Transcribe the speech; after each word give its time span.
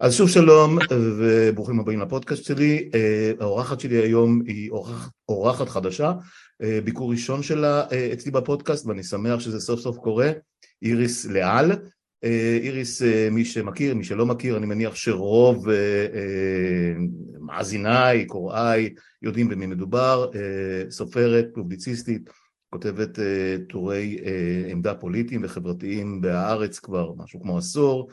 אז 0.00 0.14
שוב 0.14 0.28
שלום 0.28 0.78
וברוכים 1.18 1.80
הבאים 1.80 2.00
לפודקאסט 2.00 2.44
שלי, 2.44 2.90
האורחת 3.40 3.80
שלי 3.80 3.96
היום 3.96 4.42
היא 4.46 4.70
אורחת, 4.70 5.10
אורחת 5.28 5.68
חדשה, 5.68 6.12
ביקור 6.84 7.10
ראשון 7.10 7.42
שלה 7.42 7.84
אצלי 8.12 8.30
בפודקאסט 8.30 8.86
ואני 8.86 9.02
שמח 9.02 9.40
שזה 9.40 9.60
סוף 9.60 9.80
סוף 9.80 9.96
קורה, 9.96 10.30
איריס 10.82 11.26
לאל, 11.26 11.72
איריס 12.62 13.02
מי 13.30 13.44
שמכיר, 13.44 13.94
מי 13.94 14.04
שלא 14.04 14.26
מכיר, 14.26 14.56
אני 14.56 14.66
מניח 14.66 14.94
שרוב 14.94 15.66
מאזיניי, 17.40 18.26
קוראיי, 18.26 18.94
יודעים 19.22 19.48
במי 19.48 19.66
מדובר, 19.66 20.30
סופרת, 20.90 21.46
פובליציסטית, 21.54 22.30
כותבת 22.70 23.18
טורי 23.68 24.18
עמדה 24.70 24.94
פוליטיים 24.94 25.40
וחברתיים 25.44 26.20
בהארץ 26.20 26.78
כבר 26.78 27.12
משהו 27.16 27.40
כמו 27.40 27.58
עשור 27.58 28.10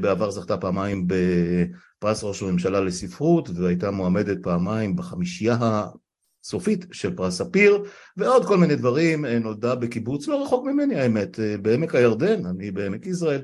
בעבר 0.00 0.30
זכתה 0.30 0.56
פעמיים 0.56 1.06
בפרס 1.06 2.24
ראש 2.24 2.42
הממשלה 2.42 2.80
לספרות 2.80 3.48
והייתה 3.54 3.90
מועמדת 3.90 4.38
פעמיים 4.42 4.96
בחמישייה 4.96 5.56
הסופית 5.60 6.84
של 6.92 7.16
פרס 7.16 7.38
ספיר 7.38 7.84
ועוד 8.16 8.44
כל 8.44 8.58
מיני 8.58 8.76
דברים, 8.76 9.24
נולדה 9.24 9.74
בקיבוץ 9.74 10.28
לא 10.28 10.44
רחוק 10.44 10.66
ממני 10.66 11.00
האמת, 11.00 11.38
בעמק 11.62 11.94
הירדן, 11.94 12.46
אני 12.46 12.70
בעמק 12.70 13.06
יזרעאל. 13.06 13.42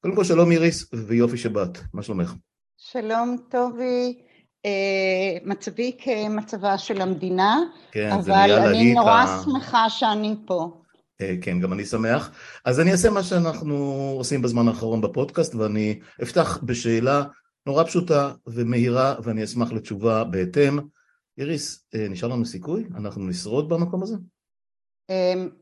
קודם 0.00 0.14
כל 0.14 0.24
שלום 0.24 0.52
איריס 0.52 0.90
ויופי 0.94 1.36
שבאת, 1.36 1.78
מה 1.94 2.02
שלומך? 2.02 2.34
שלום 2.76 3.36
טובי, 3.50 4.22
מצבי 5.44 5.96
כמצבה 5.98 6.78
של 6.78 7.00
המדינה, 7.00 7.60
כן, 7.92 8.10
אבל 8.12 8.50
אני 8.52 8.94
נורא 8.94 9.24
שמחה 9.44 9.90
שאני 9.90 10.36
פה. 10.46 10.81
כן, 11.42 11.60
גם 11.60 11.72
אני 11.72 11.84
שמח. 11.84 12.30
אז 12.64 12.80
אני 12.80 12.92
אעשה 12.92 13.10
מה 13.10 13.22
שאנחנו 13.22 13.74
עושים 14.18 14.42
בזמן 14.42 14.68
האחרון 14.68 15.00
בפודקאסט 15.00 15.54
ואני 15.54 16.00
אפתח 16.22 16.58
בשאלה 16.62 17.22
נורא 17.66 17.84
פשוטה 17.84 18.32
ומהירה 18.46 19.14
ואני 19.22 19.44
אשמח 19.44 19.72
לתשובה 19.72 20.24
בהתאם. 20.24 20.78
איריס, 21.38 21.86
נשאר 21.94 22.28
לנו 22.28 22.44
סיכוי? 22.44 22.84
אנחנו 22.96 23.26
נשרוד 23.26 23.68
במקום 23.68 24.02
הזה? 24.02 24.16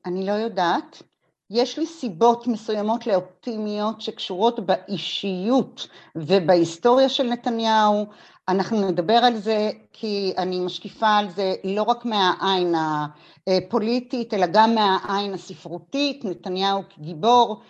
אני 0.06 0.26
לא 0.26 0.32
יודעת. 0.32 1.02
יש 1.50 1.78
לי 1.78 1.86
סיבות 1.86 2.46
מסוימות 2.46 3.06
לאופטימיות 3.06 4.00
שקשורות 4.00 4.66
באישיות 4.66 5.88
ובהיסטוריה 6.16 7.08
של 7.08 7.22
נתניהו. 7.22 8.06
אנחנו 8.50 8.90
נדבר 8.90 9.14
על 9.14 9.36
זה 9.36 9.70
כי 9.92 10.32
אני 10.38 10.60
משקיפה 10.60 11.08
על 11.08 11.30
זה 11.30 11.54
לא 11.64 11.82
רק 11.82 12.04
מהעין 12.04 12.74
הפוליטית 13.46 14.34
אלא 14.34 14.46
גם 14.52 14.74
מהעין 14.74 15.34
הספרותית, 15.34 16.24
נתניהו 16.24 16.82
כגיבור 16.94 17.62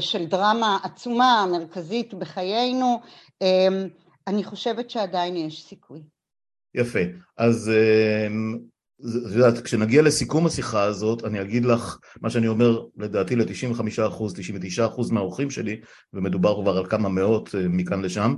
של 0.00 0.26
דרמה 0.26 0.78
עצומה 0.82 1.46
מרכזית 1.52 2.14
בחיינו, 2.14 3.00
אני 4.26 4.44
חושבת 4.44 4.90
שעדיין 4.90 5.36
יש 5.36 5.68
סיכוי. 5.68 6.02
יפה, 6.74 7.00
אז 7.36 7.72
את 9.00 9.32
יודעת, 9.34 9.64
כשנגיע 9.64 10.02
לסיכום 10.02 10.46
השיחה 10.46 10.82
הזאת, 10.82 11.24
אני 11.24 11.40
אגיד 11.40 11.64
לך 11.64 11.98
מה 12.20 12.30
שאני 12.30 12.48
אומר 12.48 12.82
לדעתי 12.96 13.36
ל-95%, 13.36 14.22
99% 14.98 15.12
מהאורחים 15.12 15.50
שלי, 15.50 15.80
ומדובר 16.12 16.62
כבר 16.62 16.78
על 16.78 16.86
כמה 16.86 17.08
מאות 17.08 17.54
מכאן 17.54 18.02
לשם, 18.02 18.34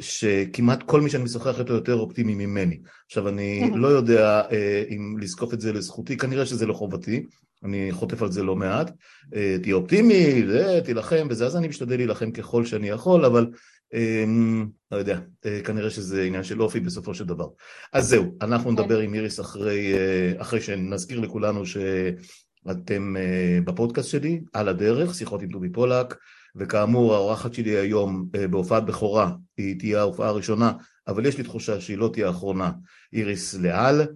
שכמעט 0.00 0.82
כל 0.82 1.00
מי 1.00 1.10
שאני 1.10 1.24
משוחח 1.24 1.60
איתו 1.60 1.72
יותר 1.72 1.94
אופטימי 1.94 2.34
ממני. 2.34 2.80
עכשיו 3.06 3.28
אני 3.28 3.70
לא 3.74 3.88
יודע 3.88 4.42
אם 4.90 5.16
לזקוף 5.20 5.54
את 5.54 5.60
זה 5.60 5.72
לזכותי, 5.72 6.16
כנראה 6.16 6.46
שזה 6.46 6.66
לחובתי, 6.66 7.26
אני 7.64 7.88
חוטף 7.92 8.22
על 8.22 8.32
זה 8.32 8.42
לא 8.42 8.56
מעט, 8.56 8.90
תהיה 9.62 9.74
אופטימי, 9.74 10.42
תילחם 10.84 11.26
וזה, 11.30 11.46
אז 11.46 11.56
אני 11.56 11.68
משתדל 11.68 11.96
להילחם 11.96 12.30
ככל 12.30 12.64
שאני 12.64 12.88
יכול, 12.88 13.24
אבל 13.24 13.46
לא 14.92 14.96
יודע, 14.96 15.18
כנראה 15.64 15.90
שזה 15.90 16.22
עניין 16.22 16.42
של 16.42 16.62
אופי 16.62 16.80
בסופו 16.80 17.14
של 17.14 17.24
דבר. 17.24 17.48
אז 17.92 18.08
זהו, 18.08 18.36
אנחנו 18.42 18.70
נדבר 18.70 18.98
עם 18.98 19.14
איריס 19.14 19.40
אחרי, 19.40 19.94
אחרי 20.38 20.60
שנזכיר 20.60 21.20
לכולנו 21.20 21.62
שאתם 21.66 23.16
בפודקאסט 23.64 24.08
שלי, 24.08 24.40
על 24.52 24.68
הדרך, 24.68 25.14
שיחות 25.14 25.42
עם 25.42 25.48
דובי 25.48 25.68
פולק, 25.68 26.14
וכאמור 26.58 27.14
האורחת 27.14 27.54
שלי 27.54 27.76
היום 27.76 28.28
בהופעת 28.50 28.86
בכורה, 28.86 29.32
היא 29.56 29.78
תהיה 29.78 30.00
ההופעה 30.00 30.28
הראשונה, 30.28 30.72
אבל 31.08 31.26
יש 31.26 31.38
לי 31.38 31.44
תחושה 31.44 31.80
שהיא 31.80 31.98
לא 31.98 32.10
תהיה 32.12 32.26
האחרונה, 32.26 32.72
איריס 33.12 33.54
לאל, 33.54 34.06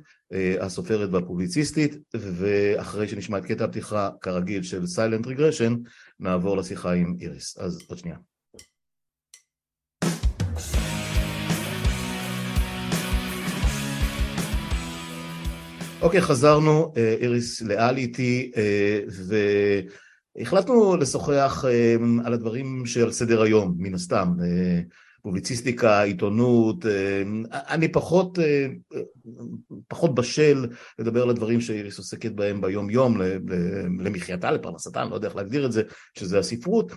הסופרת 0.60 1.08
והפובליציסטית, 1.12 1.96
ואחרי 2.14 3.08
שנשמע 3.08 3.38
את 3.38 3.44
קטע 3.44 3.64
הפתיחה 3.64 4.10
כרגיל 4.20 4.62
של 4.62 4.86
סיילנט 4.86 5.26
רגרשן, 5.26 5.76
נעבור 6.20 6.56
לשיחה 6.56 6.92
עם 6.92 7.16
איריס. 7.20 7.58
אז 7.58 7.82
עוד 7.88 7.98
שנייה. 7.98 8.16
אוקיי, 16.02 16.20
חזרנו, 16.20 16.92
איריס 16.96 17.62
לאל 17.62 17.96
איתי, 17.96 18.52
והחלטנו 20.36 20.96
לשוחח 20.96 21.64
על 22.24 22.32
הדברים 22.32 22.86
שעל 22.86 23.12
סדר 23.12 23.42
היום, 23.42 23.74
מן 23.78 23.94
הסתם, 23.94 24.28
פובליציסטיקה, 25.22 26.02
עיתונות, 26.02 26.86
אני 27.52 27.92
פחות, 27.92 28.38
פחות 29.88 30.14
בשל 30.14 30.66
לדבר 30.98 31.22
על 31.22 31.30
הדברים 31.30 31.60
שאיריס 31.60 31.98
עוסקת 31.98 32.32
בהם 32.32 32.60
ביום 32.60 32.90
יום, 32.90 33.20
למחייתה, 34.00 34.50
לפרנסתה, 34.50 35.02
אני 35.02 35.10
לא 35.10 35.14
יודע 35.14 35.28
איך 35.28 35.36
להגדיר 35.36 35.66
את 35.66 35.72
זה, 35.72 35.82
שזה 36.18 36.38
הספרות, 36.38 36.92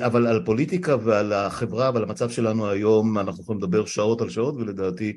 אבל 0.00 0.26
על 0.26 0.44
פוליטיקה 0.44 0.96
ועל 1.04 1.32
החברה 1.32 1.90
ועל 1.94 2.02
המצב 2.02 2.30
שלנו 2.30 2.68
היום 2.68 3.18
אנחנו 3.18 3.42
יכולים 3.42 3.62
לדבר 3.62 3.86
שעות 3.86 4.20
על 4.20 4.30
שעות 4.30 4.54
ולדעתי 4.54 5.16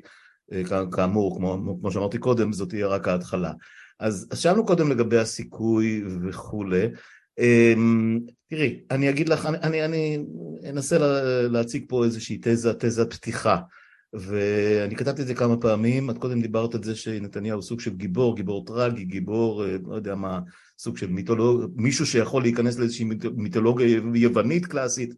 כאמור, 0.92 1.36
כמו, 1.36 1.76
כמו 1.80 1.90
שאמרתי 1.90 2.18
קודם, 2.18 2.52
זאת 2.52 2.68
תהיה 2.68 2.86
רק 2.86 3.08
ההתחלה. 3.08 3.52
אז 4.00 4.28
שאלנו 4.34 4.66
קודם 4.66 4.90
לגבי 4.90 5.18
הסיכוי 5.18 6.04
וכולי. 6.28 6.86
תראי, 8.50 8.80
אני 8.90 9.10
אגיד 9.10 9.28
לך, 9.28 9.46
אני, 9.46 9.58
אני, 9.62 9.84
אני 9.84 10.24
אנסה 10.70 10.98
להציג 11.48 11.84
פה 11.88 12.04
איזושהי 12.04 12.38
תזה, 12.42 12.74
תזה 12.74 13.06
פתיחה. 13.06 13.58
ואני 14.12 14.96
כתבתי 14.96 15.22
את 15.22 15.26
זה 15.26 15.34
כמה 15.34 15.56
פעמים, 15.56 16.10
את 16.10 16.18
קודם 16.18 16.40
דיברת 16.40 16.74
על 16.74 16.82
זה 16.82 16.94
שנתניהו 16.94 17.62
סוג 17.62 17.80
של 17.80 17.96
גיבור, 17.96 18.36
גיבור 18.36 18.64
טרגי, 18.66 19.04
גיבור, 19.04 19.64
לא 19.86 19.94
יודע 19.94 20.14
מה, 20.14 20.40
סוג 20.78 20.96
של 20.96 21.06
מיתולוג... 21.06 21.72
מישהו 21.76 22.06
שיכול 22.06 22.42
להיכנס 22.42 22.78
לאיזושהי 22.78 23.04
מיתולוגיה 23.36 24.00
יוונית 24.14 24.66
קלאסית. 24.66 25.14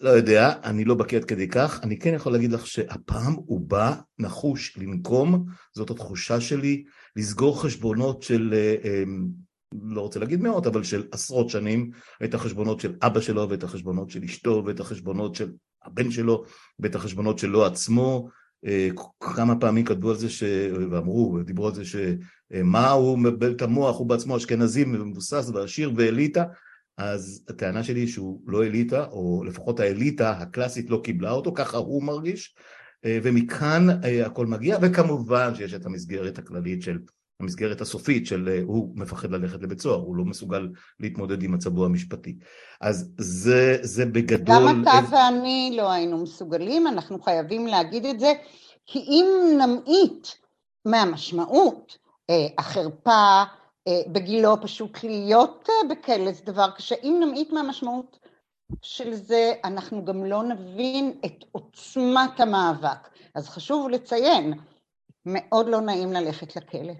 לא 0.00 0.10
יודע, 0.10 0.52
אני 0.64 0.84
לא 0.84 0.94
בקיא 0.94 1.18
עד 1.18 1.24
כדי 1.24 1.48
כך, 1.48 1.80
אני 1.82 1.98
כן 1.98 2.14
יכול 2.14 2.32
להגיד 2.32 2.52
לך 2.52 2.66
שהפעם 2.66 3.32
הוא 3.32 3.60
בא 3.60 3.94
נחוש 4.18 4.78
לנקום, 4.78 5.44
זאת 5.74 5.90
התחושה 5.90 6.40
שלי, 6.40 6.84
לסגור 7.16 7.62
חשבונות 7.62 8.22
של, 8.22 8.54
לא 9.74 10.00
רוצה 10.00 10.20
להגיד 10.20 10.40
מאות, 10.40 10.66
אבל 10.66 10.82
של 10.82 11.02
עשרות 11.12 11.50
שנים, 11.50 11.90
את 12.24 12.34
החשבונות 12.34 12.80
של 12.80 12.94
אבא 13.02 13.20
שלו 13.20 13.48
ואת 13.48 13.64
החשבונות 13.64 14.10
של 14.10 14.24
אשתו 14.24 14.62
ואת 14.66 14.80
החשבונות 14.80 15.34
של 15.34 15.52
הבן 15.84 16.10
שלו 16.10 16.44
ואת 16.78 16.94
החשבונות 16.94 17.38
שלו 17.38 17.64
עצמו, 17.64 18.28
כמה 19.20 19.56
פעמים 19.60 19.84
כתבו 19.84 20.10
על 20.10 20.16
זה 20.16 20.30
ש... 20.30 20.42
ואמרו, 20.90 21.38
דיברו 21.44 21.68
על 21.68 21.74
זה 21.74 21.82
שמה 21.84 22.90
הוא 22.90 23.18
מבלבל 23.18 23.52
את 23.52 23.62
המוח, 23.62 23.98
הוא 23.98 24.06
בעצמו 24.06 24.36
אשכנזי 24.36 24.84
מבוסס 24.84 25.50
ועשיר 25.54 25.92
ואליטה. 25.96 26.44
אז 26.98 27.44
הטענה 27.48 27.84
שלי 27.84 28.08
שהוא 28.08 28.42
לא 28.46 28.64
אליטה, 28.64 29.04
או 29.04 29.44
לפחות 29.46 29.80
האליטה 29.80 30.30
הקלאסית 30.30 30.90
לא 30.90 31.00
קיבלה 31.04 31.30
אותו, 31.30 31.52
ככה 31.54 31.76
הוא 31.76 32.02
מרגיש, 32.02 32.54
ומכאן 33.06 33.86
הכל 34.26 34.46
מגיע, 34.46 34.78
וכמובן 34.82 35.54
שיש 35.54 35.74
את 35.74 35.86
המסגרת 35.86 36.38
הכללית 36.38 36.82
של, 36.82 36.98
המסגרת 37.40 37.80
הסופית 37.80 38.26
של 38.26 38.62
הוא 38.64 38.92
מפחד 38.96 39.30
ללכת 39.30 39.62
לבית 39.62 39.80
סוהר, 39.80 40.00
הוא 40.00 40.16
לא 40.16 40.24
מסוגל 40.24 40.68
להתמודד 41.00 41.42
עם 41.42 41.54
מצבו 41.54 41.84
המשפטי. 41.84 42.38
אז 42.80 43.12
זה, 43.18 43.78
זה 43.82 44.06
בגדול... 44.06 44.56
גם 44.56 44.82
אתה 44.82 44.98
איזה... 44.98 45.16
ואני 45.16 45.74
לא 45.76 45.92
היינו 45.92 46.22
מסוגלים, 46.22 46.86
אנחנו 46.86 47.22
חייבים 47.22 47.66
להגיד 47.66 48.04
את 48.04 48.20
זה, 48.20 48.32
כי 48.86 48.98
אם 48.98 49.26
נמעיט 49.58 50.28
מהמשמעות, 50.84 51.98
החרפה, 52.58 53.42
בגילו 53.88 54.56
פשוט 54.62 55.04
להיות 55.04 55.68
בכלא 55.90 56.32
זה 56.32 56.42
דבר 56.44 56.70
קשה, 56.70 56.94
אם 57.02 57.20
נמעיט 57.20 57.52
מהמשמעות 57.52 58.18
של 58.82 59.14
זה 59.14 59.52
אנחנו 59.64 60.04
גם 60.04 60.24
לא 60.24 60.42
נבין 60.42 61.12
את 61.24 61.44
עוצמת 61.52 62.40
המאבק, 62.40 63.08
אז 63.34 63.48
חשוב 63.48 63.88
לציין, 63.88 64.52
מאוד 65.26 65.68
לא 65.68 65.80
נעים 65.80 66.12
ללכת 66.12 66.56
לכלא. 66.56 66.92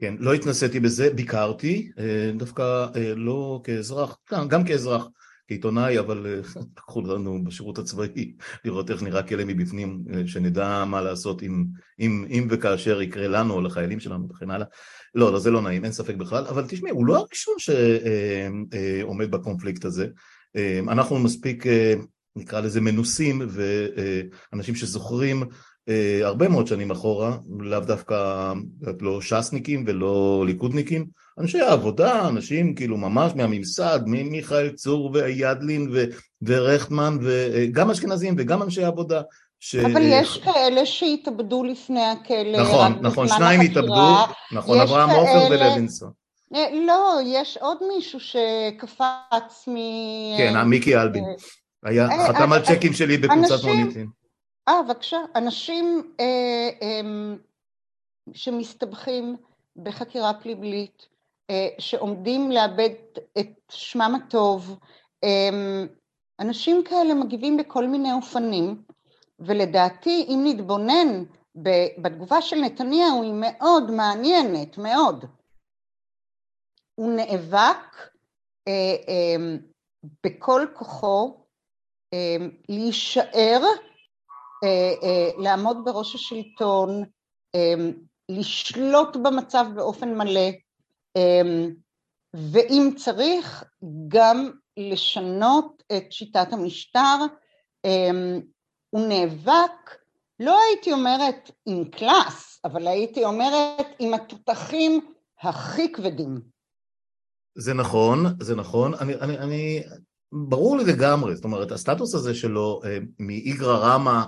כן, 0.00 0.14
לא 0.18 0.34
התנסיתי 0.34 0.80
בזה, 0.80 1.10
ביקרתי, 1.10 1.90
דווקא 2.36 2.86
לא 3.16 3.60
כאזרח, 3.64 4.18
גם 4.48 4.64
כאזרח, 4.64 5.08
כעיתונאי, 5.48 5.98
אבל 5.98 6.42
לקחו 6.76 7.02
לנו 7.02 7.44
בשירות 7.44 7.78
הצבאי 7.78 8.34
לראות 8.64 8.90
איך 8.90 9.02
נראה 9.02 9.22
כלא 9.22 9.44
מבפנים, 9.44 10.04
שנדע 10.26 10.84
מה 10.84 11.00
לעשות 11.00 11.42
אם, 11.42 11.64
אם, 12.00 12.26
אם 12.30 12.46
וכאשר 12.50 13.02
יקרה 13.02 13.28
לנו 13.28 13.54
או 13.54 13.60
לחיילים 13.60 14.00
שלנו 14.00 14.28
וכן 14.30 14.50
הלאה. 14.50 14.66
לא, 15.14 15.32
לא, 15.32 15.38
זה 15.38 15.50
לא 15.50 15.62
נעים, 15.62 15.84
אין 15.84 15.92
ספק 15.92 16.14
בכלל, 16.14 16.44
אבל 16.46 16.64
תשמעי, 16.68 16.92
הוא 16.92 17.06
לא 17.06 17.16
הראשון 17.16 17.54
שעומד 17.58 19.30
בקונפליקט 19.30 19.84
הזה. 19.84 20.06
אנחנו 20.88 21.18
מספיק 21.18 21.64
נקרא 22.36 22.60
לזה 22.60 22.80
מנוסים 22.80 23.42
ואנשים 24.52 24.74
שזוכרים 24.74 25.42
הרבה 26.22 26.48
מאוד 26.48 26.66
שנים 26.66 26.90
אחורה, 26.90 27.36
לאו 27.60 27.80
דווקא 27.80 28.52
לא 29.00 29.20
ש"סניקים 29.20 29.84
ולא 29.86 30.44
ליכודניקים, 30.46 31.06
אנשי 31.40 31.60
העבודה, 31.60 32.28
אנשים 32.28 32.74
כאילו 32.74 32.96
ממש 32.96 33.32
מהממסד, 33.34 34.00
ממיכאל 34.06 34.70
צור 34.70 35.10
וידלין 35.14 35.94
ורכטמן 36.42 37.18
וגם 37.22 37.90
אשכנזים 37.90 38.34
וגם 38.38 38.62
אנשי 38.62 38.84
עבודה 38.84 39.20
ש... 39.60 39.76
אבל 39.76 40.02
יש 40.04 40.38
כאלה 40.38 40.86
שהתאבדו 40.86 41.64
לפני 41.64 42.04
הכלא. 42.04 42.60
נכון, 42.60 42.98
נכון, 43.02 43.28
שניים 43.28 43.60
התאבדו, 43.60 44.16
נכון, 44.52 44.80
אברהם 44.80 45.10
עופר 45.10 45.46
ולוינסון. 45.50 46.10
אה, 46.54 46.66
לא, 46.86 47.18
יש 47.26 47.58
עוד 47.60 47.78
מישהו 47.94 48.20
שקפץ 48.20 49.68
מ... 49.68 49.76
כן, 50.38 50.62
מיקי 50.62 50.96
אלבין. 50.96 51.24
היה, 51.84 52.08
אה, 52.08 52.28
חתם 52.28 52.52
על 52.52 52.60
אה, 52.60 52.76
צ'קים 52.76 52.92
שלי 52.92 53.18
בקבוצת 53.18 53.64
מוניטין. 53.64 54.06
אה, 54.68 54.82
בבקשה. 54.82 55.18
אנשים 55.36 56.14
שמסתבכים 58.32 59.36
בחקירה 59.76 60.34
פלילית, 60.34 61.08
שעומדים 61.78 62.50
לאבד 62.50 62.90
את 63.38 63.48
שמם 63.70 64.14
הטוב, 64.14 64.78
אנשים 66.40 66.84
כאלה 66.84 67.14
מגיבים 67.14 67.56
בכל 67.56 67.86
מיני 67.86 68.12
אופנים. 68.12 68.82
ולדעתי 69.40 70.26
אם 70.28 70.40
נתבונן 70.44 71.24
בתגובה 72.02 72.42
של 72.42 72.56
נתניהו 72.56 73.22
היא 73.22 73.34
מאוד 73.34 73.90
מעניינת, 73.90 74.78
מאוד. 74.78 75.24
הוא 76.94 77.12
נאבק 77.12 77.96
אה, 78.68 78.96
אה, 79.08 79.56
בכל 80.24 80.66
כוחו 80.74 81.44
אה, 82.14 82.36
להישאר, 82.68 83.24
אה, 83.34 83.64
אה, 83.64 83.87
לעמוד 85.38 85.76
בראש 85.84 86.14
השלטון, 86.14 87.04
אה, 87.54 87.90
לשלוט 88.28 89.16
במצב 89.16 89.64
באופן 89.74 90.14
מלא, 90.18 90.50
אה, 91.16 91.66
ואם 92.34 92.90
צריך 92.96 93.64
גם 94.08 94.50
לשנות 94.76 95.82
את 95.96 96.12
שיטת 96.12 96.52
המשטר, 96.52 97.16
אה, 97.84 98.10
הוא 98.90 99.08
נאבק, 99.08 99.96
לא 100.40 100.58
הייתי 100.68 100.92
אומרת 100.92 101.50
עם 101.66 101.84
קלאס, 101.84 102.60
אבל 102.64 102.88
הייתי 102.88 103.24
אומרת 103.24 103.86
עם 103.98 104.14
התותחים 104.14 105.00
הכי 105.40 105.92
כבדים. 105.92 106.40
זה 107.58 107.74
נכון, 107.74 108.26
זה 108.40 108.56
נכון. 108.56 108.94
אני, 108.94 109.14
אני, 109.14 109.38
אני, 109.38 109.82
ברור 110.32 110.76
לי 110.76 110.84
לגמרי, 110.84 111.36
זאת 111.36 111.44
אומרת, 111.44 111.72
הסטטוס 111.72 112.14
הזה 112.14 112.34
שלו 112.34 112.80
אה, 112.84 112.98
מאיגרא 113.18 113.78
רמא, 113.78 114.24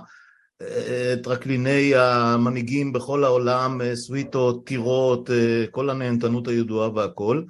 אה, 0.61 1.15
טרקליני 1.23 1.95
המנהיגים 1.95 2.93
בכל 2.93 3.23
העולם, 3.23 3.81
אה, 3.81 3.95
סוויטות, 3.95 4.65
טירות, 4.65 5.29
כל 5.71 5.89
הנהנתנות 5.89 6.47
הידועה 6.47 6.89
והכל, 6.95 7.43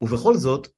ובכל 0.00 0.36
זאת, 0.36 0.68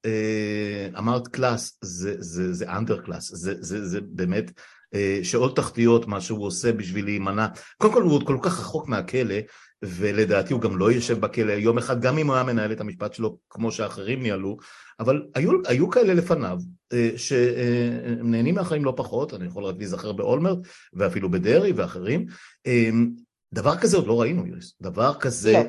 אמרת 0.98 1.28
class, 1.28 1.78
זה, 1.82 2.14
זה, 2.18 2.52
זה 2.52 2.70
underclass, 2.70 3.34
זה, 3.34 3.54
זה, 3.60 3.86
זה 3.86 4.00
באמת 4.02 4.50
אה, 4.94 5.20
שאול 5.22 5.50
תחתיות, 5.50 6.06
מה 6.06 6.20
שהוא 6.20 6.46
עושה 6.46 6.72
בשביל 6.72 7.04
להימנע. 7.04 7.46
קודם 7.78 7.92
כל 7.92 8.02
הוא 8.02 8.12
עוד 8.12 8.26
כל 8.26 8.38
כך 8.42 8.60
רחוק 8.60 8.88
מהכלא, 8.88 9.36
ולדעתי 9.82 10.52
הוא 10.52 10.60
גם 10.60 10.78
לא 10.78 10.92
יושב 10.92 11.20
בכלא 11.20 11.52
יום 11.52 11.78
אחד, 11.78 12.00
גם 12.00 12.18
אם 12.18 12.26
הוא 12.26 12.34
היה 12.34 12.44
מנהל 12.44 12.72
את 12.72 12.80
המשפט 12.80 13.14
שלו 13.14 13.38
כמו 13.50 13.72
שאחרים 13.72 14.22
ניהלו, 14.22 14.56
אבל 15.00 15.26
היו, 15.34 15.50
היו 15.66 15.90
כאלה 15.90 16.14
לפניו 16.14 16.58
אה, 16.92 17.10
שנהנים 17.16 18.54
מהחיים 18.54 18.84
לא 18.84 18.92
פחות, 18.96 19.34
אני 19.34 19.46
יכול 19.46 19.64
רק 19.64 19.74
להיזכר 19.78 20.12
באולמרט 20.12 20.58
ואפילו 20.92 21.30
בדרעי 21.30 21.72
ואחרים. 21.72 22.26
אה, 22.66 22.90
דבר 23.54 23.76
כזה 23.76 23.96
עוד 23.96 24.06
לא 24.06 24.20
ראינו, 24.20 24.46
איריס. 24.46 24.74
דבר 24.80 25.14
כזה, 25.14 25.52
לא. 25.52 25.60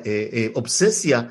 אובססיה 0.54 1.22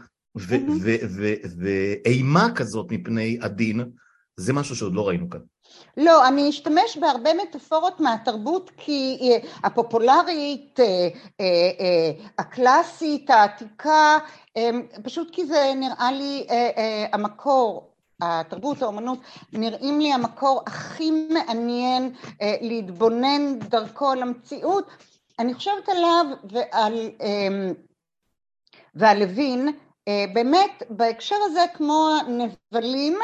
ואימה 2.05 2.47
כזאת 2.55 2.91
מפני 2.91 3.39
הדין, 3.41 3.91
זה 4.37 4.53
משהו 4.53 4.75
שעוד 4.75 4.93
לא 4.93 5.07
ראינו 5.07 5.29
כאן. 5.29 5.39
לא, 5.97 6.27
אני 6.27 6.49
אשתמש 6.49 6.97
בהרבה 6.97 7.29
מטאפורות 7.33 7.99
מהתרבות 7.99 8.71
כי 8.77 9.17
אה, 9.21 9.49
הפופולרית, 9.63 10.79
אה, 10.79 11.07
אה, 11.41 12.11
הקלאסית, 12.37 13.29
העתיקה, 13.29 14.17
פשוט 15.03 15.29
כי 15.31 15.45
זה 15.45 15.73
נראה 15.75 16.11
לי 16.11 16.47
המקור, 17.13 17.88
התרבות, 18.21 18.81
האומנות, 18.81 19.19
נראים 19.53 19.99
לי 19.99 20.13
המקור 20.13 20.63
הכי 20.67 21.11
מעניין 21.11 22.13
להתבונן 22.61 23.59
דרכו 23.59 24.09
על 24.09 24.21
המציאות. 24.21 24.87
אני 25.39 25.53
חושבת 25.53 25.89
עליו 25.89 26.25
ועל, 26.51 27.09
ועל 28.95 29.19
לוין, 29.19 29.67
באמת 30.33 30.83
בהקשר 30.89 31.35
הזה 31.45 31.65
כמו 31.73 32.09
הנבלים 32.19 33.19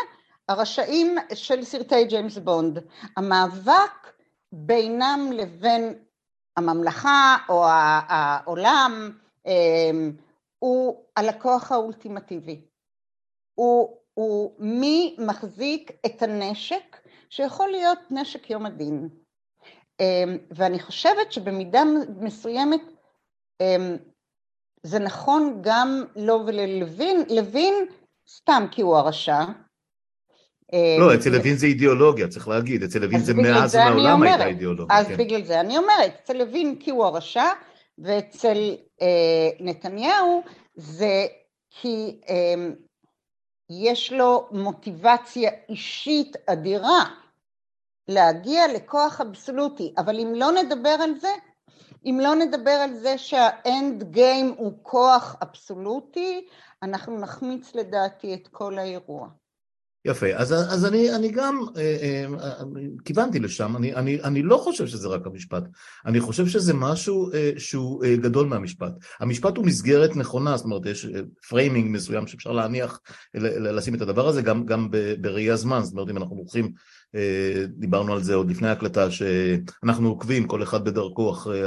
הרשעים 0.50 1.16
של 1.34 1.64
סרטי 1.64 2.06
ג'יימס 2.06 2.38
בונד, 2.38 2.80
המאבק 3.18 4.14
בינם 4.52 5.30
לבין 5.34 5.94
הממלכה 6.58 7.38
או 7.50 7.66
העולם 8.10 9.12
אמ, 9.46 10.12
הוא 10.60 11.06
הלקוח 11.16 11.72
האולטימטיבי. 11.72 12.62
הוא, 13.56 13.98
הוא 14.16 14.56
מי 14.60 15.16
מחזיק 15.20 15.92
את 16.06 16.22
הנשק 16.22 16.98
שיכול 17.30 17.70
להיות 17.70 18.00
נשק 18.12 18.50
יום 18.50 18.66
הדין. 18.66 19.10
אמ, 20.00 20.38
ואני 20.52 20.80
חושבת 20.80 21.32
שבמידה 21.32 21.84
מסוימת 22.20 22.82
אמ, 23.62 23.98
זה 24.84 25.00
נכון 25.00 25.60
גם 25.62 26.04
לו 26.16 26.44
וללוין, 26.46 27.24
לוין 27.30 27.74
סתם 28.28 28.66
כי 28.72 28.82
הוא 28.82 28.98
הרשע, 28.98 29.44
אה, 30.74 30.98
לא, 31.00 31.16
אצל 31.16 31.30
לוין 31.30 31.56
זה 31.56 31.66
אידיאולוגיה, 31.66 32.28
צריך 32.28 32.48
להגיד, 32.48 32.84
אצל 32.84 33.00
לוין 33.00 33.20
זה 33.20 33.34
מאז 33.34 33.76
ומעולם 33.76 34.24
הייתה 34.24 34.48
אידיאולוגיה. 34.48 35.00
אז 35.00 35.08
כן. 35.08 35.18
בגלל 35.18 35.44
זה 35.44 35.60
אני 35.60 35.78
אומרת, 35.78 36.14
אצל 36.24 36.38
לוין 36.38 36.76
כי 36.80 36.92
הוא 36.92 37.06
הרשע, 37.06 37.46
ואצל 37.98 38.76
אה, 39.02 39.50
נתניהו 39.60 40.44
זה 40.76 41.26
כי 41.70 42.20
אה, 42.30 42.70
יש 43.70 44.14
לו 44.14 44.48
מוטיבציה 44.52 45.52
אישית 45.70 46.36
אדירה 46.50 47.04
להגיע 48.08 48.68
לכוח 48.74 49.22
אבסולוטי, 49.22 49.94
אבל 49.98 50.20
אם 50.20 50.34
לא 50.36 50.52
נדבר 50.52 50.98
על 51.04 51.20
זה, 51.20 51.32
אם 52.06 52.20
לא 52.22 52.36
נדבר 52.36 52.72
על 52.72 52.94
זה 52.94 53.18
שהאנד 53.18 54.04
גיים 54.04 54.56
הוא 54.58 54.74
כוח 54.82 55.36
אבסולוטי, 55.42 56.48
אנחנו 56.84 57.20
נחמיץ 57.20 57.76
לדעתי 57.76 58.34
את 58.34 58.48
כל 58.48 58.80
האירוע. 58.80 59.28
יפה, 60.06 60.28
אז, 60.36 60.54
אז 60.54 60.86
אני, 60.86 61.16
אני 61.16 61.32
גם 61.32 61.62
אה, 61.78 61.82
אה, 61.82 62.26
אה, 62.44 62.64
כיוונתי 63.06 63.40
לשם, 63.40 63.76
אני, 63.78 63.96
אני, 63.96 64.22
אני 64.24 64.42
לא 64.42 64.58
חושב 64.58 64.88
שזה 64.88 65.08
רק 65.08 65.26
המשפט, 65.26 65.64
אני 66.06 66.20
חושב 66.20 66.48
שזה 66.48 66.74
משהו 66.74 67.34
אה, 67.34 67.52
שהוא 67.58 68.06
אה, 68.06 68.16
גדול 68.16 68.48
מהמשפט. 68.48 68.92
המשפט 69.20 69.58
הוא 69.58 69.66
מסגרת 69.66 70.16
נכונה, 70.16 70.58
זאת 70.58 70.66
אומרת 70.66 70.86
יש 70.86 71.08
framing 71.50 71.86
אה, 71.86 71.92
מסוים 71.92 72.28
שאפשר 72.28 72.52
להניח, 72.52 73.00
לשים 73.34 73.96
את 73.96 74.02
הדבר 74.02 74.28
הזה 74.28 74.42
גם, 74.42 74.66
גם 74.66 74.88
בראי 75.22 75.52
הזמן, 75.52 75.84
זאת 75.84 75.94
אומרת 75.94 76.10
אם 76.10 76.18
אנחנו 76.18 76.36
הולכים, 76.36 76.72
אה, 77.16 77.66
דיברנו 77.68 78.14
על 78.14 78.24
זה 78.24 78.36
עוד 78.36 78.50
לפני 78.50 78.68
ההקלטה, 78.68 79.08
שאנחנו 79.12 80.10
עוקבים 80.10 80.48
כל 80.48 80.64
אחד 80.64 80.86
בדרכו 80.86 81.32
אחרי 81.32 81.62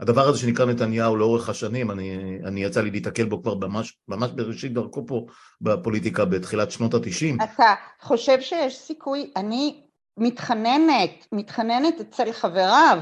הדבר 0.00 0.28
הזה 0.28 0.38
שנקרא 0.38 0.66
נתניהו 0.66 1.16
לאורך 1.16 1.48
השנים, 1.48 1.90
אני, 1.90 2.38
אני 2.44 2.64
יצא 2.64 2.80
לי 2.80 2.90
להתקל 2.90 3.24
בו 3.24 3.42
כבר 3.42 3.54
ממש, 3.54 3.98
ממש 4.08 4.30
בראשית 4.30 4.72
דרכו 4.72 5.06
פה 5.06 5.26
בפוליטיקה 5.60 6.24
בתחילת 6.24 6.70
שנות 6.70 6.94
התשעים. 6.94 7.38
אתה 7.40 7.74
חושב 8.00 8.40
שיש 8.40 8.78
סיכוי, 8.78 9.30
אני 9.36 9.82
מתחננת, 10.16 11.26
מתחננת 11.32 12.00
אצל 12.00 12.32
חבריו 12.32 12.98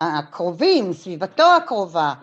הקרובים, 0.00 0.92
סביבתו 0.92 1.44
הקרובה, 1.56 2.14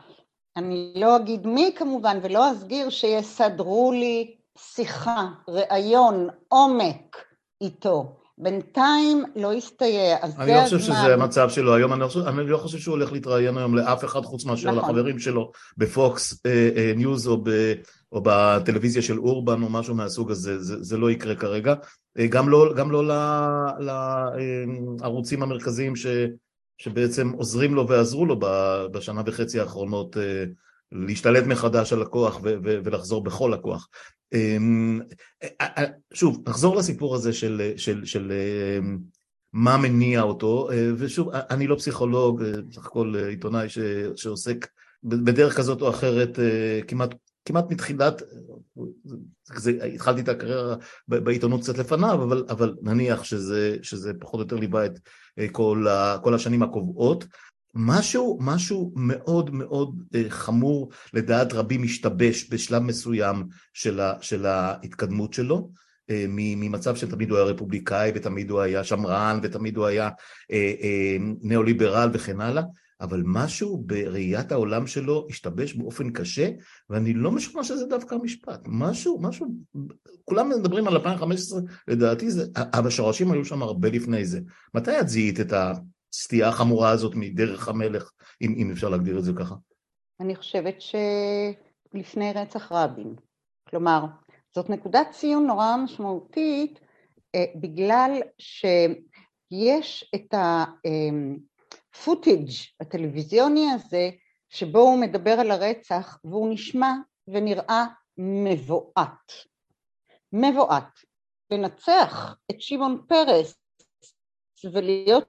אני 0.58 0.94
לא 0.96 1.16
אגיד 1.16 1.48
מי 1.48 1.72
כמובן 1.76 2.20
ולא 2.24 2.52
אסגיר 2.52 2.90
שיסדרו 2.90 3.92
לי 3.92 4.36
שיחה, 4.58 5.28
ראיון, 5.48 6.28
עומק 6.48 7.18
איתו. 7.62 8.19
בינתיים 8.40 9.24
לא 9.36 9.54
הסתייע, 9.54 10.18
אז 10.22 10.32
זה 10.32 10.42
הזמן. 10.42 10.44
אני 10.44 10.54
לא 10.54 10.64
חושב 10.64 10.80
שזה 10.80 11.14
המצב 11.14 11.50
שלו 11.50 11.76
היום, 11.76 11.94
אני 11.94 12.02
לא, 12.02 12.08
חושב, 12.08 12.20
אני 12.20 12.50
לא 12.50 12.58
חושב 12.58 12.78
שהוא 12.78 12.92
הולך 12.92 13.12
להתראיין 13.12 13.58
היום 13.58 13.76
לאף 13.76 14.06
אחד 14.06 14.22
חוץ 14.22 14.46
מאשר 14.46 14.72
נכון. 14.72 14.90
לחברים 14.90 15.20
שלו 15.20 15.52
בפוקס 15.78 16.46
אה, 16.46 16.70
אה, 16.76 16.94
ניוז 16.96 17.28
או, 17.28 17.38
ב, 17.44 17.50
או 18.12 18.22
בטלוויזיה 18.24 19.02
של 19.02 19.20
אורבן 19.20 19.64
או 19.64 19.70
משהו 19.70 19.96
מהסוג 19.96 20.32
הזה, 20.32 20.60
זה, 20.60 20.84
זה 20.84 20.98
לא 20.98 21.12
יקרה 21.12 21.36
כרגע. 21.36 21.74
אה, 22.20 22.28
גם 22.28 22.50
לא, 22.50 22.74
גם 22.76 22.92
לא 22.92 23.04
לערוצים 23.80 25.44
המרכזיים 25.44 25.96
ש, 25.96 26.08
שבעצם 26.78 27.30
עוזרים 27.30 27.76
לו 27.76 27.88
ועזרו 27.88 28.26
לו 28.26 28.40
בשנה 28.92 29.22
וחצי 29.26 29.60
האחרונות 29.60 30.18
אה, 30.18 30.44
להשתלט 30.92 31.44
מחדש 31.44 31.94
על 31.94 32.02
הכוח 32.02 32.40
ולחזור 32.44 33.24
בכל 33.24 33.54
הכוח. 33.54 33.88
אמ, 34.34 35.02
אה, 35.44 35.48
אה, 35.62 35.84
שוב, 36.14 36.44
נחזור 36.50 36.76
לסיפור 36.76 37.16
הזה 37.16 37.34
של, 37.34 37.74
של, 37.78 38.06
של 38.06 38.32
אמ, 38.80 38.98
מה 39.54 39.78
מניע 39.78 40.22
אותו, 40.22 40.70
ושוב, 40.98 41.30
אני 41.34 41.68
לא 41.68 41.76
פסיכולוג, 41.76 42.44
בסך 42.44 42.86
הכל 42.86 43.14
עיתונאי 43.30 43.68
שעוסק 44.16 44.68
בדרך 45.04 45.58
כזאת 45.58 45.82
או 45.82 45.90
אחרת 45.90 46.40
כמעט 46.88 47.16
כמעט 47.46 47.72
מתחילת, 47.72 48.22
זה, 49.56 49.72
התחלתי 49.94 50.22
את 50.22 50.30
הקריירה 50.30 50.76
בעיתונות 51.08 51.62
קצת 51.62 51.78
לפניו, 51.78 52.24
אבל, 52.24 52.46
אבל 52.50 52.76
נניח 52.82 53.24
שזה, 53.24 53.78
שזה 53.82 54.12
פחות 54.20 54.40
או 54.40 54.40
יותר 54.40 54.56
ליווה 54.56 54.86
את 54.86 55.00
כל, 55.52 55.88
ה, 55.88 56.18
כל 56.24 56.34
השנים 56.34 56.64
הקובעות. 56.64 57.26
משהו, 57.76 58.38
משהו 58.42 58.94
מאוד 58.96 59.50
מאוד 59.54 59.96
חמור 60.30 60.90
לדעת 61.14 61.54
רבים 61.54 61.84
משתבש 61.84 62.50
בשלב 62.52 62.82
מסוים 62.82 63.44
של, 63.74 64.00
ה, 64.00 64.14
של 64.22 64.46
ההתקדמות 64.46 65.34
שלו. 65.34 65.72
ממצב 66.28 66.96
שתמיד 66.96 67.30
הוא 67.30 67.38
היה 67.38 67.48
רפובליקאי 67.48 68.12
ותמיד 68.16 68.50
הוא 68.50 68.60
היה 68.60 68.84
שמרן 68.84 69.40
ותמיד 69.44 69.78
הוא 69.78 69.86
היה 69.86 70.10
ניאו-ליברל 71.42 72.10
וכן 72.14 72.42
הלאה, 72.42 72.64
אבל 73.02 73.24
משהו 73.26 73.84
בראיית 73.86 74.52
העולם 74.52 74.88
שלו 74.88 75.28
השתבש 75.30 75.74
באופן 75.74 76.10
קשה, 76.10 76.50
ואני 76.90 77.14
לא 77.14 77.32
משוכנע 77.32 77.64
שזה 77.64 77.86
דווקא 77.86 78.16
המשפט. 78.16 78.60
משהו, 78.66 79.22
משהו, 79.22 79.48
כולם 80.26 80.50
מדברים 80.50 80.88
על 80.88 80.94
2015, 80.94 81.62
לדעתי 81.88 82.32
זה, 82.32 82.46
השורשים 82.56 83.32
היו 83.32 83.46
שם 83.46 83.62
הרבה 83.62 83.90
לפני 83.90 84.26
זה. 84.26 84.40
מתי 84.74 85.00
את 85.00 85.10
זיהית 85.10 85.40
את 85.40 85.54
הסטייה 86.14 86.48
החמורה 86.48 86.90
הזאת 86.90 87.16
מדרך 87.16 87.68
המלך, 87.68 88.12
אם, 88.42 88.54
אם 88.58 88.72
אפשר 88.72 88.90
להגדיר 88.90 89.20
את 89.20 89.24
זה 89.24 89.32
ככה? 89.40 89.56
אני 90.20 90.36
חושבת 90.36 90.76
שלפני 90.82 92.34
רצח 92.34 92.72
רבין. 92.72 93.16
כלומר, 93.70 94.06
זאת 94.56 94.70
נקודת 94.70 95.08
ציון 95.12 95.48
נורא 95.48 95.78
משמעותית, 95.84 96.80
אה, 97.36 97.46
בגלל 97.56 98.22
שיש 98.40 100.12
את 100.16 100.34
ה... 100.34 100.66
אה, 100.86 101.10
הטלוויזיוני 102.80 103.72
הזה, 103.72 104.10
שבו 104.50 104.80
הוא 104.80 105.02
מדבר 105.02 105.32
על 105.32 105.52
הרצח 105.52 106.20
והוא 106.24 106.54
נשמע 106.54 106.92
ונראה 107.28 107.86
מבועת. 108.18 109.32
מבועת. 110.34 111.00
לנצח 111.52 112.36
את 112.52 112.62
שמעון 112.62 113.06
פרס 113.08 113.56
ולהיות 114.74 115.28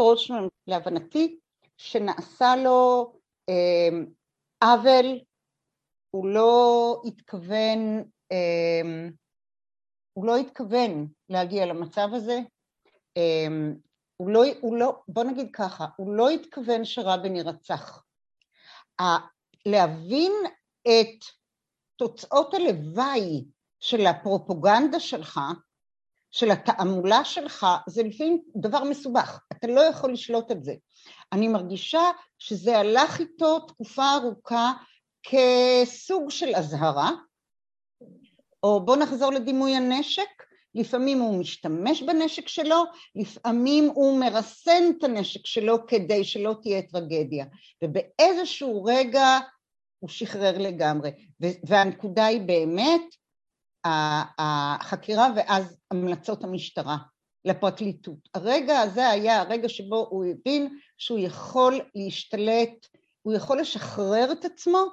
ראש 0.00 0.30
ממשלה, 0.30 0.48
להבנתי, 0.66 1.38
שנעשה 1.76 2.56
לו 2.56 3.12
אה, 3.48 3.88
עוול, 4.64 5.20
הוא 6.10 6.26
לא 6.28 7.02
התכוון, 7.04 8.04
אה, 8.32 9.08
הוא 10.12 10.26
לא 10.26 10.36
התכוון 10.36 11.06
להגיע 11.28 11.66
למצב 11.66 12.08
הזה, 12.12 12.38
אה, 13.16 13.46
הוא 14.16 14.30
לא, 14.30 14.42
הוא 14.60 14.76
לא, 14.76 15.02
בוא 15.08 15.24
נגיד 15.24 15.48
ככה, 15.52 15.86
הוא 15.96 16.14
לא 16.14 16.30
התכוון 16.30 16.84
שרבין 16.84 17.36
יירצח. 17.36 18.04
להבין 19.66 20.32
את 20.82 21.24
תוצאות 21.96 22.54
הלוואי 22.54 23.44
של 23.80 24.06
הפרופוגנדה 24.06 25.00
שלך, 25.00 25.40
של 26.34 26.50
התעמולה 26.50 27.24
שלך, 27.24 27.66
זה 27.88 28.02
לפעמים 28.02 28.42
דבר 28.56 28.84
מסובך, 28.84 29.40
אתה 29.52 29.66
לא 29.66 29.80
יכול 29.80 30.12
לשלוט 30.12 30.50
את 30.50 30.64
זה. 30.64 30.74
אני 31.32 31.48
מרגישה 31.48 32.02
שזה 32.38 32.78
הלך 32.78 33.20
איתו 33.20 33.60
תקופה 33.60 34.14
ארוכה 34.14 34.72
כסוג 35.22 36.30
של 36.30 36.54
אזהרה, 36.54 37.10
או 38.62 38.84
בוא 38.84 38.96
נחזור 38.96 39.32
לדימוי 39.32 39.76
הנשק, 39.76 40.42
לפעמים 40.74 41.20
הוא 41.20 41.40
משתמש 41.40 42.02
בנשק 42.02 42.48
שלו, 42.48 42.84
לפעמים 43.14 43.90
הוא 43.94 44.20
מרסן 44.20 44.82
את 44.98 45.04
הנשק 45.04 45.46
שלו 45.46 45.86
כדי 45.86 46.24
שלא 46.24 46.54
תהיה 46.62 46.82
טרגדיה, 46.82 47.46
ובאיזשהו 47.84 48.84
רגע 48.84 49.38
הוא 49.98 50.10
שחרר 50.10 50.58
לגמרי, 50.58 51.10
והנקודה 51.40 52.26
היא 52.26 52.40
באמת 52.40 53.02
החקירה 53.84 55.28
ואז 55.36 55.76
המלצות 55.90 56.44
המשטרה 56.44 56.96
לפרקליטות. 57.44 58.28
הרגע 58.34 58.78
הזה 58.78 59.08
היה 59.08 59.40
הרגע 59.40 59.68
שבו 59.68 60.06
הוא 60.10 60.24
הבין 60.24 60.78
שהוא 60.98 61.18
יכול 61.18 61.80
להשתלט, 61.94 62.86
הוא 63.22 63.34
יכול 63.34 63.60
לשחרר 63.60 64.32
את 64.32 64.44
עצמו, 64.44 64.84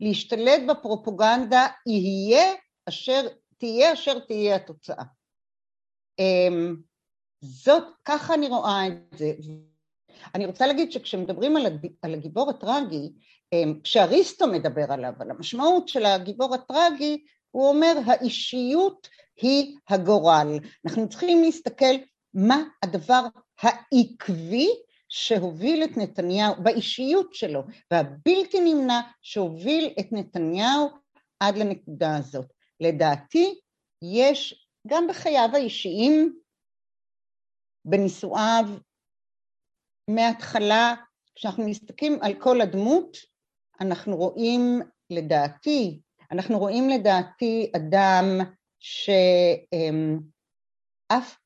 להשתלט 0.00 0.60
בפרופוגנדה, 0.68 1.66
יהיה 1.86 2.54
אשר 2.88 3.20
תהיה 3.58 3.92
אשר 3.92 4.18
תהיה 4.18 4.56
התוצאה. 4.56 5.04
אמ, 6.18 6.76
זאת, 7.40 7.84
ככה 8.04 8.34
אני 8.34 8.48
רואה 8.48 8.86
את 8.86 9.18
זה. 9.18 9.32
אני 10.34 10.46
רוצה 10.46 10.66
להגיד 10.66 10.92
שכשמדברים 10.92 11.56
על 12.02 12.14
הגיבור 12.14 12.50
הטרגי, 12.50 13.12
אמ, 13.52 13.80
כשאריסטו 13.84 14.46
מדבר 14.46 14.92
עליו, 14.92 15.12
על 15.20 15.30
המשמעות 15.30 15.88
של 15.88 16.06
הגיבור 16.06 16.54
הטרגי, 16.54 17.24
הוא 17.50 17.68
אומר 17.68 17.92
האישיות 18.06 19.08
היא 19.36 19.76
הגורל. 19.88 20.58
אנחנו 20.86 21.08
צריכים 21.08 21.42
להסתכל 21.42 21.94
מה 22.34 22.62
הדבר 22.84 23.22
העקבי 23.60 24.68
שהוביל 25.08 25.84
את 25.84 25.96
נתניהו, 25.96 26.54
באישיות 26.62 27.34
שלו, 27.34 27.62
והבלתי 27.90 28.60
נמנע 28.64 29.00
שהוביל 29.22 29.94
את 30.00 30.06
נתניהו 30.12 30.88
עד 31.40 31.58
לנקודה 31.58 32.16
הזאת. 32.16 32.46
לדעתי 32.80 33.60
יש 34.02 34.66
גם 34.86 35.06
בחייו 35.08 35.48
האישיים, 35.52 36.38
בנישואיו, 37.84 38.64
מההתחלה, 40.10 40.94
כשאנחנו 41.34 41.68
מסתכלים 41.68 42.18
על 42.22 42.34
כל 42.34 42.60
הדמות, 42.60 43.16
אנחנו 43.80 44.16
רואים 44.16 44.80
לדעתי, 45.10 46.00
אנחנו 46.30 46.58
רואים 46.58 46.88
לדעתי 46.88 47.72
אדם 47.76 48.24
שאף 48.78 49.26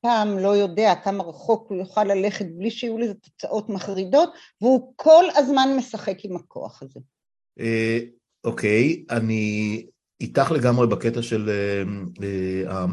פעם 0.01 0.37
לא 0.37 0.55
יודע 0.55 0.93
כמה 1.03 1.23
רחוק 1.23 1.69
הוא 1.69 1.77
יוכל 1.77 2.03
ללכת 2.03 2.45
בלי 2.57 2.71
שיהיו 2.71 2.97
לזה 2.97 3.13
תוצאות 3.13 3.69
מחרידות, 3.69 4.29
והוא 4.61 4.93
כל 4.95 5.25
הזמן 5.35 5.69
משחק 5.77 6.17
עם 6.25 6.35
הכוח 6.35 6.83
הזה. 6.83 6.99
אה, 7.59 7.99
אוקיי, 8.43 9.05
אני 9.09 9.85
איתך 10.21 10.51
לגמרי 10.51 10.87
בקטע 10.87 11.21
של 11.21 11.49
אה, 11.49 11.83
אה, 12.69 12.85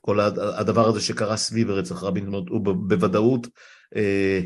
כל 0.00 0.20
הדבר 0.58 0.88
הזה 0.88 1.00
שקרה 1.00 1.36
סביב 1.36 1.70
רצח 1.70 2.02
רבין, 2.02 2.24
זאת 2.24 2.32
אומרת, 2.34 2.48
הוא 2.48 2.60
בוודאות 2.88 3.46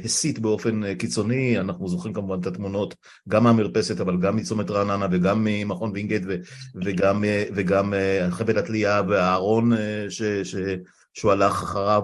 הסית 0.04 0.38
באופן 0.38 0.84
אה, 0.84 0.94
קיצוני, 0.94 1.60
אנחנו 1.60 1.88
זוכרים 1.88 2.14
כמובן 2.14 2.40
את 2.40 2.46
התמונות 2.46 2.94
גם 3.28 3.44
מהמרפסת, 3.44 4.00
אבל 4.00 4.20
גם 4.20 4.36
מצומת 4.36 4.70
רעננה 4.70 5.06
וגם 5.10 5.44
ממכון 5.44 5.90
וינגייט 5.94 6.22
וגם, 6.84 7.24
אה, 7.24 7.44
וגם 7.54 7.94
חבל 8.30 8.58
התלייה 8.58 9.02
והארון 9.08 9.72
ש, 10.08 10.22
ש, 10.22 10.56
שהוא 11.14 11.32
הלך 11.32 11.62
אחריו, 11.62 12.02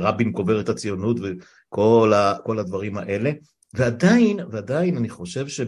רבין 0.00 0.32
קובר 0.32 0.60
את 0.60 0.68
הציונות 0.68 1.16
וכל 1.20 2.12
ה, 2.14 2.34
הדברים 2.58 2.98
האלה, 2.98 3.30
ועדיין, 3.74 4.40
ועדיין 4.50 4.96
אני 4.96 5.08
חושב 5.08 5.48
שב... 5.48 5.66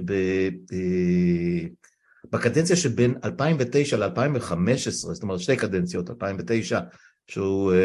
בקדנציה 2.32 2.76
שבין 2.76 3.14
2009 3.24 3.96
ל-2015, 3.96 4.90
זאת 4.90 5.22
אומרת 5.22 5.40
שתי 5.40 5.56
קדנציות, 5.56 6.10
2009 6.10 6.80
שהוא 7.28 7.72
אה, 7.72 7.78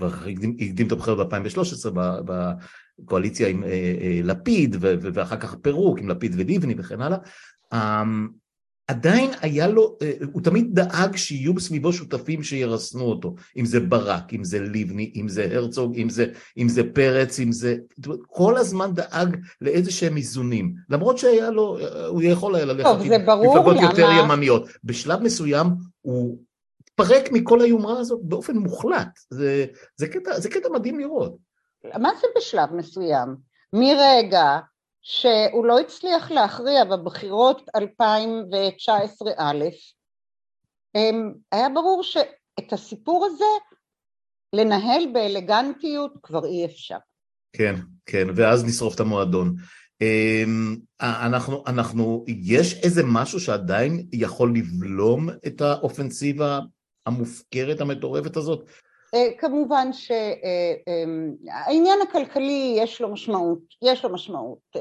אה, 0.00 0.06
הקדים, 0.06 0.86
את 0.86 0.92
הבחירות 0.92 1.28
ב-2013 1.28 1.90
בקואליציה 3.04 3.48
עם 3.48 3.64
אה, 3.64 4.20
לפיד 4.24 4.76
ואחר 4.80 5.36
כך 5.36 5.54
פירוק 5.54 5.98
עם 5.98 6.08
לפיד 6.08 6.34
ולבני 6.36 6.74
וכן 6.78 7.00
הלאה, 7.00 7.18
אמ, 7.72 8.28
עדיין 8.88 9.30
היה 9.40 9.68
לו, 9.68 9.96
הוא 10.32 10.42
תמיד 10.42 10.74
דאג 10.74 11.16
שיהיו 11.16 11.60
סביבו 11.60 11.92
שותפים 11.92 12.42
שירסנו 12.42 13.04
אותו, 13.04 13.34
אם 13.56 13.64
זה 13.64 13.80
ברק, 13.80 14.34
אם 14.34 14.44
זה 14.44 14.60
לבני, 14.60 15.12
אם 15.16 15.28
זה 15.28 15.48
הרצוג, 15.52 15.96
אם 15.96 16.08
זה, 16.08 16.26
אם 16.58 16.68
זה 16.68 16.82
פרץ, 16.92 17.40
אם 17.40 17.52
זה... 17.52 17.76
כל 18.26 18.56
הזמן 18.56 18.94
דאג 18.94 19.36
לאיזה 19.60 19.90
שהם 19.90 20.16
איזונים, 20.16 20.74
למרות 20.88 21.18
שהיה 21.18 21.50
לו, 21.50 21.78
הוא 22.08 22.22
יכול 22.22 22.54
היה 22.54 22.64
ללכת 22.64 22.88
עם 23.04 23.12
מפלגות 23.22 23.76
יותר 23.82 24.08
ימניות. 24.18 24.68
בשלב 24.84 25.22
מסוים 25.22 25.66
הוא 26.00 26.38
התפרק 27.00 27.32
מכל 27.32 27.60
היומרה 27.60 27.98
הזאת 27.98 28.20
באופן 28.22 28.56
מוחלט, 28.56 29.18
זה, 29.30 29.66
זה, 29.96 30.08
קטע, 30.08 30.40
זה 30.40 30.50
קטע 30.50 30.68
מדהים 30.68 31.00
לראות. 31.00 31.36
מה 31.98 32.10
זה 32.20 32.26
בשלב 32.36 32.72
מסוים? 32.72 33.36
מרגע 33.72 34.58
שהוא 35.02 35.66
לא 35.66 35.80
הצליח 35.80 36.30
להכריע 36.30 36.84
בבחירות 36.84 37.70
2019 37.76 39.32
א', 39.38 39.64
היה 41.52 41.68
ברור 41.68 42.02
שאת 42.02 42.72
הסיפור 42.72 43.26
הזה 43.26 43.44
לנהל 44.52 45.06
באלגנטיות 45.12 46.12
כבר 46.22 46.44
אי 46.44 46.64
אפשר. 46.64 46.98
כן, 47.52 47.74
כן, 48.06 48.26
ואז 48.36 48.64
נשרוף 48.64 48.94
את 48.94 49.00
המועדון. 49.00 49.54
אמ, 50.00 50.76
אנחנו, 51.00 51.64
אנחנו, 51.66 52.24
יש 52.28 52.74
איזה 52.82 53.02
משהו 53.06 53.40
שעדיין 53.40 54.06
יכול 54.12 54.54
לבלום 54.56 55.28
את 55.46 55.60
האופנסיבה 55.60 56.60
המופקרת 57.10 57.80
המטורפת 57.80 58.36
הזאת? 58.36 58.70
כמובן 59.38 59.90
שהעניין 59.92 61.98
הכלכלי 62.08 62.74
יש 62.76 63.00
לו 63.00 63.12
משמעות, 63.12 63.60
יש 63.82 64.04
לו 64.04 64.12
משמעות. 64.12 64.76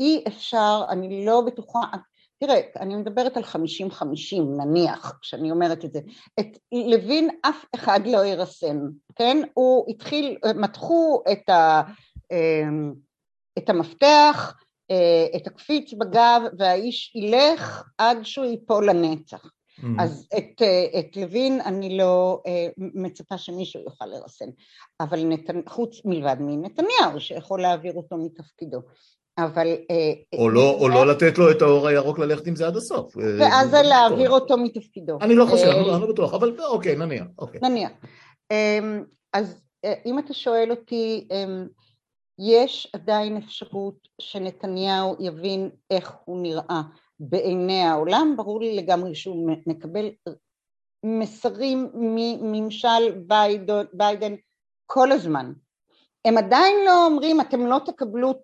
אי 0.00 0.24
אפשר, 0.28 0.84
אני 0.88 1.26
לא 1.26 1.42
בטוחה, 1.46 1.80
תראה, 2.40 2.60
אני 2.80 2.96
מדברת 2.96 3.36
על 3.36 3.42
חמישים 3.42 3.90
חמישים 3.90 4.56
נניח, 4.56 5.18
כשאני 5.20 5.50
אומרת 5.50 5.84
את 5.84 5.92
זה, 5.92 6.00
את 6.40 6.58
לוין 6.72 7.28
אף 7.42 7.64
אחד 7.74 8.00
לא 8.06 8.24
ירסן, 8.24 8.78
כן? 9.16 9.42
הוא 9.54 9.90
התחיל, 9.90 10.38
מתחו 10.54 11.22
את, 11.32 11.48
ה, 11.48 11.82
את 13.58 13.70
המפתח, 13.70 14.54
את 15.36 15.46
הקפיץ 15.46 15.92
בגב, 15.92 16.42
והאיש 16.58 17.12
ילך 17.14 17.84
עד 17.98 18.18
שהוא 18.22 18.46
ייפול 18.46 18.90
לנצח. 18.90 19.50
Mm-hmm. 19.80 20.02
אז 20.02 20.28
את, 20.38 20.62
את 20.98 21.16
לוין 21.16 21.60
אני 21.60 21.98
לא 21.98 22.42
מצפה 22.78 23.38
שמישהו 23.38 23.82
יוכל 23.84 24.06
לרסן, 24.06 24.48
אבל 25.00 25.24
נת... 25.24 25.50
חוץ 25.68 26.04
מלבד 26.04 26.36
מנתניהו 26.40 27.20
שיכול 27.20 27.62
להעביר 27.62 27.92
אותו 27.92 28.16
מתפקידו. 28.16 28.78
אבל... 29.38 29.66
או 30.34 30.50
לא, 30.50 30.70
או 30.70 30.88
לא 30.88 31.06
לתת 31.06 31.38
לו 31.38 31.50
את 31.50 31.62
האור 31.62 31.88
הירוק 31.88 32.18
ללכת 32.18 32.46
עם 32.46 32.56
זה 32.56 32.66
עד 32.66 32.76
הסוף. 32.76 33.16
ואז 33.16 33.70
זה 33.70 33.82
להעביר 33.82 34.30
אותו 34.30 34.56
מתפקידו. 34.56 35.18
אני 35.20 35.34
לא 35.34 35.46
חושב, 35.50 35.66
אני 35.66 36.00
לא 36.00 36.12
בטוח, 36.12 36.34
אבל 36.34 36.56
אוקיי, 36.60 36.96
נניח. 36.96 37.26
נניח. 37.62 37.90
אז 39.32 39.62
אם 40.06 40.18
אתה 40.18 40.34
שואל 40.34 40.70
אותי, 40.70 41.28
יש 42.38 42.88
עדיין 42.92 43.36
אפשרות 43.36 44.08
שנתניהו 44.20 45.16
יבין 45.20 45.70
איך 45.90 46.12
הוא 46.24 46.42
נראה 46.42 46.82
בעיני 47.24 47.82
העולם, 47.82 48.34
ברור 48.36 48.60
לי 48.60 48.76
לגמרי 48.76 49.14
שהוא 49.14 49.50
מקבל 49.66 50.10
מסרים 51.04 51.90
מממשל 51.94 53.22
ביידן 53.92 54.34
כל 54.86 55.12
הזמן. 55.12 55.52
הם 56.24 56.38
עדיין 56.38 56.76
לא 56.86 57.06
אומרים 57.06 57.40
אתם 57.40 57.66
לא 57.66 57.80
תקבלו 57.86 58.34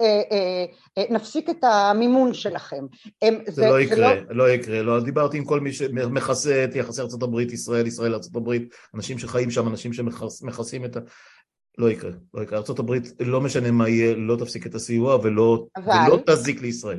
אה, 0.00 0.22
אה, 0.32 0.64
אה, 0.98 1.04
נפסיק 1.10 1.50
את 1.50 1.64
המימון 1.64 2.34
שלכם. 2.34 2.84
זה, 3.24 3.52
זה 3.52 3.68
לא 3.68 3.80
יקרה, 3.80 3.96
זה 3.96 4.24
לא... 4.28 4.36
לא 4.36 4.50
יקרה, 4.50 4.82
לא 4.82 5.00
דיברתי 5.00 5.38
עם 5.38 5.44
כל 5.44 5.60
מי 5.60 5.72
שמכסה 5.72 6.64
את 6.64 6.76
יחסי 6.76 7.00
ארה"ב, 7.00 7.40
ישראל, 7.40 7.86
ישראל 7.86 8.14
ארה"ב, 8.14 8.52
אנשים 8.94 9.18
שחיים 9.18 9.50
שם, 9.50 9.68
אנשים 9.68 9.92
שמכסים 9.92 10.84
את 10.84 10.96
ה... 10.96 11.00
לא 11.78 11.90
יקרה, 11.90 12.10
לא 12.34 12.42
יקרה. 12.42 12.58
ארה"ב 12.58 12.92
לא 13.20 13.40
משנה 13.40 13.70
מה 13.70 13.88
יהיה, 13.88 14.14
לא 14.14 14.36
תפסיק 14.36 14.66
את 14.66 14.74
הסיוע 14.74 15.18
ולא, 15.22 15.66
אבל... 15.76 15.94
ולא 16.06 16.18
תזיק 16.26 16.62
לישראל. 16.62 16.98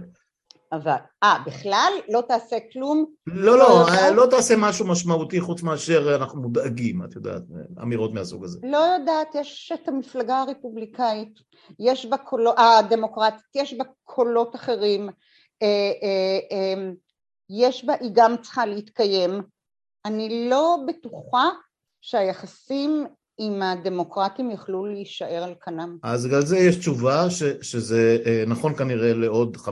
אבל, 0.71 0.95
אה, 1.23 1.37
בכלל? 1.45 1.93
לא 2.09 2.21
תעשה 2.27 2.57
כלום? 2.73 3.05
לא, 3.27 3.57
לא, 3.57 3.85
לא, 3.87 4.15
לא 4.15 4.25
תעשה 4.29 4.53
משהו 4.57 4.87
משמעותי 4.87 5.41
חוץ 5.41 5.61
מאשר 5.61 6.15
אנחנו 6.15 6.41
מודאגים, 6.41 7.03
את 7.03 7.15
יודעת, 7.15 7.41
אמירות 7.81 8.13
מהסוג 8.13 8.43
הזה. 8.43 8.59
לא 8.63 8.77
יודעת, 8.77 9.35
יש 9.35 9.71
את 9.73 9.87
המפלגה 9.87 10.39
הרפובליקאית, 10.39 11.39
יש 11.79 12.05
בה 12.05 12.17
קולות, 12.17 12.55
הדמוקרטית, 12.57 13.55
יש 13.55 13.73
בה 13.73 13.83
קולות 14.03 14.55
אחרים, 14.55 15.09
אה, 15.61 15.91
אה, 16.03 16.39
אה, 16.51 16.91
יש 17.49 17.85
בה, 17.85 17.93
היא 17.99 18.11
גם 18.13 18.35
צריכה 18.41 18.65
להתקיים. 18.65 19.41
אני 20.05 20.49
לא 20.49 20.77
בטוחה 20.87 21.49
שהיחסים 22.01 23.07
אם 23.39 23.61
הדמוקרטים 23.61 24.51
יוכלו 24.51 24.85
להישאר 24.85 25.43
על 25.43 25.53
כנם. 25.65 25.97
אז 26.03 26.25
על 26.25 26.45
זה 26.45 26.57
יש 26.57 26.75
תשובה 26.75 27.29
ש, 27.29 27.43
שזה 27.61 28.17
אה, 28.25 28.43
נכון 28.47 28.75
כנראה 28.75 29.13
לעוד 29.13 29.57
15-20 29.57 29.67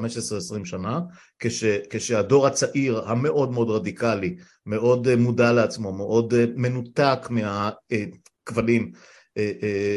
שנה, 0.66 1.00
כש, 1.40 1.64
כשהדור 1.90 2.48
הצעיר 2.48 3.02
המאוד 3.06 3.52
מאוד 3.52 3.70
רדיקלי, 3.70 4.36
מאוד 4.66 5.08
אה, 5.08 5.16
מודע 5.16 5.52
לעצמו, 5.52 5.94
מאוד 5.94 6.34
אה, 6.34 6.46
מנותק 6.56 7.28
מהכבלים 7.30 8.92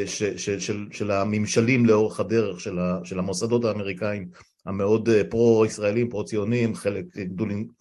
ש, 0.07 0.23
ש, 0.23 0.51
של, 0.51 0.87
של 0.93 1.11
הממשלים 1.11 1.87
לאורך 1.87 2.21
הדרך 2.21 2.61
של, 2.61 2.79
ה, 2.79 2.99
של 3.05 3.19
המוסדות 3.19 3.65
האמריקאים 3.65 4.29
המאוד 4.67 5.09
פרו-ישראלים, 5.31 6.11
פרו-ציונים, 6.11 6.75
חלק, 6.75 7.05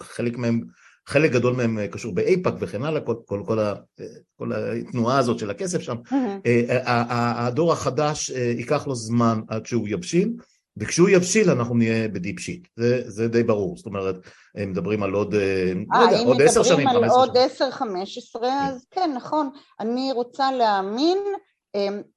חלק 0.02 0.38
מהם 0.38 0.62
חלק 1.10 1.32
גדול 1.32 1.54
מהם 1.54 1.80
אה, 1.80 1.88
קשור 1.88 2.14
באיפא"ק 2.14 2.54
וכן 2.60 2.84
הלאה, 2.84 3.02
כל, 3.02 3.16
כל, 3.26 3.44
כל, 3.46 3.60
ה, 3.60 3.74
אה, 4.00 4.06
כל 4.38 4.52
התנועה 4.54 5.18
הזאת 5.18 5.40
של 5.40 5.50
הכסף 5.50 5.82
שם. 5.82 5.96
Mm-hmm. 6.06 6.86
הדור 6.86 7.72
החדש 7.72 8.30
ייקח 8.30 8.88
לו 8.88 8.96
זמן 8.96 9.40
עד 9.48 9.66
שהוא 9.66 9.88
יבשיל, 9.88 10.34
וכשהוא 10.78 11.10
יבשיל 11.10 11.50
אנחנו 11.50 11.76
נהיה 11.76 12.08
בדיפ 12.08 12.40
שיט, 12.40 12.68
זה, 12.76 13.02
זה 13.06 13.28
די 13.28 13.44
ברור, 13.44 13.78
זאת 13.78 13.86
אומרת, 13.86 14.16
הם 14.56 14.72
מדברים 14.72 15.04
על 15.04 15.14
עוד, 15.14 15.34
לא 15.34 16.00
יודע, 16.00 16.20
עוד 16.20 16.42
עשר 16.42 16.64
שנים, 16.64 16.88
חמש 16.88 16.96
עשרה. 16.96 17.00
אם 17.00 17.02
מדברים 17.02 17.04
על 17.04 17.10
עוד 17.10 17.38
עשר, 17.38 17.72
חמש 17.72 18.18
עשרה, 18.18 18.68
אז 18.68 18.86
כן, 18.92 19.12
נכון, 19.16 19.50
אני 19.80 20.12
רוצה 20.12 20.52
להאמין, 20.52 21.18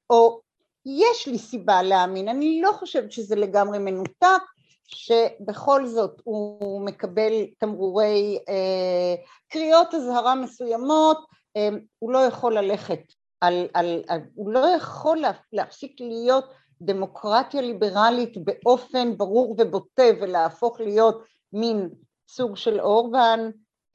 או 0.09 0.41
יש 0.85 1.27
לי 1.27 1.37
סיבה 1.37 1.83
להאמין, 1.83 2.27
אני 2.27 2.61
לא 2.61 2.71
חושבת 2.71 3.11
שזה 3.11 3.35
לגמרי 3.35 3.79
מנותק, 3.79 4.41
שבכל 4.87 5.85
זאת 5.85 6.21
הוא 6.23 6.81
מקבל 6.81 7.33
תמרורי 7.59 8.39
אה, 8.49 9.15
קריאות 9.47 9.93
אזהרה 9.93 10.35
מסוימות, 10.35 11.17
אה, 11.57 11.69
הוא 11.99 12.11
לא 12.11 12.19
יכול 12.19 12.57
ללכת 12.57 13.01
על, 13.41 13.67
על, 13.73 14.03
על, 14.07 14.21
הוא 14.35 14.51
לא 14.51 14.65
יכול 14.77 15.23
להפסיק 15.53 16.01
להיות 16.01 16.45
דמוקרטיה 16.81 17.61
ליברלית 17.61 18.37
באופן 18.37 19.17
ברור 19.17 19.55
ובוטה 19.59 20.03
ולהפוך 20.21 20.79
להיות 20.79 21.23
מין 21.53 21.89
סוג 22.29 22.57
של 22.57 22.79
אורבן 22.81 23.39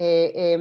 אה, 0.01 0.27
אה, 0.35 0.55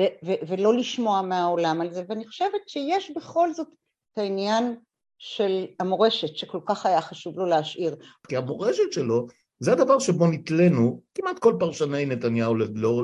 ו, 0.00 0.02
ו, 0.26 0.32
ולא 0.48 0.74
לשמוע 0.74 1.22
מהעולם 1.22 1.80
על 1.80 1.92
זה, 1.92 2.04
ואני 2.08 2.26
חושבת 2.26 2.68
שיש 2.68 3.10
בכל 3.10 3.52
זאת 3.52 3.68
את 4.12 4.18
העניין 4.18 4.76
של 5.18 5.66
המורשת 5.80 6.36
שכל 6.36 6.60
כך 6.66 6.86
היה 6.86 7.00
חשוב 7.00 7.38
לו 7.38 7.46
להשאיר. 7.46 7.96
כי 8.28 8.36
המורשת 8.36 8.92
שלו 8.92 9.26
זה 9.60 9.72
הדבר 9.72 9.98
שבו 9.98 10.26
נתלינו, 10.26 11.00
כמעט 11.14 11.38
כל 11.38 11.54
פרשני 11.58 12.06
נתניהו 12.06 12.54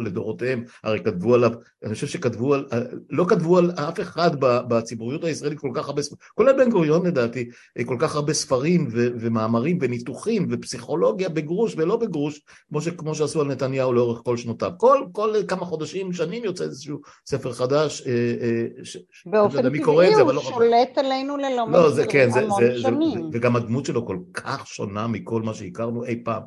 לדורותיהם, 0.01 0.65
הרי 0.85 1.01
כתבו 1.05 1.35
עליו, 1.35 1.51
אני 1.85 1.95
חושב 1.95 2.07
שכתבו 2.07 2.55
על, 2.55 2.67
לא 3.11 3.25
כתבו 3.29 3.59
על 3.59 3.71
אף 3.71 4.01
אחד 4.01 4.31
בציבוריות 4.41 5.25
הישראלית 5.25 5.59
כל 5.59 5.71
כך 5.75 5.89
הרבה, 5.89 6.03
כולל 6.35 6.53
בן 6.53 6.71
גוריון 6.71 7.07
לדעתי, 7.07 7.51
כל 7.87 7.97
כך 7.99 8.15
הרבה 8.15 8.33
ספרים 8.33 8.89
ו, 8.93 9.09
ומאמרים 9.21 9.79
וניתוחים 9.81 10.49
ופסיכולוגיה 10.51 11.29
בגרוש 11.29 11.75
ולא 11.77 11.97
בגרוש, 11.97 12.41
כמו, 12.69 12.81
ש, 12.81 12.89
כמו 12.89 13.15
שעשו 13.15 13.41
על 13.41 13.47
נתניהו 13.47 13.93
לאורך 13.93 14.21
כל 14.25 14.37
שנותיו. 14.37 14.71
כל, 14.77 14.99
כל 15.13 15.35
כמה 15.49 15.65
חודשים, 15.65 16.13
שנים 16.13 16.45
יוצא 16.45 16.65
איזשהו 16.65 17.01
ספר 17.27 17.53
חדש, 17.53 18.03
אה, 18.07 18.13
אה, 18.41 18.85
ש, 18.85 18.97
באופן 19.27 19.63
טבעי 19.63 19.83
הוא 19.83 20.33
לא 20.33 20.43
שולט 20.43 20.99
עלינו 20.99 21.37
ללא 21.37 21.67
לא, 21.71 21.91
זה, 21.91 22.07
כן, 22.07 22.31
זה, 22.31 22.41
זה, 22.59 22.81
זה, 22.81 22.89
וגם 23.33 23.57
הדמות 23.57 23.87
שלו 23.87 24.07
כל 24.07 24.19
כך 24.35 24.67
שונה 24.67 25.07
מכל 25.07 25.43
מה 25.43 25.55
שהכרנו 25.55 26.05
אי 26.05 26.21
פעם. 26.25 26.42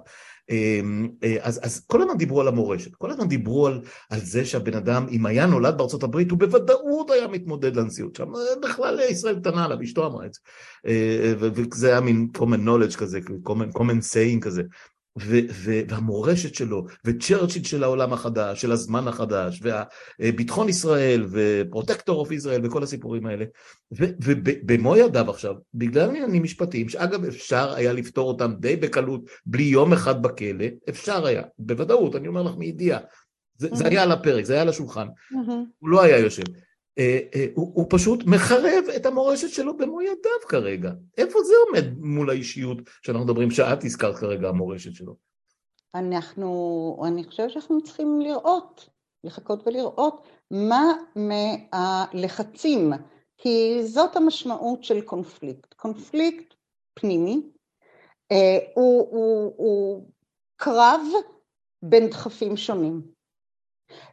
אמ, 0.49 1.09
אה, 1.23 1.37
אז, 1.41 1.59
אז 1.63 1.85
כל 1.87 2.01
הזמן 2.01 2.17
דיברו 2.17 2.41
על 2.41 2.47
המורשת, 2.47 2.95
כל 2.95 3.11
הזמן 3.11 3.27
דיברו 3.27 3.67
על, 3.67 3.81
על 4.09 4.19
זה 4.19 4.45
שהבן 4.45 4.73
אדם, 4.73 5.05
אם 5.11 5.25
היה 5.25 5.45
נולד 5.45 5.77
בארצות 5.77 6.03
הברית, 6.03 6.31
הוא 6.31 6.39
בוודאות 6.39 7.11
היה 7.11 7.27
מתמודד 7.27 7.75
לנשיאות 7.75 8.15
שם, 8.15 8.31
בכלל 8.63 8.99
ישראל 8.99 9.39
קטנה 9.39 9.65
עליו, 9.65 9.77
אשתו 9.83 10.05
אמרה 10.05 10.25
את 10.25 10.33
זה, 10.33 10.39
אה, 10.87 11.33
וזה 11.39 11.87
היה 11.87 12.01
מין 12.01 12.27
common 12.37 12.67
knowledge 12.67 12.97
כזה, 12.97 13.19
common, 13.49 13.77
common 13.77 14.01
saying 14.13 14.41
כזה. 14.41 14.61
והמורשת 15.17 16.55
שלו, 16.55 16.85
וצ'רצ'יל 17.05 17.63
של 17.63 17.83
העולם 17.83 18.13
החדש, 18.13 18.61
של 18.61 18.71
הזמן 18.71 19.07
החדש, 19.07 19.61
וביטחון 20.19 20.69
ישראל, 20.69 21.25
ופרוטקטור 21.31 22.19
אוף 22.19 22.31
ישראל, 22.31 22.61
וכל 22.65 22.83
הסיפורים 22.83 23.25
האלה. 23.25 23.45
ובמו 23.91 24.97
ידיו 24.97 25.29
עכשיו, 25.29 25.55
בגלל 25.73 26.09
עניינים 26.09 26.43
משפטיים, 26.43 26.89
שאגב 26.89 27.25
אפשר 27.25 27.73
היה 27.73 27.93
לפתור 27.93 28.27
אותם 28.27 28.53
די 28.59 28.75
בקלות, 28.75 29.21
בלי 29.45 29.63
יום 29.63 29.93
אחד 29.93 30.21
בכלא, 30.21 30.65
אפשר 30.89 31.25
היה, 31.25 31.41
בוודאות, 31.59 32.15
אני 32.15 32.27
אומר 32.27 32.43
לך 32.43 32.55
מידיעה. 32.57 32.99
זה, 33.57 33.69
זה 33.73 33.87
היה 33.87 34.03
על 34.03 34.11
הפרק, 34.11 34.45
זה 34.45 34.53
היה 34.53 34.61
על 34.61 34.69
השולחן, 34.69 35.07
הוא 35.79 35.89
לא 35.89 36.01
היה 36.01 36.17
יושב. 36.17 36.43
אה, 36.99 37.19
אה, 37.35 37.45
הוא, 37.55 37.71
הוא 37.73 37.85
פשוט 37.89 38.23
מחרב 38.25 38.83
את 38.95 39.05
המורשת 39.05 39.49
שלו 39.49 39.77
במו 39.77 40.01
ידיו 40.01 40.47
כרגע. 40.47 40.91
איפה 41.17 41.39
זה 41.43 41.53
עומד 41.67 41.97
מול 41.97 42.29
האישיות 42.29 42.77
שאנחנו 43.01 43.25
מדברים, 43.25 43.51
שאת 43.51 43.83
הזכרת 43.83 44.15
כרגע 44.15 44.49
המורשת 44.49 44.93
שלו? 44.93 45.15
אנחנו, 45.95 47.03
אני 47.07 47.23
חושבת 47.23 47.49
שאנחנו 47.49 47.83
צריכים 47.83 48.21
לראות, 48.21 48.89
לחכות 49.23 49.67
ולראות 49.67 50.27
מה 50.51 50.93
מהלחצים, 51.15 52.91
כי 53.37 53.79
זאת 53.83 54.15
המשמעות 54.15 54.83
של 54.83 55.01
קונפליקט. 55.01 55.73
קונפליקט 55.73 56.53
פנימי 56.93 57.41
אה, 58.31 58.57
הוא, 58.75 59.07
הוא, 59.11 59.53
הוא 59.57 60.09
קרב 60.55 61.01
בין 61.83 62.09
דחפים 62.09 62.57
שונים. 62.57 63.14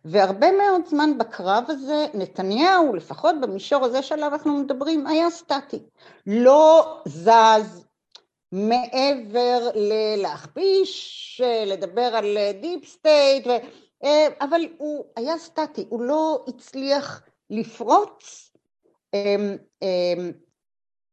והרבה 0.05 0.53
מאוד 0.53 0.87
זמן 0.87 1.18
בקרב 1.18 1.64
הזה 1.68 2.07
נתניהו, 2.14 2.95
לפחות 2.95 3.35
במישור 3.40 3.85
הזה 3.85 4.03
שעליו 4.03 4.33
אנחנו 4.33 4.59
מדברים, 4.59 5.07
היה 5.07 5.31
סטטי. 5.31 5.79
לא 6.27 7.01
זז 7.05 7.87
מעבר 8.53 9.68
ללהכפיש, 9.75 11.40
לדבר 11.66 12.16
על 12.16 12.38
deep 12.61 12.85
state, 12.85 13.46
ו... 13.47 13.51
אבל 14.40 14.61
הוא 14.79 15.05
היה 15.16 15.38
סטטי, 15.38 15.87
הוא 15.88 16.03
לא 16.03 16.45
הצליח 16.49 17.23
לפרוץ 17.51 18.53
אמ, 19.14 19.57
אמ, 19.83 20.33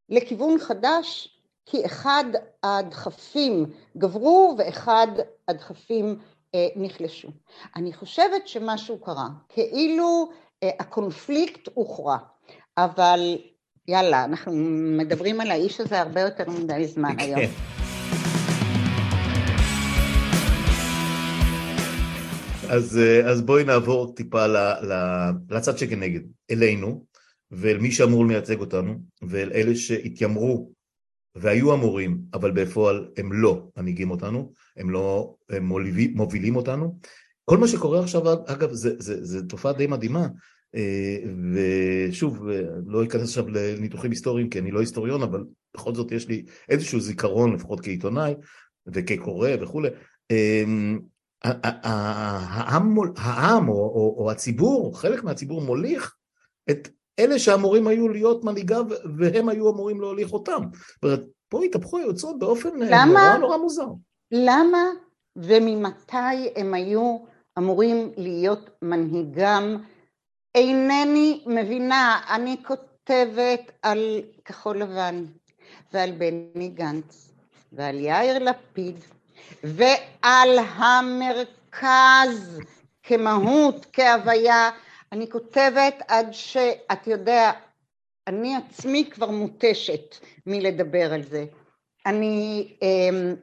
לכיוון 0.10 0.60
חדש, 0.60 1.40
כי 1.66 1.86
אחד 1.86 2.24
הדחפים 2.64 3.66
גברו 3.98 4.56
ואחד 4.58 5.08
הדחפים 5.48 6.06
אה, 6.06 6.38
נחלשו. 6.76 7.28
אני 7.76 7.94
חושבת 7.94 8.48
שמשהו 8.48 9.00
קרה, 9.00 9.28
כאילו 9.50 10.30
אה, 10.64 10.70
הקונפליקט 10.80 11.70
הוכרע, 11.74 12.18
אבל 12.78 13.38
יאללה, 13.88 14.26
אנחנו 14.26 14.52
מדברים 14.98 15.42
על 15.42 15.52
האיש 15.52 15.80
הזה 15.80 16.02
הרבה 16.02 16.22
יותר 16.22 16.50
מדי 16.50 16.88
זמן 16.88 17.16
כן. 17.18 17.20
היום. 17.20 17.52
אז, 22.70 22.98
אה, 22.98 23.30
אז 23.30 23.42
בואי 23.42 23.64
נעבור 23.64 24.14
טיפה 24.16 24.48
ל, 24.48 24.58
ל, 24.58 24.94
לצד 25.50 25.78
שכנגד, 25.78 26.22
אלינו, 26.52 27.06
ואל 27.52 27.78
מי 27.78 27.92
שאמור 27.92 28.26
לייצג 28.26 28.60
אותנו, 28.60 28.96
ואל 29.22 29.52
אלה 29.54 29.76
שהתיימרו 29.76 30.72
והיו 31.39 31.73
אמורים, 31.73 32.21
אבל 32.34 32.52
בפועל 32.52 33.08
הם 33.17 33.34
לא 33.34 33.67
מנהיגים 33.78 34.12
אותנו, 34.12 34.54
הם 34.78 34.89
לא 34.89 35.36
הם 35.49 35.65
מובילים, 35.65 36.17
מובילים 36.17 36.56
אותנו. 36.56 36.99
כל 37.45 37.58
מה 37.58 37.67
שקורה 37.67 37.99
עכשיו, 37.99 38.34
אגב, 38.34 38.69
זה 38.71 39.47
תופעה 39.47 39.73
די 39.73 39.88
מדהימה, 39.88 40.28
אה, 40.75 41.17
ושוב, 41.54 42.47
לא 42.86 43.04
אכנס 43.04 43.23
עכשיו 43.23 43.49
לניתוחים 43.49 44.12
היסטוריים, 44.12 44.49
כי 44.49 44.60
אני 44.60 44.71
לא 44.71 44.80
היסטוריון, 44.80 45.23
אבל 45.23 45.43
בכל 45.75 45.95
זאת 45.95 46.12
יש 46.12 46.28
לי 46.28 46.45
איזשהו 46.69 46.99
זיכרון, 46.99 47.54
לפחות 47.54 47.82
כעיתונאי 47.82 48.34
וכקורא 48.88 49.49
וכולי. 49.62 49.89
אמ, 50.32 50.99
העם, 51.43 52.95
העם 53.17 53.69
או, 53.69 53.73
או, 53.73 54.15
או 54.17 54.32
הציבור, 54.32 54.99
חלק 54.99 55.23
מהציבור 55.23 55.62
מוליך 55.62 56.15
את 56.69 56.88
אלה 57.20 57.40
שאמורים 57.40 57.88
היו 57.88 58.10
להיות 58.10 58.44
מנהיגיו 58.44 58.86
והם 59.18 59.50
היו 59.50 59.70
אמורים 59.70 60.02
להוליך 60.02 60.34
אותם. 60.34 60.62
זאת 60.72 61.04
אומרת, 61.04 61.24
פה 61.50 61.64
התהפכו 61.64 61.98
היוצרות 61.98 62.40
באופן 62.40 62.84
אה, 62.84 62.88
למה, 62.92 63.06
נורא 63.06 63.38
נורא 63.38 63.58
מוזר. 63.58 63.88
למה 64.32 64.84
וממתי 65.36 66.50
הם 66.56 66.74
היו 66.74 67.18
אמורים 67.58 68.12
להיות 68.18 68.70
מנהיגם? 68.82 69.78
אינני 70.56 71.44
מבינה, 71.46 72.20
אני 72.30 72.58
כותבת 72.68 73.72
על 73.82 74.22
כחול 74.46 74.78
לבן 74.78 75.26
ועל 75.94 76.12
בני 76.12 76.68
גנץ 76.68 77.32
ועל 77.72 78.00
יאיר 78.00 78.40
לפיד 78.40 78.96
ועל 79.64 80.60
המרכז 80.60 82.60
כמהות, 83.04 83.86
כהוויה, 83.94 84.70
אני 85.12 85.30
כותבת 85.30 86.02
עד 86.08 86.28
שאת 86.32 87.08
יודע, 87.08 87.52
אני 88.28 88.56
עצמי 88.56 89.10
כבר 89.12 89.32
מותשת 89.32 90.15
מלדבר 90.45 91.13
על 91.13 91.24
זה. 91.24 91.45
אני 92.06 92.67
אה, 92.84 93.34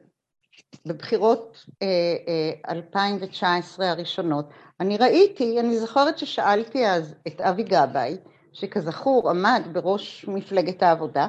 בבחירות 0.85 1.65
אה, 1.81 1.87
אה, 2.27 2.73
2019 2.73 3.89
הראשונות, 3.91 4.49
אני 4.79 4.97
ראיתי, 4.97 5.59
אני 5.59 5.79
זוכרת 5.79 6.17
ששאלתי 6.17 6.87
אז 6.87 7.15
את 7.27 7.41
אבי 7.41 7.63
גבאי, 7.63 8.17
שכזכור 8.53 9.29
עמד 9.29 9.63
בראש 9.71 10.25
מפלגת 10.27 10.83
העבודה, 10.83 11.27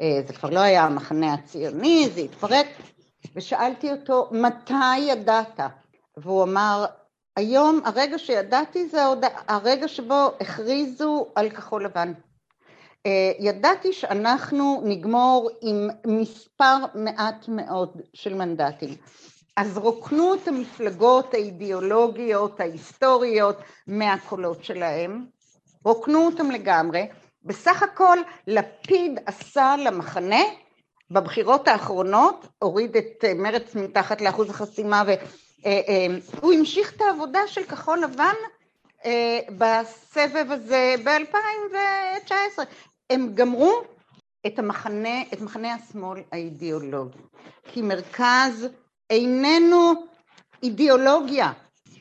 אה, 0.00 0.20
זה 0.26 0.32
כבר 0.32 0.50
לא 0.50 0.60
היה 0.60 0.84
המחנה 0.84 1.34
הציוני, 1.34 2.08
זה 2.14 2.20
התפרק, 2.20 2.66
ושאלתי 3.34 3.92
אותו, 3.92 4.28
מתי 4.32 4.98
ידעת? 4.98 5.60
והוא 6.16 6.42
אמר, 6.42 6.84
היום 7.36 7.80
הרגע 7.84 8.18
שידעתי 8.18 8.88
זה 8.88 9.02
הרגע 9.48 9.88
שבו 9.88 10.30
הכריזו 10.40 11.26
על 11.34 11.50
כחול 11.50 11.84
לבן. 11.84 12.12
אה, 13.06 13.32
ידעתי 13.38 13.92
שאנחנו 13.92 14.82
נגמור 14.84 15.50
עם 15.60 15.88
מספר 16.06 16.76
מעט 16.94 17.48
מאוד 17.48 18.00
של 18.14 18.34
מנדטים. 18.34 18.94
אז 19.56 19.78
רוקנו 19.78 20.34
את 20.34 20.48
המפלגות 20.48 21.34
האידיאולוגיות, 21.34 22.60
ההיסטוריות, 22.60 23.56
מהקולות 23.86 24.64
שלהם, 24.64 25.24
רוקנו 25.84 26.26
אותם 26.26 26.50
לגמרי. 26.50 27.08
בסך 27.44 27.82
הכל 27.82 28.18
לפיד 28.46 29.18
עשה 29.26 29.74
למחנה 29.78 30.42
בבחירות 31.10 31.68
האחרונות, 31.68 32.46
הוריד 32.58 32.96
את 32.96 33.24
מרץ 33.36 33.74
מתחת 33.74 34.20
לאחוז 34.20 34.50
החסימה 34.50 35.02
אה, 35.08 35.10
אה, 35.10 35.14
הוא 36.40 36.52
המשיך 36.52 36.92
את 36.96 37.00
העבודה 37.00 37.40
של 37.46 37.62
כחול 37.62 37.98
לבן 37.98 38.34
אה, 39.04 39.38
בסבב 39.58 40.46
הזה 40.50 40.94
ב-2019. 41.04 42.62
הם 43.10 43.30
גמרו 43.34 43.82
את 44.46 44.58
המחנה, 44.58 45.22
את 45.32 45.40
מחנה 45.40 45.74
השמאל 45.74 46.20
האידיאולוגי, 46.32 47.18
כי 47.64 47.82
מרכז 47.82 48.68
איננו 49.10 49.92
אידיאולוגיה. 50.62 51.52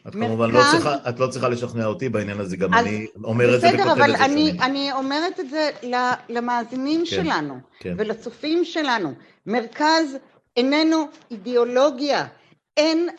את 0.08 0.14
כמובן 0.14 0.52
לא 0.52 0.62
צריכה, 0.72 0.96
את 1.10 1.20
לא 1.20 1.28
צריכה 1.28 1.50
לשכנע 1.50 1.86
אותי 1.86 2.10
בעניין 2.10 2.40
הזה, 2.40 2.58
גם 2.58 2.74
אני 2.74 3.08
אומר 3.24 3.56
את 3.56 3.62
זה 3.62 3.68
בכותרת 3.68 3.88
בסדר, 3.88 3.94
אבל 3.94 4.16
אני, 4.16 4.52
אני 4.62 4.94
אומרת 4.94 5.40
את 5.40 5.50
זה 5.50 5.70
למאזינים 6.30 7.00
כן, 7.00 7.06
שלנו 7.06 7.58
כן. 7.80 7.94
ולצופים 7.98 8.66
שלנו. 8.66 9.14
מרכז 9.46 10.18
איננו 10.58 11.08
אידיאולוגיה. 11.32 12.26
אין 12.78 13.10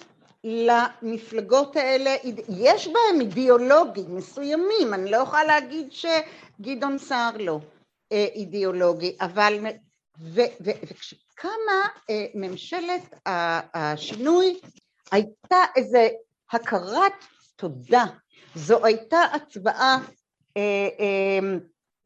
למפלגות 0.45 1.77
האלה, 1.77 2.17
יש 2.49 2.87
בהם 2.89 3.21
אידיאולוגים 3.21 4.17
מסוימים, 4.17 4.95
אני 4.95 5.11
לא 5.11 5.17
יכולה 5.17 5.45
להגיד 5.45 5.89
שגדעון 5.93 6.99
סער 6.99 7.37
לא 7.39 7.61
אה, 8.13 8.27
אידיאולוגי, 8.35 9.17
אבל 9.21 9.67
וכשקמה 10.61 11.89
אה, 12.11 12.27
ממשלת 12.35 13.15
השינוי 13.75 14.61
הייתה 15.13 15.57
איזה 15.77 16.09
הכרת 16.53 17.25
תודה, 17.57 18.05
זו 18.55 18.85
הייתה 18.85 19.23
הצבעה, 19.23 19.99
אה, 20.57 21.39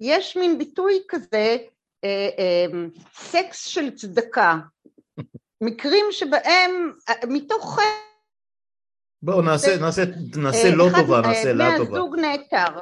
יש 0.00 0.36
מין 0.36 0.58
ביטוי 0.58 1.02
כזה, 1.08 1.56
סקס 3.14 3.64
של 3.64 3.96
צדקה, 3.96 4.56
מקרים 5.60 6.04
שבהם 6.10 6.92
מתוך 7.28 7.78
בואו 9.24 9.42
נעשה, 9.42 9.76
נעשה, 9.76 10.02
נעשה 10.36 10.70
לא 10.74 10.88
טובה, 10.96 11.20
נעשה 11.20 11.52
לה 11.52 11.70
טובה. 11.76 11.90
בני 11.90 11.98
הזוג 11.98 12.16
נעתר. 12.16 12.78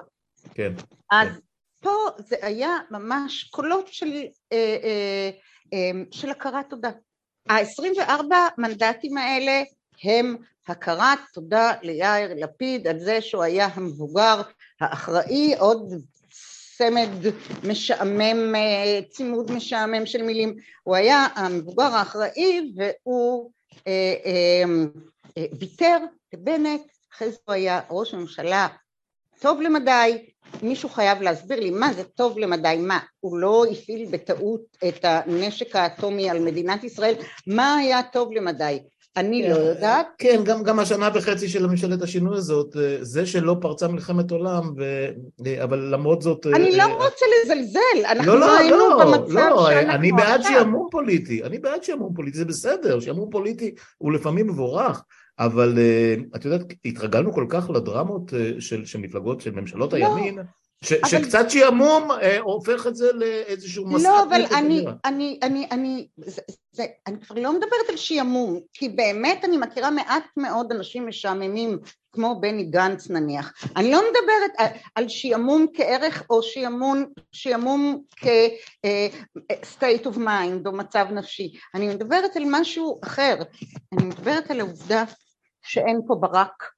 כן. 0.55 0.73
אז 1.11 1.29
כן. 1.29 1.35
פה 1.81 1.91
זה 2.19 2.37
היה 2.43 2.77
ממש 2.91 3.45
קולות 3.45 3.89
של, 3.89 4.13
אה, 4.53 4.77
אה, 4.83 5.31
אה, 5.73 5.91
של 6.11 6.31
הכרת 6.31 6.71
תודה. 6.71 6.91
ה-24 7.49 8.25
מנדטים 8.59 9.19
האלה 9.19 9.63
הם 10.05 10.37
הכרת 10.69 11.19
תודה 11.33 11.73
ליאיר 11.83 12.35
לפיד 12.37 12.89
על 12.89 12.99
זה 12.99 13.21
שהוא 13.21 13.43
היה 13.43 13.69
המבוגר 13.75 14.41
האחראי, 14.81 15.55
עוד 15.59 15.93
צמד 16.77 17.11
משעמם, 17.65 18.55
צימוד 19.11 19.53
משעמם 19.53 20.07
של 20.07 20.23
מילים, 20.23 20.57
הוא 20.83 20.97
היה 20.97 21.27
המבוגר 21.35 21.95
האחראי 21.95 22.73
והוא 22.77 23.51
ויתר 25.59 25.99
לבנט, 26.35 26.81
אחרי 27.15 27.31
זה 27.31 27.37
הוא 27.45 27.55
היה 27.55 27.81
ראש 27.91 28.15
ממשלה 28.15 28.69
טוב 29.41 29.61
למדי, 29.61 30.27
מישהו 30.63 30.89
חייב 30.89 31.23
להסביר 31.23 31.61
לי 31.61 31.71
מה 31.71 31.93
זה 31.93 32.05
טוב 32.05 32.39
למדי, 32.39 32.77
מה, 32.81 32.99
הוא 33.21 33.39
לא 33.39 33.65
הפעיל 33.71 34.09
בטעות 34.11 34.61
את 34.89 35.05
הנשק 35.05 35.77
האטומי 35.77 36.31
על 36.31 36.39
מדינת 36.39 36.85
ישראל, 36.85 37.15
מה 37.47 37.75
היה 37.75 38.03
טוב 38.13 38.33
למדי? 38.33 38.79
אני 39.17 39.49
לא 39.49 39.55
כן, 39.55 39.61
יודעת. 39.61 40.07
כן, 40.19 40.41
גם, 40.45 40.63
גם 40.63 40.79
השנה 40.79 41.09
וחצי 41.15 41.49
של 41.49 41.67
ממשלת 41.67 42.03
השינוי 42.03 42.37
הזאת, 42.37 42.77
אה, 42.77 42.97
זה 43.01 43.27
שלא 43.27 43.57
פרצה 43.61 43.89
מלחמת 43.89 44.31
עולם, 44.31 44.63
ו... 44.77 44.83
אה, 45.47 45.65
אבל 45.65 45.79
למרות 45.79 46.23
זאת... 46.23 46.47
אני 46.47 46.77
לא 46.77 46.83
אה, 46.83 46.95
רוצה 46.95 47.25
לזלזל, 47.45 48.07
אנחנו 48.07 48.27
לא, 48.27 48.41
לא, 48.41 48.59
היינו 48.59 48.77
לא, 48.77 49.05
במצב 49.05 49.35
לא, 49.35 49.67
שאנחנו 49.71 49.93
אני 49.93 50.13
בעד 50.13 50.43
שעמום 50.43 50.89
פוליטי, 50.91 51.43
אני 51.43 51.59
בעד 51.59 51.85
שעמום 51.85 52.15
פוליטי, 52.15 52.39
זה 52.39 52.45
בסדר, 52.45 53.01
שעמום 53.01 53.31
פוליטי 53.31 53.75
הוא 53.99 54.13
לפעמים 54.13 54.47
מבורך, 54.47 55.03
אבל 55.39 55.79
את 56.37 56.45
יודעת, 56.45 56.61
התרגלנו 56.85 57.33
כל 57.33 57.47
כך 57.49 57.71
לדרמות 57.71 58.33
של, 58.59 58.85
של 58.85 58.99
מפלגות, 58.99 59.41
של 59.41 59.51
ממשלות 59.51 59.93
לא. 59.93 59.99
הימין, 59.99 60.39
ש, 60.85 60.93
אבל... 60.93 61.09
שקצת 61.09 61.51
שעמום 61.51 62.11
אה, 62.11 62.39
הופך 62.41 62.87
את 62.87 62.97
זה 62.97 63.13
לאיזשהו 63.13 63.87
מסע. 63.87 64.09
לא, 64.09 64.23
אבל 64.23 64.43
אני, 64.55 64.85
אני, 65.05 65.39
אני, 65.43 65.67
אני, 65.71 66.07
זה, 66.17 66.43
זה, 66.73 66.85
אני 67.07 67.21
כבר 67.21 67.37
לא 67.41 67.53
מדברת 67.53 67.89
על 67.89 67.97
שעמום, 67.97 68.61
כי 68.73 68.89
באמת 68.89 69.45
אני 69.45 69.57
מכירה 69.57 69.91
מעט 69.91 70.25
מאוד 70.37 70.73
אנשים 70.73 71.07
משעממים, 71.07 71.79
כמו 72.13 72.41
בני 72.41 72.65
גנץ 72.65 73.11
נניח. 73.11 73.53
אני 73.77 73.91
לא 73.91 74.01
מדברת 74.01 74.51
על, 74.59 74.67
על 74.95 75.09
שעמום 75.09 75.67
כערך 75.75 76.23
או 76.31 76.43
שעמום, 76.43 77.05
שעמום 77.33 78.03
כ-state 78.17 80.07
of 80.07 80.17
mind 80.17 80.67
או 80.67 80.73
מצב 80.73 81.07
נפשי. 81.11 81.53
אני 81.75 81.89
מדברת 81.89 82.37
על 82.37 82.43
משהו 82.47 83.01
אחר. 83.05 83.37
אני 83.93 84.05
מדברת 84.05 84.51
על 84.51 84.61
העובדה 84.61 85.05
שאין 85.63 86.01
פה 86.07 86.15
ברק 86.15 86.73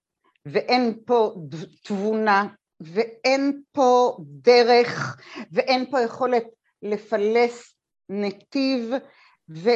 ואין 0.47 0.99
פה 1.05 1.35
תבונה 1.83 2.47
ואין 2.81 3.63
פה 3.73 4.17
דרך, 4.21 5.17
ואין 5.53 5.91
פה 5.91 6.01
יכולת 6.01 6.45
לפלס 6.83 7.75
נתיב, 8.09 8.91
ו... 9.51 9.71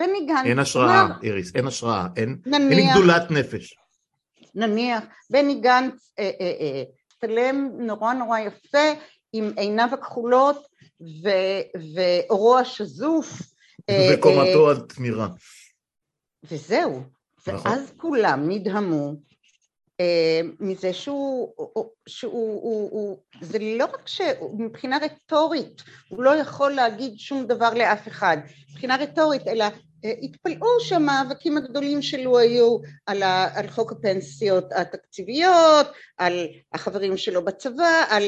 בני 0.00 0.26
גנץ... 0.26 0.46
אין 0.46 0.58
השראה, 0.58 1.06
איריס, 1.22 1.54
אין 1.54 1.66
השראה, 1.66 2.06
אין, 2.16 2.38
נניח, 2.46 2.78
אין 2.78 2.90
גדולת 2.90 3.30
נפש. 3.30 3.74
נניח, 4.54 5.04
בני 5.30 5.60
גנץ 5.60 6.12
אה, 6.18 6.30
אה, 6.40 6.52
אה, 6.60 6.82
צלם 7.20 7.70
נורא 7.78 8.12
נורא 8.12 8.38
יפה 8.38 8.92
עם 9.32 9.50
עיניו 9.56 9.88
הכחולות 9.92 10.66
ועורו 11.94 12.58
השזוף. 12.58 13.42
וקומתו 13.90 14.72
התמירה. 14.72 15.28
וזהו. 16.44 17.15
נכון. 17.48 17.70
ואז 17.72 17.92
כולם 17.96 18.48
נדהמו 18.48 19.14
מזה 20.60 20.92
שהוא, 20.92 21.52
שהוא 22.08 22.62
הוא, 22.62 22.90
הוא, 22.90 23.18
זה 23.40 23.58
לא 23.58 23.84
רק 23.84 24.08
שמבחינה 24.08 24.98
רטורית 25.02 25.82
הוא 26.08 26.22
לא 26.22 26.30
יכול 26.30 26.72
להגיד 26.72 27.18
שום 27.18 27.46
דבר 27.46 27.74
לאף 27.74 28.08
אחד, 28.08 28.36
מבחינה 28.70 28.96
רטורית, 28.96 29.48
אלא 29.48 29.64
התפלאו 30.22 30.80
שהמאבקים 30.80 31.56
הגדולים 31.56 32.02
שלו 32.02 32.38
היו 32.38 32.78
על, 33.06 33.22
ה, 33.22 33.58
על 33.58 33.68
חוק 33.68 33.92
הפנסיות 33.92 34.72
התקציביות, 34.72 35.86
על 36.16 36.46
החברים 36.72 37.16
שלו 37.16 37.44
בצבא, 37.44 38.04
על... 38.10 38.22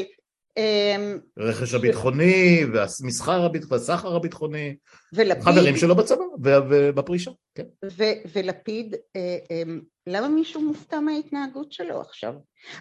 אמ, 0.57 1.19
רכש 1.37 1.73
הביטחוני 1.73 2.65
והמסחר 2.73 3.49
והסחר 3.69 4.15
הביטחוני, 4.15 4.75
ולפיד, 5.13 5.43
חברים 5.43 5.77
שלו 5.77 5.95
בצבא 5.95 6.23
ובפרישה, 6.41 7.31
כן. 7.55 7.63
ו, 7.97 8.03
ולפיד, 8.35 8.95
אה, 9.15 9.37
אמ, 9.51 9.81
למה 10.07 10.27
מישהו 10.27 10.61
מופתע 10.61 10.99
מההתנהגות 10.99 11.71
שלו 11.71 12.01
עכשיו? 12.01 12.33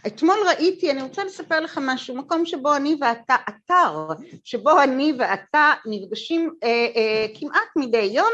אתמול 0.07 0.37
ראיתי, 0.49 0.91
אני 0.91 1.03
רוצה 1.03 1.25
לספר 1.25 1.61
לך 1.61 1.81
משהו, 1.83 2.17
מקום 2.17 2.47
שבו 2.47 2.77
אני 2.77 2.97
ואתה, 3.01 3.35
אתר, 3.49 4.07
שבו 4.45 4.83
אני 4.83 5.13
ואתה 5.19 5.73
נפגשים 5.87 6.51
אה, 6.63 6.69
אה, 6.97 7.27
כמעט 7.35 7.69
מדי 7.77 8.11
יום 8.13 8.33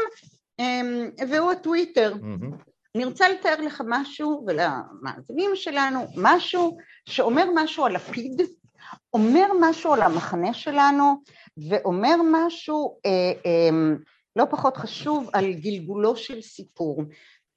אמ, 0.59 1.09
והוא 1.29 1.51
הטוויטר. 1.51 2.13
Mm-hmm. 2.13 2.55
אני 2.95 3.05
רוצה 3.05 3.29
לתאר 3.29 3.61
לך 3.61 3.83
משהו 3.87 4.45
ולמאזינים 4.47 5.51
שלנו, 5.55 6.07
משהו 6.15 6.77
שאומר 7.09 7.45
משהו 7.55 7.85
על 7.85 7.95
לפיד, 7.95 8.41
אומר 9.13 9.47
משהו 9.61 9.93
על 9.93 10.01
המחנה 10.01 10.53
שלנו 10.53 11.23
ואומר 11.69 12.15
משהו 12.31 12.99
אה, 13.05 13.11
אה, 13.45 13.69
לא 14.35 14.45
פחות 14.49 14.77
חשוב 14.77 15.29
על 15.33 15.53
גלגולו 15.53 16.15
של 16.15 16.41
סיפור. 16.41 17.03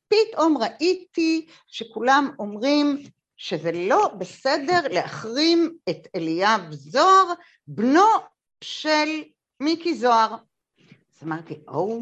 פתאום 0.09 0.57
ראיתי 0.59 1.47
שכולם 1.67 2.31
אומרים 2.39 3.03
שזה 3.37 3.73
לא 3.73 4.09
בסדר 4.19 4.81
להחרים 4.91 5.77
את 5.91 6.09
אליאב 6.17 6.61
זוהר, 6.71 7.33
בנו 7.67 8.07
של 8.65 9.23
מיקי 9.61 9.95
זוהר. 9.95 10.35
אז 10.35 11.23
אמרתי, 11.23 11.55
או, 11.69 12.01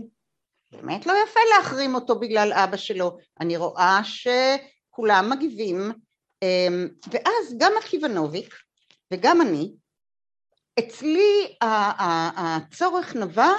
באמת 0.73 1.07
לא 1.07 1.13
יפה 1.25 1.41
להחרים 1.57 1.95
אותו 1.95 2.19
בגלל 2.19 2.53
אבא 2.53 2.77
שלו, 2.77 3.19
אני 3.41 3.57
רואה 3.57 4.01
שכולם 4.05 5.31
מגיבים, 5.31 5.93
אמ, 6.43 6.89
ואז 7.11 7.55
גם 7.59 7.73
עקיבא 7.79 8.09
נוביק 8.09 8.55
וגם 9.13 9.41
אני, 9.41 9.73
אצלי 10.79 11.57
הצורך 12.37 13.17
נבע 13.17 13.53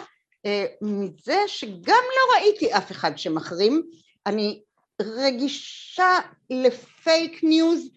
אה, 0.45 0.65
מזה 0.81 1.37
שגם 1.47 2.03
לא 2.15 2.35
ראיתי 2.35 2.77
אף 2.77 2.91
אחד 2.91 3.17
שמחרים, 3.17 3.83
אני 4.25 4.63
רגישה 5.01 6.19
לפייק 6.49 7.43
ניוז 7.43 7.89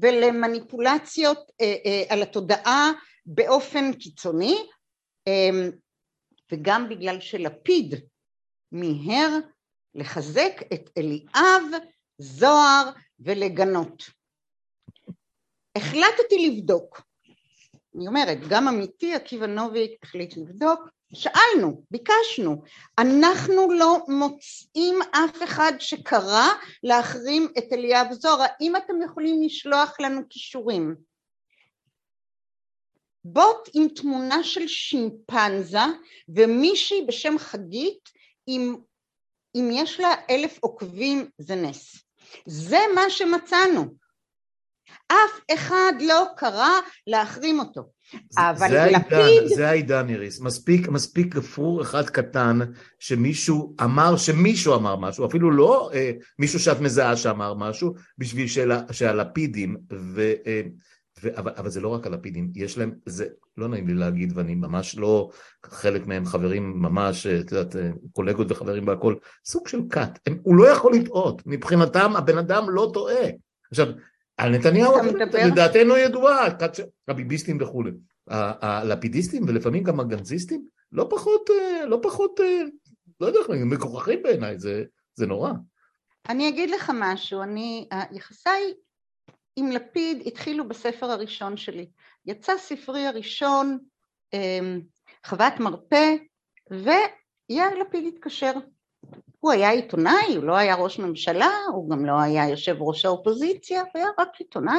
ולמניפולציות 0.00 1.38
אה, 1.60 1.76
אה, 1.86 2.02
על 2.08 2.22
התודעה 2.22 2.90
באופן 3.26 3.92
קיצוני, 3.92 4.56
וגם 6.52 6.88
בגלל 6.88 7.20
שלפיד 7.20 7.94
מיהר 8.72 9.38
לחזק 9.94 10.60
את 10.72 10.90
אליאב, 10.98 11.62
זוהר 12.18 12.90
ולגנות. 13.20 14.17
החלטתי 15.78 16.48
לבדוק. 16.48 17.02
אני 17.96 18.06
אומרת, 18.06 18.38
גם 18.48 18.68
עמיתי 18.68 19.14
עקיבא 19.14 19.46
נוביק 19.46 19.90
החליט 20.02 20.36
לבדוק, 20.36 20.80
שאלנו, 21.14 21.82
ביקשנו, 21.90 22.62
אנחנו 22.98 23.72
לא 23.72 23.98
מוצאים 24.08 24.98
אף 25.02 25.42
אחד 25.44 25.72
שקרא 25.78 26.46
להחרים 26.82 27.48
את 27.58 27.64
אליאב 27.72 28.12
זוהר, 28.12 28.40
האם 28.40 28.76
אתם 28.76 29.02
יכולים 29.04 29.42
לשלוח 29.42 30.00
לנו 30.00 30.20
כישורים? 30.30 30.96
בוט 33.24 33.68
עם 33.74 33.88
תמונה 33.88 34.44
של 34.44 34.66
שימפנזה 34.66 35.78
ומישהי 36.28 37.04
בשם 37.06 37.38
חגית 37.38 38.08
אם, 38.48 38.76
אם 39.54 39.68
יש 39.72 40.00
לה 40.00 40.14
אלף 40.30 40.58
עוקבים 40.60 41.30
זה 41.38 41.54
נס. 41.54 41.96
זה 42.46 42.78
מה 42.94 43.10
שמצאנו. 43.10 44.07
אף 45.08 45.40
אחד 45.54 45.92
לא 46.00 46.24
קרא 46.36 46.70
להחרים 47.06 47.58
אותו. 47.58 47.88
אבל 48.38 48.68
זה 48.68 48.86
לפיד... 48.92 49.12
העידן, 49.12 49.54
זה 49.54 49.68
העידן 49.68 50.08
איריס, 50.08 50.40
מספיק, 50.40 50.88
מספיק 50.88 51.34
גפרור 51.34 51.82
אחד 51.82 52.10
קטן 52.10 52.58
שמישהו 52.98 53.74
אמר 53.84 54.16
שמישהו 54.16 54.74
אמר 54.74 54.96
משהו, 54.96 55.26
אפילו 55.26 55.50
לא 55.50 55.90
אה, 55.94 56.12
מישהו 56.38 56.58
שאת 56.58 56.80
מזהה 56.80 57.16
שאמר 57.16 57.54
משהו, 57.54 57.94
בשביל 58.18 58.46
של, 58.46 58.72
שהלפידים, 58.92 59.76
ו, 59.92 60.32
אה, 60.46 60.62
ו, 61.22 61.38
אבל, 61.38 61.52
אבל 61.56 61.68
זה 61.68 61.80
לא 61.80 61.88
רק 61.88 62.06
הלפידים, 62.06 62.50
יש 62.54 62.78
להם, 62.78 62.92
זה 63.06 63.26
לא 63.56 63.68
נעים 63.68 63.88
לי 63.88 63.94
להגיד, 63.94 64.32
ואני 64.34 64.54
ממש 64.54 64.96
לא, 64.98 65.30
חלק 65.66 66.06
מהם 66.06 66.26
חברים 66.26 66.82
ממש, 66.82 67.26
את 67.26 67.52
יודעת, 67.52 67.76
קולגות 68.12 68.52
וחברים 68.52 68.86
והכל, 68.88 69.14
סוג 69.44 69.68
של 69.68 69.80
כת, 69.90 70.18
הוא 70.42 70.56
לא 70.56 70.68
יכול 70.68 70.94
לטעות, 70.94 71.42
מבחינתם 71.46 72.16
הבן 72.16 72.38
אדם 72.38 72.70
לא 72.70 72.90
טועה. 72.94 73.26
עכשיו, 73.70 73.86
על 74.38 74.56
נתניהו, 74.56 74.94
לדעתנו 75.46 75.96
ידועה, 75.96 76.48
הביביסטים 77.08 77.58
וכולי. 77.60 77.90
הלפידיסטים 78.60 79.44
ולפעמים 79.48 79.82
גם 79.82 80.00
הגנזיסטים, 80.00 80.64
לא 80.92 81.06
פחות, 81.10 81.50
לא 81.86 81.98
פחות, 82.02 82.40
לא 83.20 83.26
יודע 83.26 83.38
איך, 83.40 83.50
מגוחכים 83.50 84.22
בעיניי, 84.22 84.58
זה, 84.58 84.84
זה 85.14 85.26
נורא. 85.26 85.52
אני 86.28 86.48
אגיד 86.48 86.70
לך 86.70 86.92
משהו, 86.94 87.42
אני, 87.42 87.88
יחסיי 88.12 88.74
עם 89.56 89.70
לפיד 89.70 90.22
התחילו 90.26 90.68
בספר 90.68 91.06
הראשון 91.06 91.56
שלי. 91.56 91.86
יצא 92.26 92.52
ספרי 92.58 93.06
הראשון, 93.06 93.78
אמ, 94.32 94.80
חוות 95.26 95.60
מרפא, 95.60 96.14
ויאיר 96.70 97.78
לפיד 97.80 98.14
התקשר. 98.14 98.52
הוא 99.48 99.54
היה 99.54 99.70
עיתונאי, 99.70 100.36
הוא 100.36 100.44
לא 100.44 100.56
היה 100.56 100.74
ראש 100.74 100.98
ממשלה, 100.98 101.50
הוא 101.72 101.90
גם 101.90 102.06
לא 102.06 102.20
היה 102.20 102.48
יושב 102.48 102.76
ראש 102.80 103.04
האופוזיציה, 103.04 103.80
הוא 103.80 103.90
היה 103.94 104.06
רק 104.18 104.28
עיתונאי. 104.38 104.78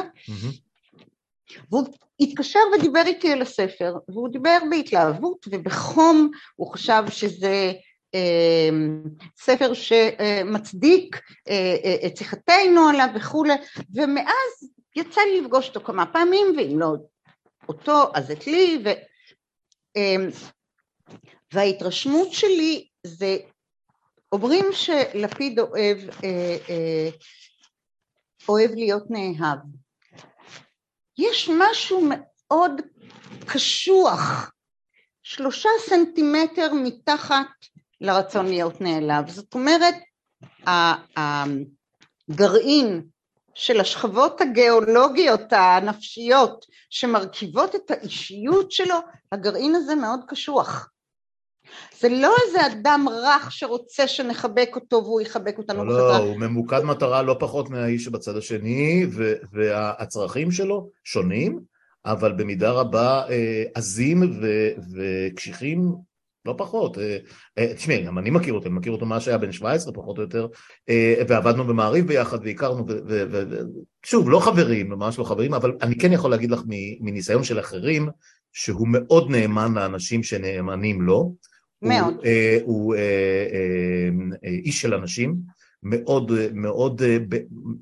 והוא 1.70 1.84
התקשר 2.20 2.58
ודיבר 2.74 3.02
איתי 3.06 3.32
על 3.32 3.42
הספר, 3.42 3.94
והוא 4.08 4.28
דיבר 4.28 4.58
בהתלהבות 4.70 5.46
ובחום, 5.50 6.30
הוא 6.56 6.72
חשב 6.72 7.02
שזה 7.08 7.72
אה, 8.14 8.68
ספר 9.36 9.74
שמצדיק 9.74 11.20
אה, 11.48 11.76
אה, 11.84 12.06
את 12.06 12.16
שיחתנו 12.16 12.88
עליו 12.88 13.08
וכולי, 13.14 13.54
ומאז 13.94 14.70
יצא 14.96 15.20
לי 15.20 15.40
לפגוש 15.40 15.68
אותו 15.68 15.80
כמה 15.80 16.06
פעמים, 16.06 16.46
ואם 16.56 16.78
לא 16.78 16.94
אותו 17.68 18.10
אז 18.14 18.30
את 18.30 18.46
לי, 18.46 18.82
ו... 18.84 18.90
וההתרשמות 21.52 22.32
שלי 22.32 22.86
זה, 23.06 23.36
אומרים 24.32 24.64
שלפיד 24.72 25.58
אוהב, 25.58 25.98
אוהב 28.48 28.70
להיות 28.70 29.04
נאהב. 29.10 29.58
יש 31.18 31.50
משהו 31.58 32.08
מאוד 32.10 32.72
קשוח, 33.46 34.52
שלושה 35.22 35.68
סנטימטר 35.78 36.72
מתחת 36.74 37.46
לרצון 38.00 38.46
להיות 38.46 38.80
נעלב. 38.80 39.28
זאת 39.28 39.54
אומרת, 39.54 39.94
הגרעין 42.28 43.02
של 43.54 43.80
השכבות 43.80 44.40
הגיאולוגיות 44.40 45.52
הנפשיות 45.52 46.66
שמרכיבות 46.90 47.74
את 47.74 47.90
האישיות 47.90 48.72
שלו, 48.72 48.96
הגרעין 49.32 49.74
הזה 49.74 49.94
מאוד 49.94 50.20
קשוח. 50.28 50.90
זה 52.00 52.08
לא 52.08 52.34
איזה 52.46 52.66
אדם 52.66 53.06
רך 53.08 53.52
שרוצה 53.52 54.06
שנחבק 54.06 54.70
אותו 54.74 54.96
והוא 55.04 55.20
יחבק 55.20 55.58
אותנו 55.58 55.84
לא, 55.84 55.92
בחזרה. 55.92 56.18
לא, 56.18 56.24
הוא 56.24 56.36
ממוקד 56.36 56.80
מטרה 56.84 57.22
לא 57.22 57.36
פחות 57.40 57.70
מהאיש 57.70 58.04
שבצד 58.04 58.36
השני, 58.36 59.06
והצרכים 59.52 60.50
שלו 60.50 60.90
שונים, 61.04 61.60
אבל 62.06 62.32
במידה 62.32 62.70
רבה 62.70 63.22
אה, 63.30 63.64
עזים 63.74 64.40
וקשיחים 64.94 65.94
לא 66.44 66.54
פחות. 66.58 66.98
תשמעי, 67.76 68.02
גם 68.02 68.18
אני 68.18 68.30
מכיר 68.30 68.54
אותו, 68.54 68.66
אני 68.66 68.74
מכיר 68.74 68.92
אותו 68.92 69.06
מה 69.06 69.20
שהיה 69.20 69.38
בן 69.38 69.52
17 69.52 69.92
פחות 69.92 70.18
או 70.18 70.22
יותר, 70.22 70.46
ועבדנו 71.28 71.64
במעריב 71.64 72.06
ביחד 72.06 72.38
והכרנו, 72.44 72.84
ושוב, 74.04 74.30
לא 74.30 74.40
חברים, 74.40 74.88
ממש 74.88 75.18
לא 75.18 75.24
חברים, 75.24 75.54
אבל 75.54 75.72
אני 75.82 75.98
כן 75.98 76.12
יכול 76.12 76.30
להגיד 76.30 76.50
לך 76.50 76.60
מניסיון 77.00 77.44
של 77.44 77.60
אחרים, 77.60 78.08
שהוא 78.52 78.88
מאוד 78.90 79.30
נאמן 79.30 79.74
לאנשים 79.74 80.22
שנאמנים 80.22 81.02
לו. 81.02 81.34
מאוד. 81.82 82.14
הוא, 82.14 82.24
הוא 82.64 82.94
איש 84.42 84.80
של 84.80 84.94
אנשים, 84.94 85.36
מאוד, 85.82 86.32
מאוד, 86.52 87.02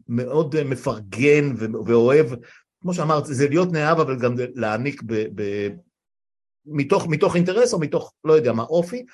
מאוד 0.09 0.63
מפרגן 0.63 1.55
ואוהב, 1.87 2.27
כמו 2.81 2.95
שאמרת, 2.95 3.27
זה 3.27 3.49
להיות 3.49 3.73
נאהב, 3.73 4.01
אבל 4.01 4.19
גם 4.19 4.35
להעניק 4.55 5.03
ב, 5.07 5.15
ב, 5.35 5.69
מתוך, 6.67 7.07
מתוך 7.09 7.37
אינטרס 7.37 7.75
או 7.75 7.81
מתוך, 7.81 8.13
לא 8.25 8.33
יודע 8.33 8.53
מה, 8.53 8.63
אופי, 8.63 9.05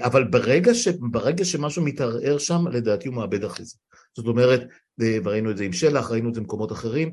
אבל 0.00 0.24
ברגע, 0.24 0.74
ש, 0.74 0.88
ברגע 0.88 1.44
שמשהו 1.44 1.84
מתערער 1.84 2.38
שם, 2.38 2.68
לדעתי 2.72 3.08
הוא 3.08 3.16
מאבד 3.16 3.44
אחרי 3.44 3.64
זה. 3.64 3.76
זאת 4.16 4.26
אומרת, 4.26 4.68
וראינו 4.98 5.50
את 5.50 5.56
זה 5.56 5.64
עם 5.64 5.72
שלח, 5.72 6.10
ראינו 6.10 6.28
את 6.28 6.34
זה 6.34 6.40
במקומות 6.40 6.72
אחרים, 6.72 7.12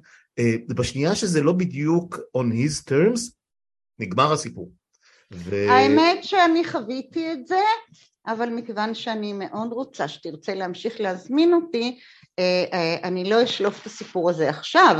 בשנייה 0.70 1.16
שזה 1.16 1.42
לא 1.42 1.54
בדיוק 1.54 2.20
on 2.38 2.54
his 2.54 2.90
terms, 2.90 3.32
נגמר 4.00 4.34
הסיפור. 4.34 4.72
ו... 5.34 5.70
האמת 5.70 6.24
שאני 6.24 6.66
חוויתי 6.66 7.32
את 7.32 7.48
זה, 7.48 7.64
אבל 8.28 8.50
מכיוון 8.50 8.94
שאני 8.94 9.34
מאוד 9.34 9.72
רוצה 9.72 10.08
שתרצה 10.08 10.54
להמשיך 10.54 11.02
להזמין 11.02 11.54
אותי, 11.54 12.00
אה, 12.40 12.66
אה, 12.74 12.96
אני 13.04 13.30
לא 13.30 13.44
אשלוף 13.44 13.82
את 13.82 13.86
הסיפור 13.86 14.30
הזה 14.30 14.50
עכשיו, 14.50 14.96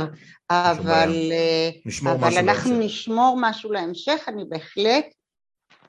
אבל, 0.50 1.32
אה, 1.32 1.70
אבל 2.12 2.38
אנחנו 2.38 2.70
להמשך. 2.70 2.86
נשמור 2.86 3.36
משהו 3.40 3.72
להמשך, 3.72 4.24
אני 4.28 4.44
בהחלט 4.48 5.06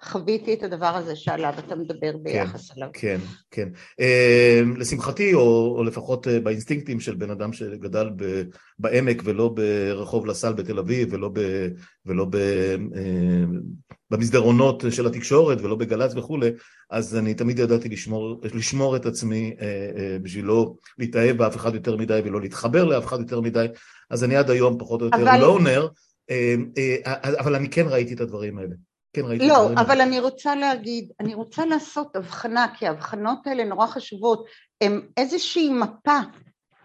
חוויתי 0.04 0.54
את 0.54 0.64
הדבר 0.64 0.86
הזה 0.86 1.16
שעליו 1.16 1.54
אתה 1.60 1.76
מדבר 1.76 2.12
כן, 2.12 2.24
ביחס 2.24 2.72
כן, 2.72 2.78
אליו. 2.78 2.90
כן, 2.94 3.20
כן. 3.52 3.70
Uh, 4.02 4.80
לשמחתי, 4.80 5.34
או, 5.34 5.76
או 5.78 5.84
לפחות 5.84 6.28
uh, 6.28 6.30
באינסטינקטים 6.44 7.00
של 7.00 7.16
בן 7.16 7.30
אדם 7.30 7.54
שגדל 7.54 8.10
ב, 8.16 8.44
בעמק 8.80 9.22
ולא 9.26 9.56
ברחוב 9.56 10.26
לסל 10.26 10.54
בתל 10.54 10.80
אביב 10.80 11.14
ולא, 11.14 11.30
ב, 11.34 11.68
ולא 12.06 12.26
ב, 12.26 12.36
uh, 12.94 13.98
במסדרונות 14.12 14.84
של 14.90 15.08
התקשורת 15.08 15.62
ולא 15.62 15.76
בגל"צ 15.76 16.16
וכולי, 16.16 16.50
אז 16.90 17.16
אני 17.16 17.34
תמיד 17.34 17.60
ידעתי 17.60 17.90
לשמור, 17.90 18.42
לשמור 18.54 18.96
את 18.96 19.06
עצמי 19.06 19.56
uh, 19.58 19.62
uh, 19.62 20.24
בשביל 20.24 20.46
לא 20.46 20.74
להתאהב 20.98 21.38
באף 21.38 21.56
אחד 21.56 21.74
יותר 21.74 21.98
מדי 21.98 22.22
ולא 22.26 22.42
להתחבר 22.42 22.84
לאף 22.84 23.06
אחד 23.06 23.20
יותר 23.20 23.42
מדי, 23.42 23.66
אז 24.10 24.24
אני 24.24 24.36
עד 24.36 24.50
היום 24.50 24.78
פחות 24.80 25.02
או 25.02 25.06
יותר 25.06 25.22
אבל... 25.22 25.40
לונר, 25.42 25.88
uh, 26.32 26.34
uh, 27.06 27.10
אבל 27.40 27.56
אני 27.56 27.70
כן 27.70 27.86
ראיתי 27.88 28.14
את 28.14 28.22
הדברים 28.22 28.58
האלה. 28.58 28.76
כן, 29.14 29.22
ראיתי 29.26 29.48
לא, 29.48 29.74
אבל 29.74 30.02
אני 30.02 30.20
רוצה 30.20 30.56
להגיד, 30.56 31.12
אני 31.20 31.34
רוצה 31.34 31.66
לעשות 31.66 32.16
הבחנה, 32.16 32.68
כי 32.78 32.88
ההבחנות 32.88 33.48
האלה 33.48 33.64
נורא 33.64 33.88
חשובות, 33.88 34.46
הן 34.82 35.02
איזושהי 35.18 35.70
מפה, 35.70 36.18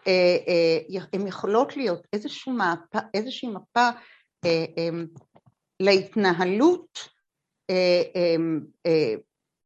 אה, 0.06 0.36
אה, 0.48 1.04
הן 1.12 1.26
יכולות 1.26 1.76
להיות 1.76 2.06
איזושהי 2.12 2.52
מפה, 2.52 2.98
איזושהי 3.14 3.48
מפה 3.48 3.88
אה, 4.44 4.88
להתנהלות 5.80 6.98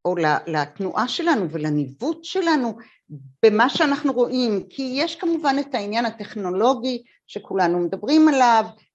או 0.05 0.15
לתנועה 0.47 1.09
שלנו 1.09 1.51
ולניווט 1.51 2.25
שלנו 2.25 2.79
במה 3.43 3.69
שאנחנו 3.69 4.13
רואים, 4.13 4.67
כי 4.71 4.93
יש 4.97 5.17
כמובן 5.17 5.57
את 5.61 5.75
העניין 5.75 6.07
הטכנולוגי 6.07 7.03
שכולנו 7.27 7.79
מדברים 7.79 8.29
עליו, 8.29 8.65
אה, 8.65 8.71
אה, 8.71 8.92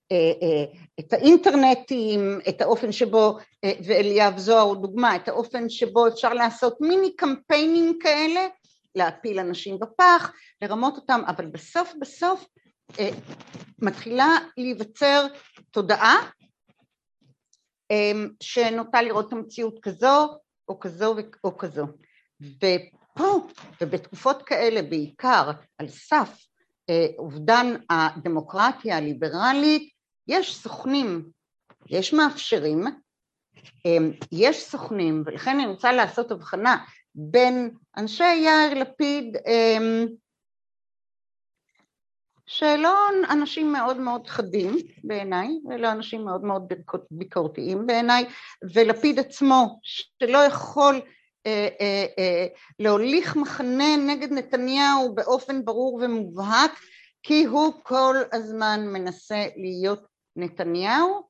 את 1.00 1.14
האינטרנטים, 1.14 2.40
את 2.50 2.62
האופן 2.62 2.92
שבו, 2.92 3.38
אה, 3.64 3.72
ואליאב 3.86 4.38
זוהר 4.38 4.62
הוא 4.62 4.76
דוגמה, 4.76 5.16
את 5.16 5.28
האופן 5.28 5.70
שבו 5.70 6.08
אפשר 6.08 6.34
לעשות 6.34 6.82
מיני 6.82 7.16
קמפיינים 7.16 8.00
כאלה, 8.00 8.48
להפיל 8.96 9.40
אנשים 9.40 9.80
בפח, 9.80 10.32
לרמות 10.62 10.96
אותם, 10.96 11.22
אבל 11.28 11.46
בסוף 11.46 11.94
בסוף 12.00 12.46
מתחילה 13.82 14.38
להיווצר 14.58 15.28
תודעה 15.72 16.30
שנוטה 18.44 19.02
לראות 19.02 19.28
את 19.28 19.34
המציאות 19.34 19.80
כזו 19.82 20.38
או 20.70 20.80
כזו 20.80 21.16
או 21.44 21.58
כזו. 21.58 21.86
ופה, 22.42 23.48
ובתקופות 23.82 24.42
כאלה 24.42 24.82
בעיקר 24.82 25.52
על 25.78 25.88
סף 25.88 26.30
אובדן 27.18 27.74
הדמוקרטיה 27.90 28.98
הליברלית, 28.98 29.97
יש 30.28 30.56
סוכנים, 30.56 31.30
יש 31.90 32.14
מאפשרים, 32.14 32.84
אמ, 33.86 34.12
יש 34.32 34.64
סוכנים, 34.64 35.24
ולכן 35.26 35.60
אני 35.60 35.68
רוצה 35.68 35.92
לעשות 35.92 36.32
הבחנה 36.32 36.86
בין 37.16 37.72
אנשי 37.98 38.36
יאיר 38.36 38.74
לפיד 38.74 39.38
אמ, 39.48 40.06
שלא 42.46 42.96
אנשים 43.30 43.74
מאוד 43.74 43.98
מאוד 43.98 44.28
חדים 44.28 44.76
בעיניי, 45.04 45.48
ולא 45.70 45.92
אנשים 45.92 46.26
מאוד 46.26 46.44
מאוד 46.44 46.74
ביקורתיים 47.12 47.88
בעיניי, 47.88 48.26
ולפיד 48.74 49.20
עצמו 49.20 49.80
שלא 49.84 50.38
יכול 50.38 51.02
אה, 51.46 51.68
אה, 51.82 52.06
אה, 52.20 52.48
להוליך 52.80 53.36
מחנה 53.36 53.98
נגד 54.08 54.32
נתניהו 54.32 55.16
באופן 55.16 55.66
ברור 55.66 56.00
ומובהק, 56.02 56.72
כי 57.24 57.44
הוא 57.44 57.74
כל 57.84 58.16
הזמן 58.34 58.80
מנסה 58.94 59.46
להיות 59.56 60.17
נתניהו 60.38 61.24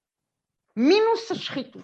מינוס 0.75 1.31
השחיתות. 1.31 1.81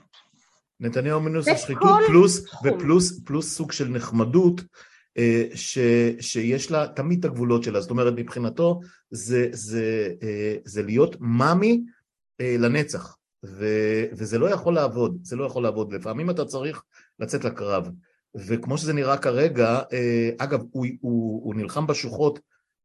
נתניהו 0.80 1.20
מינוס 1.20 1.48
השחיתות 1.48 2.00
פלוס, 2.08 2.46
ופלוס 2.64 3.22
פלוס 3.26 3.56
סוג 3.56 3.72
של 3.72 3.88
נחמדות 3.88 4.62
אה, 5.18 5.46
ש, 5.56 5.78
שיש 6.20 6.72
לה 6.72 6.88
תמיד 6.88 7.20
את 7.20 7.26
הגבולות 7.26 7.64
שלה, 7.64 7.82
זאת 7.82 7.92
אומרת 7.92 8.14
מבחינתו 8.18 8.80
זה, 9.12 9.48
זה, 9.52 10.10
אה, 10.24 10.56
זה 10.66 10.84
להיות 10.84 11.16
מאמי 11.20 11.84
אה, 12.42 12.56
לנצח. 12.60 13.18
ו, 13.46 13.66
וזה 14.12 14.40
לא 14.40 14.50
יכול 14.50 14.74
לעבוד, 14.74 15.18
זה 15.22 15.36
לא 15.36 15.46
יכול 15.46 15.64
לעבוד, 15.64 15.94
לפעמים 15.94 16.30
אתה 16.30 16.46
צריך 16.46 16.84
לצאת 17.20 17.46
לקרב. 17.46 17.90
וכמו 18.36 18.78
שזה 18.78 18.94
נראה 18.94 19.18
כרגע, 19.18 19.82
אגב 20.38 20.60
הוא, 20.72 20.86
הוא, 21.02 21.46
הוא 21.46 21.56
נלחם 21.56 21.88
בשוחות 21.88 22.40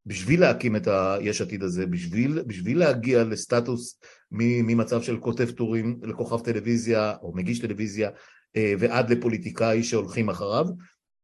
בשביל 0.09 0.41
להקים 0.41 0.77
את 0.77 0.89
היש 0.89 1.41
עתיד 1.41 1.63
הזה, 1.63 1.87
בשביל, 1.87 2.43
בשביל 2.43 2.79
להגיע 2.79 3.25
לסטטוס 3.25 3.99
ממצב 4.31 5.03
של 5.03 5.19
כותב 5.21 5.51
טורים 5.51 6.01
לכוכב 6.03 6.41
טלוויזיה 6.45 7.15
או 7.23 7.33
מגיש 7.35 7.59
טלוויזיה 7.59 8.11
אה, 8.57 8.75
ועד 8.79 9.11
לפוליטיקאי 9.11 9.83
שהולכים 9.83 10.29
אחריו, 10.29 10.67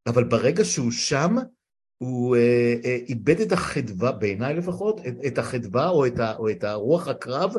אבל 0.07 0.25
ברגע 0.25 0.65
שהוא 0.65 0.91
שם, 0.91 1.37
הוא 1.99 2.37
אה, 2.37 2.75
אה, 2.85 2.99
איבד 3.09 3.41
את 3.41 3.53
החדווה, 3.53 4.13
בעיניי 4.13 4.55
לפחות, 4.55 5.01
את, 5.09 5.15
את 5.27 5.39
החדווה 5.39 5.89
או 5.89 6.07
את, 6.07 6.19
ה, 6.19 6.37
או 6.37 6.51
את 6.51 6.65
הרוח 6.65 7.09
הקרב 7.09 7.55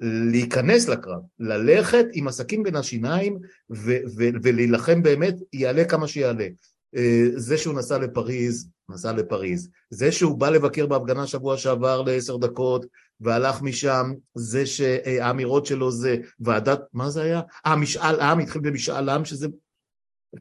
להיכנס 0.00 0.88
לקרב, 0.88 1.22
ללכת 1.38 2.06
עם 2.12 2.28
הסכין 2.28 2.62
בין 2.62 2.76
השיניים 2.76 3.38
ו, 3.70 3.96
ו, 4.16 4.24
ולהילחם 4.42 5.02
באמת, 5.02 5.34
יעלה 5.52 5.84
כמה 5.84 6.08
שיעלה. 6.08 6.46
זה 7.36 7.58
שהוא 7.58 7.74
נסע 7.74 7.98
לפריז, 7.98 8.70
נסע 8.88 9.12
לפריז. 9.12 9.70
זה 9.90 10.12
שהוא 10.12 10.38
בא 10.38 10.48
לבקר 10.48 10.86
בהפגנה 10.86 11.26
שבוע 11.26 11.56
שעבר 11.56 12.02
לעשר 12.02 12.36
דקות 12.36 12.86
והלך 13.20 13.62
משם, 13.62 14.12
זה 14.34 14.66
שהאמירות 14.66 15.66
שלו 15.66 15.90
זה 15.90 16.16
ועדת, 16.40 16.80
מה 16.92 17.10
זה 17.10 17.22
היה? 17.22 17.40
אה, 17.66 17.76
משאל 17.76 18.20
עם, 18.20 18.38
התחיל 18.38 18.62
במשאל 18.62 19.08
עם, 19.08 19.24
שזה, 19.24 19.48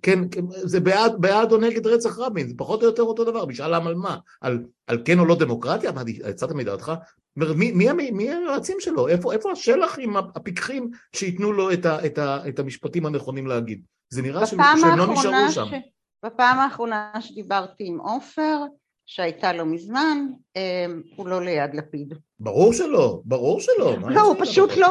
כן, 0.01 0.19
כן, 0.31 0.41
זה 0.49 0.79
בעד, 0.79 1.13
בעד 1.19 1.51
או 1.51 1.58
נגד 1.58 1.88
רצח 1.88 2.19
רבין, 2.19 2.47
זה 2.47 2.53
פחות 2.58 2.81
או 2.81 2.88
יותר 2.88 3.03
אותו 3.03 3.23
דבר, 3.23 3.45
משאל 3.45 3.73
עם 3.73 3.88
על 3.88 3.95
מה? 3.95 4.17
על, 4.41 4.65
על 4.88 5.01
כן 5.05 5.19
או 5.19 5.25
לא 5.25 5.36
דמוקרטיה? 5.36 5.91
מה, 5.91 6.01
יצאת 6.08 6.51
מדעתך? 6.51 6.93
מי, 7.36 7.71
מי, 7.71 8.12
מי, 8.12 8.29
היועצים 8.29 8.77
שלו? 8.79 9.08
איפה, 9.08 9.34
איפה 9.34 9.51
השלח 9.51 9.99
עם 9.99 10.17
הפיקחים 10.17 10.91
שייתנו 11.15 11.53
לו 11.53 11.73
את, 11.73 11.86
ה, 11.86 12.05
את, 12.05 12.17
ה, 12.17 12.49
את 12.49 12.60
המשפטים 12.60 13.05
הנכונים 13.05 13.47
להגיד? 13.47 13.81
זה 14.10 14.21
נראה 14.21 14.45
שהם 14.45 14.60
לא 14.97 15.13
נשארו 15.13 15.51
שם. 15.51 15.65
ש... 15.65 15.94
בפעם 16.25 16.59
האחרונה 16.59 17.11
שדיברתי 17.19 17.83
עם 17.88 17.99
עופר, 17.99 18.57
שהייתה 19.05 19.53
לא 19.53 19.65
מזמן, 19.65 20.17
אמ, 20.55 21.01
הוא 21.15 21.28
לא 21.28 21.45
ליד 21.45 21.73
לפיד. 21.73 22.13
ברור 22.39 22.73
שלא, 22.73 23.21
ברור 23.26 23.61
שלא. 23.61 23.95
לא, 24.09 24.21
הוא 24.21 24.36
פשוט 24.39 24.69
לא, 24.78 24.88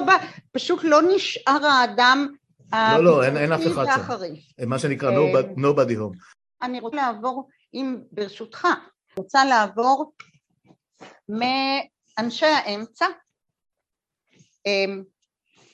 פשוט 0.53 0.81
לא 0.85 1.03
נשאר 1.15 1.67
האדם 1.67 2.29
לא, 2.73 3.05
לא, 3.05 3.25
אין, 3.25 3.37
אין 3.37 3.53
אף 3.53 3.61
אחד 3.67 3.85
שם. 3.85 4.69
מה 4.69 4.79
שנקרא 4.79 5.11
אמ, 5.11 5.65
nobody 5.65 5.93
home. 5.93 6.19
אני 6.63 6.81
רוצה 6.81 6.97
לעבור, 6.97 7.49
אם 7.75 7.97
ברשותך, 8.13 8.67
רוצה 9.17 9.45
לעבור 9.45 10.13
מאנשי 11.29 12.47
האמצע, 12.47 13.07
אמ, 14.67 15.03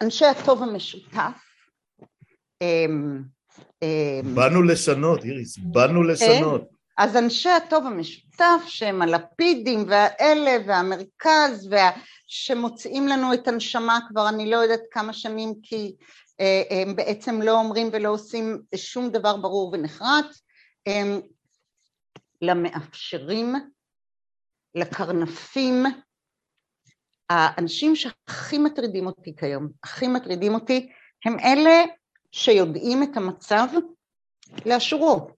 אנשי 0.03 0.25
הטוב 0.25 0.63
המשותף, 0.63 1.41
באנו 4.35 4.63
לשנות, 4.63 5.25
איריס, 5.25 5.59
באנו 5.59 6.01
כן. 6.01 6.07
לשנות. 6.07 6.63
אז 6.99 7.17
אנשי 7.17 7.49
הטוב 7.49 7.87
המשותף 7.87 8.63
שהם 8.67 9.03
הלפידים 9.03 9.85
והאלה 9.89 10.57
והמרכז 10.67 11.69
וה... 11.71 11.91
שמוציאים 12.33 13.09
לנו 13.09 13.35
את 13.35 13.49
הנשמה 13.49 13.99
כבר 14.09 14.29
אני 14.29 14.51
לא 14.51 14.57
יודעת 14.57 14.81
כמה 14.91 15.13
שנים 15.13 15.55
כי 15.63 15.97
הם 16.71 16.97
בעצם 16.97 17.43
לא 17.43 17.61
אומרים 17.61 17.89
ולא 17.93 18.09
עושים 18.09 18.63
שום 18.77 19.11
דבר 19.11 19.37
ברור 19.37 19.71
ונחרץ, 19.73 20.43
הם 20.87 21.21
למאפשרים, 22.43 23.55
לקרנפים, 24.75 25.85
האנשים 27.31 27.97
שהכי 27.97 28.59
מטרידים 28.59 29.07
אותי 29.07 29.37
כיום, 29.37 29.69
הכי 29.85 30.09
מטרידים 30.09 30.55
אותי, 30.55 30.89
הם 31.25 31.39
אלה 31.39 31.85
שיודעים 32.33 33.03
את 33.03 33.17
המצב 33.17 33.67
לאשורו. 34.67 35.31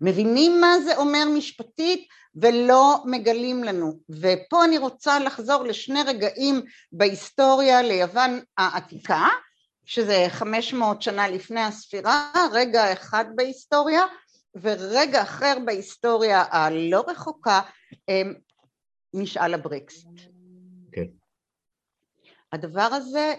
מבינים 0.00 0.60
מה 0.60 0.80
זה 0.84 0.96
אומר 0.96 1.24
משפטית 1.36 2.08
ולא 2.34 3.02
מגלים 3.04 3.64
לנו. 3.64 4.00
ופה 4.10 4.64
אני 4.64 4.78
רוצה 4.78 5.18
לחזור 5.18 5.64
לשני 5.64 6.02
רגעים 6.02 6.62
בהיסטוריה 6.92 7.82
ליוון 7.82 8.40
העתיקה, 8.58 9.26
שזה 9.84 10.26
500 10.28 11.02
שנה 11.02 11.28
לפני 11.28 11.60
הספירה, 11.60 12.32
רגע 12.52 12.92
אחד 12.92 13.24
בהיסטוריה, 13.36 14.02
ורגע 14.60 15.22
אחר 15.22 15.56
בהיסטוריה 15.64 16.44
הלא 16.50 17.04
רחוקה, 17.08 17.60
משאל 19.14 19.54
הברקסט. 19.54 20.06
כן. 20.92 21.06
הדבר 22.52 22.88
הזה, 22.92 23.34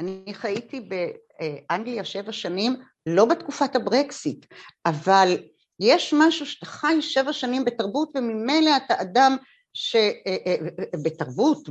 אני 0.00 0.34
חייתי 0.34 0.80
באנגליה 0.80 2.04
שבע 2.04 2.32
שנים, 2.32 2.76
לא 3.06 3.24
בתקופת 3.24 3.76
הברקסיט, 3.76 4.46
אבל 4.86 5.38
יש 5.80 6.14
משהו 6.18 6.46
שאתה 6.46 6.66
חי 6.66 7.02
שבע 7.02 7.32
שנים 7.32 7.64
בתרבות 7.64 8.08
וממילא 8.14 8.70
אתה 8.76 9.00
אדם 9.00 9.36
ש... 9.74 9.96
אה, 9.96 10.36
אה, 10.46 10.56
בתרבות, 11.04 11.68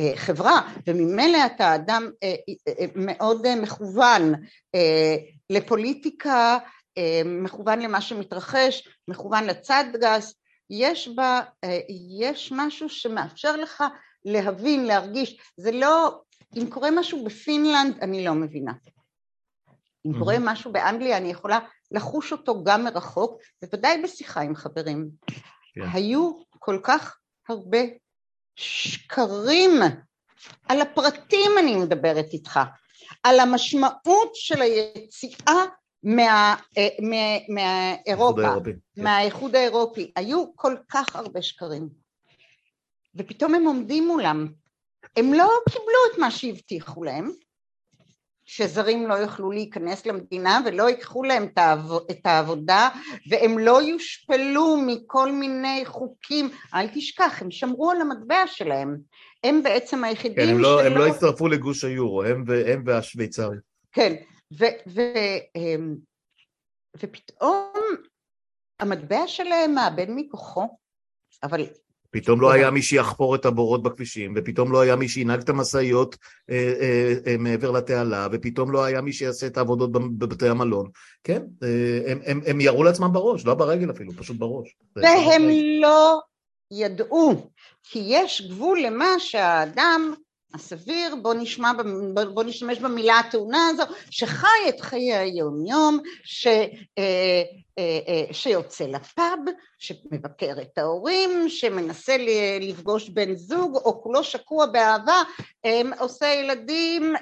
בחברה, 0.00 0.60
וממילא 0.86 1.38
אתה 1.46 1.74
אדם 1.74 2.10
אה, 2.22 2.34
מאוד 2.94 3.54
מכוון 3.62 4.34
לפוליטיקה, 5.50 6.58
מכוון 7.24 7.78
למה 7.78 8.00
שמתרחש, 8.00 8.88
מכוון 9.08 9.44
לצד 9.44 9.84
גס, 10.00 10.34
יש 10.70 11.08
בה, 11.08 11.40
יש 12.16 12.52
משהו 12.56 12.88
שמאפשר 12.88 13.56
לך 13.56 13.84
להבין, 14.24 14.84
להרגיש, 14.84 15.40
זה 15.56 15.72
לא, 15.72 16.20
אם 16.56 16.70
קורה 16.70 16.90
משהו 16.90 17.24
בפינלנד 17.24 17.98
אני 18.02 18.24
לא 18.24 18.34
מבינה, 18.34 18.72
אם 20.06 20.18
קורה 20.18 20.36
משהו 20.40 20.72
באנגליה 20.72 21.16
אני 21.16 21.30
יכולה 21.30 21.58
לחוש 21.90 22.32
אותו 22.32 22.64
גם 22.64 22.84
מרחוק, 22.84 23.40
בוודאי 23.62 24.02
בשיחה 24.02 24.40
עם 24.40 24.54
חברים. 24.54 25.10
כן. 25.74 25.80
היו 25.92 26.32
כל 26.58 26.80
כך 26.82 27.18
הרבה 27.48 27.78
שקרים, 28.56 29.70
על 30.68 30.80
הפרטים 30.80 31.50
אני 31.58 31.76
מדברת 31.76 32.26
איתך, 32.32 32.60
על 33.22 33.40
המשמעות 33.40 34.30
של 34.34 34.62
היציאה 34.62 35.64
מה, 36.02 36.56
אה, 36.78 36.88
מה, 37.00 37.54
מהאירופה, 37.54 38.54
כן. 38.64 39.02
מהאיחוד 39.02 39.56
האירופי, 39.56 40.12
היו 40.16 40.56
כל 40.56 40.76
כך 40.88 41.16
הרבה 41.16 41.42
שקרים. 41.42 41.88
ופתאום 43.14 43.54
הם 43.54 43.64
עומדים 43.64 44.06
מולם, 44.06 44.48
הם 45.16 45.32
לא 45.32 45.50
קיבלו 45.70 45.98
את 46.12 46.18
מה 46.18 46.30
שהבטיחו 46.30 47.04
להם, 47.04 47.30
שזרים 48.48 49.08
לא 49.08 49.14
יוכלו 49.14 49.50
להיכנס 49.50 50.06
למדינה 50.06 50.60
ולא 50.66 50.88
ייקחו 50.88 51.22
להם 51.22 51.48
את 52.10 52.26
העבודה 52.26 52.88
והם 53.28 53.58
לא 53.58 53.82
יושפלו 53.82 54.76
מכל 54.86 55.32
מיני 55.32 55.82
חוקים, 55.86 56.50
אל 56.74 56.88
תשכח, 56.94 57.42
הם 57.42 57.50
שמרו 57.50 57.90
על 57.90 58.00
המטבע 58.00 58.46
שלהם, 58.46 58.96
הם 59.44 59.62
בעצם 59.62 60.04
היחידים 60.04 60.36
כן, 60.36 60.48
הם 60.48 60.58
לא, 60.58 60.78
שלא... 60.80 60.86
הם 60.86 60.98
לא 60.98 61.06
הצטרפו 61.06 61.48
לגוש 61.48 61.84
היורו, 61.84 62.22
הם, 62.22 62.44
הם 62.66 62.82
והשוויצרים. 62.86 63.60
כן, 63.92 64.14
ו, 64.58 64.64
ו, 64.86 65.00
אמ, 65.56 65.96
ופתאום 66.96 67.72
המטבע 68.80 69.26
שלהם 69.26 69.74
מאבד 69.74 70.06
מכוחו, 70.08 70.68
אבל 71.42 71.66
פתאום 72.10 72.40
לא 72.40 72.50
היה 72.50 72.70
מי 72.70 72.82
שיחפור 72.82 73.34
את 73.34 73.44
הבורות 73.44 73.82
בכבישים, 73.82 74.34
ופתאום 74.36 74.72
לא 74.72 74.80
היה 74.80 74.96
מי 74.96 75.08
שינהג 75.08 75.40
את 75.40 75.48
המשאיות 75.48 76.16
אה, 76.50 76.72
אה, 76.80 77.14
אה, 77.26 77.36
מעבר 77.38 77.70
לתעלה, 77.70 78.28
ופתאום 78.32 78.72
לא 78.72 78.84
היה 78.84 79.00
מי 79.00 79.12
שיעשה 79.12 79.46
את 79.46 79.56
העבודות 79.56 79.92
בבתי 79.92 80.48
המלון. 80.48 80.88
כן, 81.24 81.42
אה, 81.62 82.12
הם, 82.12 82.20
הם, 82.26 82.40
הם 82.46 82.60
ירו 82.60 82.84
לעצמם 82.84 83.12
בראש, 83.12 83.46
לא 83.46 83.54
ברגל 83.54 83.90
אפילו, 83.90 84.12
פשוט 84.12 84.36
בראש. 84.36 84.76
והם 84.96 85.42
לא 85.80 86.20
ידעו, 86.70 87.50
כי 87.82 88.02
יש 88.06 88.42
גבול 88.50 88.80
למה 88.80 89.06
שהאדם 89.18 90.14
הסביר, 90.54 91.14
בוא, 91.22 91.34
נשמע, 91.34 91.72
בוא 92.34 92.42
נשתמש 92.42 92.78
במילה 92.78 93.18
התאונה 93.18 93.68
הזו, 93.68 93.82
שחי 94.10 94.68
את 94.68 94.80
חיי 94.80 95.14
היום 95.14 95.66
יום, 95.66 95.98
ש, 96.24 96.46
אה, 96.46 96.62
אה, 96.98 97.98
אה, 98.08 98.24
שיוצא 98.32 98.84
לפאב, 98.84 99.38
שמבקר 99.78 100.54
את 100.62 100.78
ההורים, 100.78 101.48
שמנסה 101.48 102.16
לפגוש 102.60 103.08
בן 103.08 103.34
זוג, 103.34 103.76
או 103.76 104.02
כולו 104.02 104.24
שקוע 104.24 104.66
באהבה, 104.66 105.22
עושה 105.98 106.26
ילדים, 106.26 107.14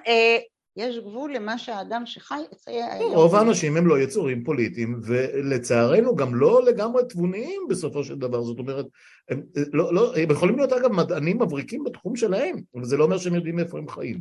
יש 0.77 0.99
גבול 0.99 1.35
למה 1.35 1.59
שהאדם 1.59 2.07
שחי 2.07 2.41
את 2.53 2.61
חיי 2.65 2.83
היום. 2.83 3.13
רוב 3.13 3.35
האנשים 3.35 3.77
הם 3.77 3.87
לא 3.87 3.99
יצורים 3.99 4.45
פוליטיים, 4.45 5.01
ולצערנו 5.05 6.17
גם 6.17 6.35
לא 6.35 6.65
לגמרי 6.65 7.03
תבוניים 7.09 7.63
בסופו 7.69 8.05
של 8.05 8.15
דבר, 8.15 8.43
זאת 8.43 8.59
אומרת, 8.59 8.87
הם, 9.29 9.43
לא, 9.73 9.95
לא, 9.95 10.17
הם 10.17 10.31
יכולים 10.31 10.57
להיות 10.57 10.73
אגב 10.73 10.93
מדענים 10.93 11.43
מבריקים 11.43 11.85
בתחום 11.85 12.17
שלהם, 12.17 12.57
אבל 12.75 12.85
זה 12.85 12.97
לא 12.97 13.05
אומר 13.05 13.19
שהם 13.19 13.35
יודעים 13.35 13.59
איפה 13.59 13.79
הם 13.79 13.89
חיים. 13.89 14.21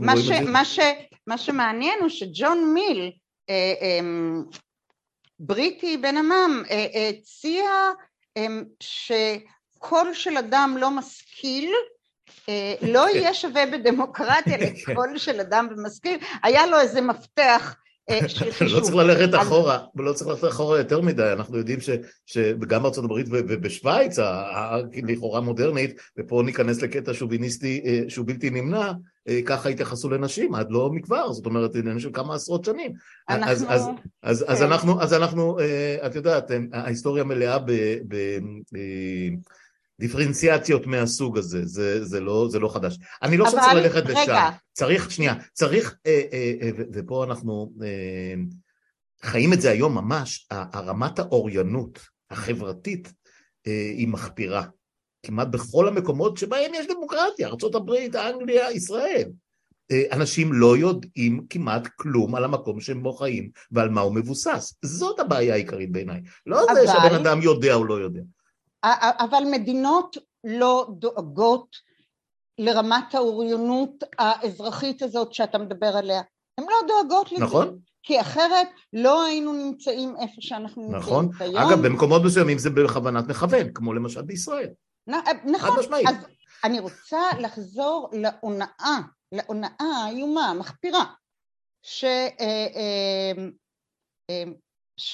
מה, 0.00 0.16
ש, 0.16 0.30
מה, 0.30 0.64
ש, 0.64 0.80
מה 1.26 1.38
שמעניין 1.38 1.98
הוא 2.00 2.08
שג'ון 2.08 2.74
מיל, 2.74 3.12
אה, 3.50 3.74
אה, 3.80 4.00
בריטי 5.40 5.96
בן 5.96 6.16
עמם, 6.16 6.62
אה, 6.70 7.08
הציע 7.08 7.64
אה, 8.36 8.46
שקול 8.80 10.14
של 10.14 10.36
אדם 10.36 10.76
לא 10.80 10.90
משכיל, 10.90 11.70
אה, 11.70 11.91
לא 12.82 13.06
כן. 13.12 13.18
יהיה 13.18 13.34
שווה 13.34 13.66
בדמוקרטיה 13.66 14.58
כן. 14.86 14.92
לקול 14.92 15.18
של 15.18 15.40
אדם 15.40 15.68
ומשכיל, 15.70 16.18
היה 16.42 16.66
לו 16.66 16.80
איזה 16.80 17.00
מפתח 17.00 17.76
אה. 18.10 18.20
לא 18.74 18.80
צריך 18.80 18.94
ללכת 18.94 19.34
אחורה, 19.34 19.78
ולא 19.96 20.12
צריך 20.12 20.30
ללכת 20.30 20.48
אחורה 20.48 20.78
יותר 20.78 21.00
מדי, 21.00 21.32
אנחנו 21.32 21.58
יודעים 21.58 21.78
שגם 22.26 22.82
בארצות 22.82 23.04
הברית 23.04 23.26
ובשוויץ, 23.30 24.18
לכאורה 25.02 25.40
מודרנית, 25.40 26.00
ופה 26.18 26.42
ניכנס 26.44 26.82
לקטע 26.82 27.14
שוביניסטי 27.14 27.82
אה, 27.84 28.00
שהוא 28.08 28.26
בלתי 28.26 28.50
נמנע, 28.50 28.92
ככה 29.46 29.68
התייחסו 29.68 30.10
לנשים 30.10 30.54
עד 30.54 30.66
לא 30.70 30.90
מכבר, 30.90 31.32
זאת 31.32 31.46
אומרת, 31.46 31.76
עניין 31.76 31.98
של 31.98 32.10
כמה 32.12 32.34
עשרות 32.34 32.64
שנים. 32.64 32.92
אז, 33.28 34.44
כן. 34.58 34.64
אנחנו, 34.64 35.02
אז 35.02 35.14
אנחנו, 35.14 35.58
את 36.06 36.14
יודעת, 36.14 36.50
ההיסטוריה 36.72 37.24
מלאה 37.24 37.58
דיפרנציאציות 40.02 40.86
מהסוג 40.86 41.38
הזה, 41.38 41.66
זה, 41.66 42.04
זה, 42.04 42.20
לא, 42.20 42.46
זה 42.50 42.58
לא 42.58 42.68
חדש. 42.68 42.98
אני 43.22 43.36
לא 43.36 43.44
חושב 43.44 43.56
שצריך 43.58 43.74
ללכת 43.74 44.02
רגע. 44.06 44.22
לשם. 44.22 44.48
צריך, 44.72 45.10
שנייה, 45.10 45.34
צריך, 45.52 45.96
אה, 46.06 46.22
אה, 46.32 46.54
אה, 46.62 46.70
ופה 46.92 47.24
אנחנו 47.24 47.72
אה, 47.82 48.34
חיים 49.22 49.52
את 49.52 49.60
זה 49.60 49.70
היום 49.70 49.94
ממש, 49.94 50.46
הרמת 50.50 51.18
האוריינות 51.18 51.98
החברתית 52.30 53.12
אה, 53.66 53.92
היא 53.96 54.08
מחפירה. 54.08 54.62
כמעט 55.26 55.48
בכל 55.48 55.88
המקומות 55.88 56.36
שבהם 56.36 56.74
יש 56.74 56.86
דמוקרטיה, 56.86 57.48
ארה"ב, 57.48 57.90
אנגליה, 58.16 58.72
ישראל. 58.72 59.28
אה, 59.90 60.02
אנשים 60.12 60.52
לא 60.52 60.76
יודעים 60.76 61.46
כמעט 61.50 61.88
כלום 61.96 62.34
על 62.34 62.44
המקום 62.44 62.80
שהם 62.80 63.02
בו 63.02 63.12
חיים 63.12 63.50
ועל 63.72 63.90
מה 63.90 64.00
הוא 64.00 64.14
מבוסס. 64.14 64.74
זאת 64.84 65.20
הבעיה 65.20 65.54
העיקרית 65.54 65.92
בעיניי. 65.92 66.20
לא 66.46 66.64
אבל... 66.64 66.74
זה 66.74 66.92
שבן 66.92 67.14
אדם 67.14 67.42
יודע 67.42 67.74
או 67.74 67.84
לא 67.84 67.94
יודע. 67.94 68.22
אבל 69.18 69.42
מדינות 69.50 70.16
לא 70.44 70.86
דואגות 70.98 71.76
לרמת 72.58 73.14
האוריינות 73.14 74.04
האזרחית 74.18 75.02
הזאת 75.02 75.34
שאתה 75.34 75.58
מדבר 75.58 75.96
עליה. 75.96 76.22
הן 76.58 76.64
לא 76.64 76.88
דואגות 76.88 77.32
לזה. 77.32 77.44
נכון. 77.44 77.78
כי 78.02 78.20
אחרת 78.20 78.68
לא 78.92 79.24
היינו 79.24 79.52
נמצאים 79.52 80.16
איפה 80.20 80.40
שאנחנו 80.40 80.82
נמצאים 80.82 81.02
נכון. 81.02 81.32
כיום. 81.32 81.56
אגב, 81.56 81.86
במקומות 81.86 82.22
מסוימים 82.24 82.58
זה 82.58 82.70
בכוונת 82.70 83.28
מכוון, 83.28 83.72
כמו 83.74 83.92
למשל 83.92 84.22
בישראל. 84.22 84.68
נ, 85.08 85.12
נכון. 85.44 85.78
אז 86.08 86.16
אני 86.64 86.80
רוצה 86.80 87.20
לחזור 87.40 88.10
להונאה, 88.12 88.98
להונאה 89.32 90.04
האיומה, 90.04 90.50
המחפירה, 90.50 91.04
ש... 91.82 92.04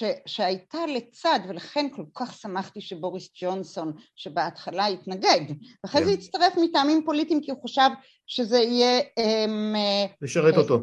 אה, 0.02 0.06
אה, 0.06 0.12
אה, 0.12 0.18
ש, 0.24 0.34
שהייתה 0.34 0.86
לצד, 0.86 1.40
ולכן 1.48 1.86
כל 1.96 2.04
כך 2.14 2.34
שמחתי 2.34 2.80
שבוריס 2.80 3.28
ג'ונסון, 3.40 3.92
שבהתחלה 4.16 4.86
התנגד, 4.86 5.40
ואחרי. 5.84 6.04
זה 6.04 6.12
כן. 6.12 6.18
הצטרף 6.18 6.52
מטעמים 6.62 7.02
פוליטיים 7.04 7.40
כי 7.40 7.50
הוא 7.50 7.62
חשב 7.64 7.90
שזה 8.26 8.58
יהיה... 8.58 9.00
אמ, 9.18 9.74
לשרת 10.22 10.54
אה, 10.54 10.60
אותו. 10.60 10.80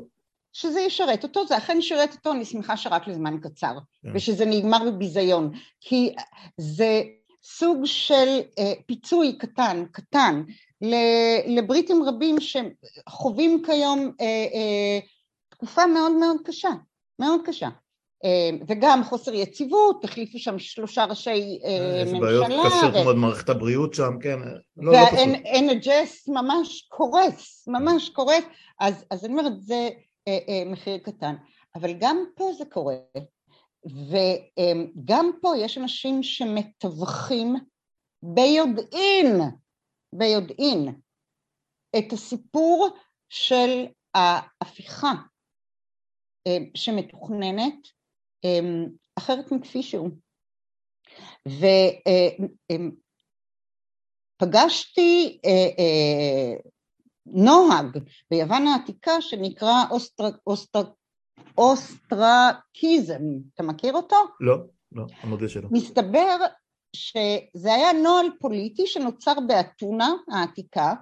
שזה 0.53 0.79
ישרת 0.79 1.23
אותו, 1.23 1.47
זה 1.47 1.57
אכן 1.57 1.77
ישרת 1.77 2.13
אותו, 2.13 2.31
אני 2.31 2.45
שמחה 2.45 2.77
שרק 2.77 3.07
לזמן 3.07 3.39
קצר, 3.41 3.77
yeah. 3.77 4.07
כן. 4.07 4.11
ושזה 4.15 4.45
נגמר 4.45 4.91
בביזיון, 4.91 5.51
כי 5.81 6.15
זה 6.57 7.01
סוג 7.43 7.85
של 7.85 8.39
אה, 8.59 8.73
פיצוי 8.85 9.37
קטן, 9.37 9.85
קטן, 9.91 10.43
לבריטים 11.47 12.03
רבים 12.03 12.35
שחווים 12.39 13.63
כיום 13.65 14.11
תקופה 15.49 15.85
מאוד 15.85 16.11
מאוד 16.11 16.37
קשה, 16.45 16.69
מאוד 17.19 17.41
קשה. 17.45 17.69
וגם 18.67 19.03
חוסר 19.03 19.33
יציבות, 19.33 20.03
החליפו 20.03 20.39
שם 20.39 20.59
שלושה 20.59 21.05
ראשי 21.05 21.59
ממשלה. 22.05 22.17
יש 22.17 22.19
בעיות 22.21 22.45
קשות 22.65 22.93
מאוד 22.93 23.15
מערכת 23.15 23.49
הבריאות 23.49 23.93
שם, 23.93 24.11
כן. 24.21 24.39
וה-NHS 24.77 26.31
ממש 26.33 26.81
קורס, 26.81 27.67
ממש 27.67 28.09
קורס, 28.09 28.43
אז 28.79 29.25
אני 29.25 29.33
אומרת, 29.33 29.61
זה 29.61 29.89
מחיר 30.65 30.97
קטן. 30.97 31.35
אבל 31.75 31.93
גם 31.99 32.25
פה 32.35 32.51
זה 32.57 32.65
קורה, 32.65 32.95
וגם 33.85 35.31
פה 35.41 35.57
יש 35.57 35.77
אנשים 35.77 36.23
שמתווכים 36.23 37.55
ביודעין, 38.23 39.41
ביודעין, 40.13 40.95
את 41.97 42.13
הסיפור 42.13 42.89
של 43.29 43.85
ההפיכה 44.13 45.13
שמתוכננת 46.73 47.87
אחרת 49.17 49.51
מכפי 49.51 49.83
שהוא. 49.83 50.09
ופגשתי 54.41 55.39
נוהג 57.25 57.97
ביוון 58.31 58.67
העתיקה 58.67 59.21
שנקרא 59.21 59.83
אוסטר, 59.91 60.29
אוסטר, 60.47 60.83
אוסטרקיזם, 61.57 63.21
אתה 63.53 63.63
מכיר 63.63 63.93
אותו? 63.93 64.15
לא, 64.39 64.57
לא, 64.91 65.05
אני 65.23 65.29
מודה 65.29 65.49
שלא. 65.49 65.67
מסתבר 65.71 66.37
שזה 66.95 67.73
היה 67.73 67.93
נוהל 67.93 68.27
פוליטי 68.39 68.87
שנוצר 68.87 69.33
באתונה 69.47 70.13
העתיקה, 70.31 70.93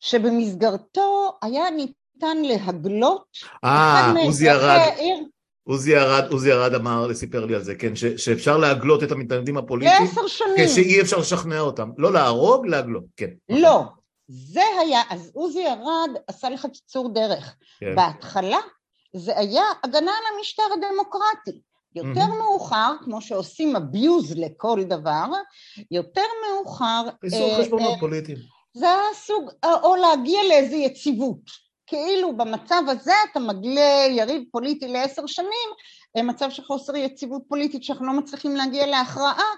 שבמסגרתו 0.00 1.38
היה 1.42 1.70
ניתן 1.70 2.36
להגלות 2.42 3.26
אה, 3.64 4.12
עוזי 4.24 4.50
ארד. 4.50 4.78
עוזי 5.64 5.96
ארד, 5.96 6.32
עוזי 6.32 6.52
ארד 6.52 6.74
אמר, 6.74 7.14
סיפר 7.14 7.44
לי 7.46 7.54
על 7.54 7.62
זה, 7.62 7.74
כן, 7.74 7.96
ש, 7.96 8.04
שאפשר 8.04 8.56
להגלות 8.56 9.02
את 9.02 9.12
המתנגדים 9.12 9.56
הפוליטיים. 9.56 10.02
לעשר 10.02 10.26
שנים. 10.26 10.66
כשאי 10.66 11.00
אפשר 11.00 11.18
לשכנע 11.18 11.60
אותם. 11.60 11.90
לא 11.98 12.12
להרוג, 12.12 12.66
להגלות, 12.66 13.04
כן. 13.16 13.30
לא, 13.48 13.82
זה 14.28 14.62
היה, 14.80 15.02
אז 15.10 15.30
עוזי 15.34 15.66
ארד 15.66 16.10
עשה 16.28 16.50
לך 16.50 16.66
קיצור 16.72 17.14
דרך. 17.14 17.54
כן. 17.80 17.94
בהתחלה 17.96 18.58
זה 19.16 19.38
היה 19.38 19.62
הגנה 19.84 20.10
על 20.10 20.36
המשטר 20.36 20.62
הדמוקרטי. 20.72 21.60
יותר 21.94 22.20
mm-hmm. 22.20 22.38
מאוחר, 22.38 22.94
כמו 23.04 23.20
שעושים 23.20 23.76
abuse 23.76 24.34
לכל 24.36 24.80
דבר, 24.86 25.24
יותר 25.90 26.22
מאוחר... 26.46 27.02
חיסור 27.20 27.50
אה, 27.50 27.58
חשבונות 27.58 27.94
אה, 27.94 28.00
פוליטיים. 28.00 28.38
זה 28.74 28.86
היה 28.86 29.14
סוג, 29.14 29.50
או 29.64 29.96
להגיע 29.96 30.40
לאיזו 30.48 30.76
יציבות. 30.76 31.63
כאילו 31.86 32.36
במצב 32.36 32.82
הזה 32.88 33.12
אתה 33.30 33.40
מגלה 33.40 34.06
יריב 34.10 34.42
פוליטי 34.50 34.88
לעשר 34.88 35.26
שנים, 35.26 35.70
אה, 36.16 36.22
מצב 36.22 36.50
של 36.50 36.62
חוסר 36.62 36.96
יציבות 36.96 37.42
פוליטית 37.48 37.84
שאנחנו 37.84 38.06
לא 38.06 38.12
מצליחים 38.12 38.56
להגיע 38.56 38.86
להכרעה, 38.86 39.50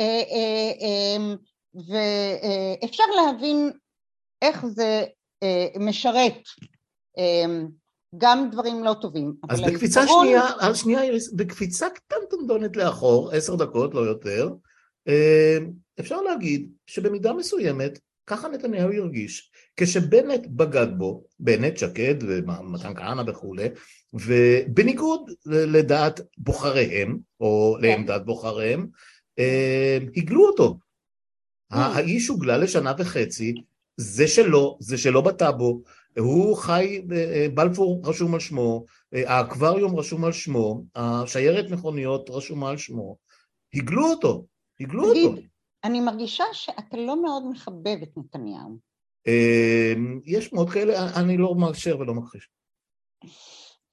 אה, 0.00 0.22
אה, 0.32 1.34
ואפשר 1.74 3.04
להבין 3.16 3.70
איך 4.42 4.66
זה 4.66 5.04
משרת 5.80 6.42
גם 8.18 8.50
דברים 8.50 8.84
לא 8.84 8.94
טובים. 9.00 9.34
אז 9.50 9.60
בקפיצה 9.60 10.00
העיקרון... 10.00 10.26
שנייה, 10.26 10.46
על 10.58 10.74
שנייה 10.74 11.02
איריס, 11.02 11.32
בקפיצה 11.32 11.86
קטנטנדונת 11.90 12.76
לאחור, 12.76 13.30
עשר 13.30 13.54
דקות, 13.54 13.94
לא 13.94 14.00
יותר, 14.00 14.50
אפשר 16.00 16.22
להגיד 16.22 16.70
שבמידה 16.86 17.32
מסוימת 17.32 17.98
ככה 18.26 18.48
נתניהו 18.48 18.92
הרגיש 18.92 19.47
כשבנט 19.80 20.46
בגד 20.46 20.86
בו, 20.96 21.24
בנט, 21.40 21.76
שקד 21.76 22.14
ומתן 22.20 22.94
כהנא 22.94 23.22
וכולי, 23.26 23.68
ובניגוד 24.12 25.30
לדעת 25.46 26.20
בוחריהם, 26.38 27.18
או 27.40 27.76
כן. 27.80 27.86
לעמדת 27.86 28.24
בוחריהם, 28.24 28.86
אה, 29.38 29.98
הגלו 30.16 30.46
אותו. 30.46 30.78
Mm. 31.72 31.76
האיש 31.76 32.28
הוגלה 32.28 32.58
לשנה 32.58 32.92
וחצי, 32.98 33.54
זה 33.96 34.28
שלו, 34.28 34.76
זה 34.80 34.98
שלו 34.98 35.22
בטאבו, 35.22 35.82
הוא 36.18 36.56
חי, 36.56 37.02
אה, 37.12 37.46
בלפור 37.54 38.02
רשום 38.04 38.34
על 38.34 38.40
שמו, 38.40 38.84
אה, 39.14 39.36
האקווריום 39.36 39.98
רשום 39.98 40.24
על 40.24 40.32
שמו, 40.32 40.84
השיירת 40.94 41.70
מכוניות 41.70 42.30
רשומה 42.30 42.70
על 42.70 42.76
שמו, 42.76 43.16
הגלו 43.74 44.10
אותו, 44.10 44.46
הגלו 44.80 45.04
אותו. 45.04 45.40
אני 45.84 46.00
מרגישה 46.00 46.44
שאתה 46.52 46.96
לא 46.96 47.22
מאוד 47.22 47.42
מחבב 47.50 47.96
את 48.02 48.08
נתניהו. 48.16 48.87
אמ, 49.28 50.20
יש 50.24 50.52
מאוד 50.52 50.70
כאלה, 50.70 50.92
אני 51.20 51.36
לא 51.36 51.54
מאשר 51.54 51.98
ולא 51.98 52.14
מכחיש. 52.14 52.50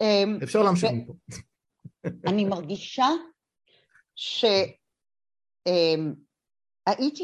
אמ, 0.01 0.39
אפשר 0.43 0.63
להמשיך 0.63 0.91
מפה. 0.91 1.13
אני 2.29 2.45
מרגישה 2.45 3.07
שהייתי 4.15 4.85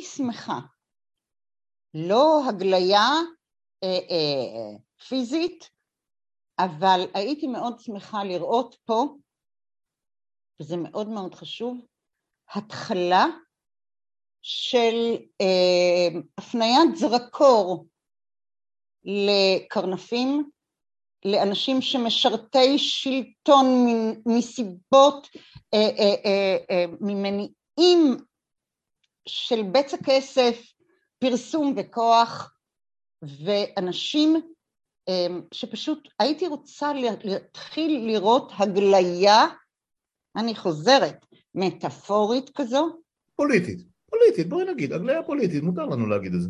שמחה, 0.02 0.60
לא 1.94 2.42
הגליה 2.50 3.10
אה, 3.84 4.00
אה, 4.10 4.78
פיזית, 5.08 5.70
אבל 6.60 7.00
הייתי 7.14 7.48
מאוד 7.48 7.80
שמחה 7.80 8.24
לראות 8.24 8.76
פה, 8.86 9.16
וזה 10.62 10.78
מאוד 10.78 11.10
מאוד 11.10 11.36
חשוב, 11.36 11.86
התחלה 12.56 13.26
של 14.42 14.96
הפניית 16.38 16.96
זרקור 16.96 17.91
לקרנפים, 19.06 20.50
לאנשים 21.26 21.82
שמשרתי 21.82 22.80
שלטון 22.80 23.66
מסיבות, 24.26 25.28
אה, 25.74 25.90
אה, 26.70 26.86
ממניעים 27.02 28.18
של 29.28 29.62
בצע 29.72 29.98
כסף, 30.06 30.74
פרסום 31.20 31.74
וכוח, 31.78 32.54
ואנשים 33.22 34.36
שפשוט 35.54 36.08
הייתי 36.20 36.48
רוצה 36.48 36.94
להתחיל 36.94 38.06
לראות 38.08 38.52
הגליה, 38.58 39.46
אני 40.36 40.56
חוזרת, 40.56 41.26
מטאפורית 41.56 42.50
כזו. 42.56 43.00
פוליטית. 43.36 43.80
פוליטית, 44.10 44.50
בואי 44.50 44.66
נגיד, 44.66 44.94
הגליה 44.94 45.24
פוליטית, 45.24 45.64
מותר 45.64 45.86
לנו 45.86 46.08
להגיד 46.08 46.34
את 46.34 46.42
זה. 46.42 46.50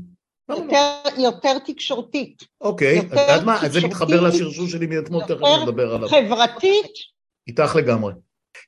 יותר, 0.52 1.22
יותר 1.22 1.60
תקשורתית. 1.60 2.44
אוקיי, 2.62 3.00
את 3.00 3.04
יודעת 3.04 3.44
מה? 3.44 3.70
זה 3.70 3.82
מתחבר 3.82 4.22
לשרשור 4.22 4.68
שלי 4.68 4.88
מאתמול, 4.88 5.24
תכף 5.24 5.42
נדבר 5.64 5.94
עליו. 5.94 6.10
חברתית. 6.10 6.92
איתך 7.48 7.76
לגמרי. 7.76 8.14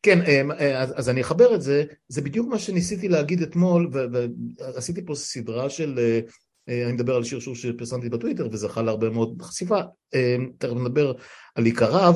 כן, 0.04 0.22
אמ, 0.22 0.52
אז, 0.52 0.94
אז 0.96 1.10
אני 1.10 1.22
אחבר 1.22 1.56
את 1.56 1.62
זה, 1.62 1.84
זה 2.08 2.22
בדיוק 2.22 2.48
מה 2.48 2.60
שניסיתי 2.60 3.10
להגיד 3.10 3.42
אתמול, 3.42 3.90
ועשיתי 3.92 5.06
פה 5.06 5.16
סדרה 5.16 5.70
של, 5.70 6.00
אה, 6.00 6.20
אה, 6.70 6.86
אני 6.86 6.94
מדבר 6.94 7.16
על 7.16 7.24
שרשור 7.24 7.56
שפרסמתי 7.56 8.10
בטוויטר 8.10 8.48
וזכה 8.52 8.82
להרבה 8.82 9.10
מאוד 9.10 9.42
חשיפה, 9.42 9.80
אמ, 10.14 10.52
תכף 10.58 10.74
נדבר 10.74 11.14
על 11.56 11.66
עיקריו, 11.66 12.14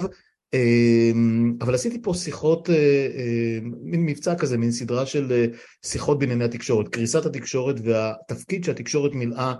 אבל 1.62 1.76
עשיתי 1.76 2.02
פה 2.02 2.14
שיחות, 2.14 2.70
אה, 2.70 2.76
אה, 2.76 3.60
מין 3.64 4.06
מבצע 4.06 4.36
כזה, 4.36 4.58
מין 4.58 4.72
סדרה 4.72 5.06
של 5.06 5.32
אה, 5.32 5.46
שיחות 5.86 6.20
בענייני 6.20 6.44
התקשורת, 6.44 6.88
קריסת 6.88 7.26
התקשורת 7.26 7.76
והתפקיד 7.84 8.64
שהתקשורת 8.64 9.14
מילאה 9.14 9.54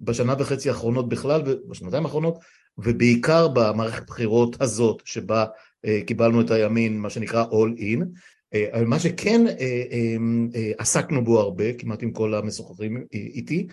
בשנה 0.00 0.34
וחצי 0.38 0.68
האחרונות 0.68 1.08
בכלל 1.08 1.42
ובשנתיים 1.46 2.04
האחרונות 2.04 2.38
ובעיקר 2.78 3.48
במערכת 3.48 4.02
הבחירות 4.02 4.62
הזאת 4.62 5.02
שבה 5.04 5.44
קיבלנו 6.06 6.40
את 6.40 6.50
הימין, 6.50 6.98
מה 6.98 7.10
שנקרא 7.10 7.44
all 7.44 7.80
in. 7.80 8.04
אבל 8.72 8.84
מה 8.84 8.98
שכן 8.98 9.44
עסקנו 10.78 11.24
בו 11.24 11.40
הרבה, 11.40 11.72
כמעט 11.72 12.02
עם 12.02 12.10
כל 12.10 12.34
המשוחחים 12.34 13.04
איתי, 13.12 13.66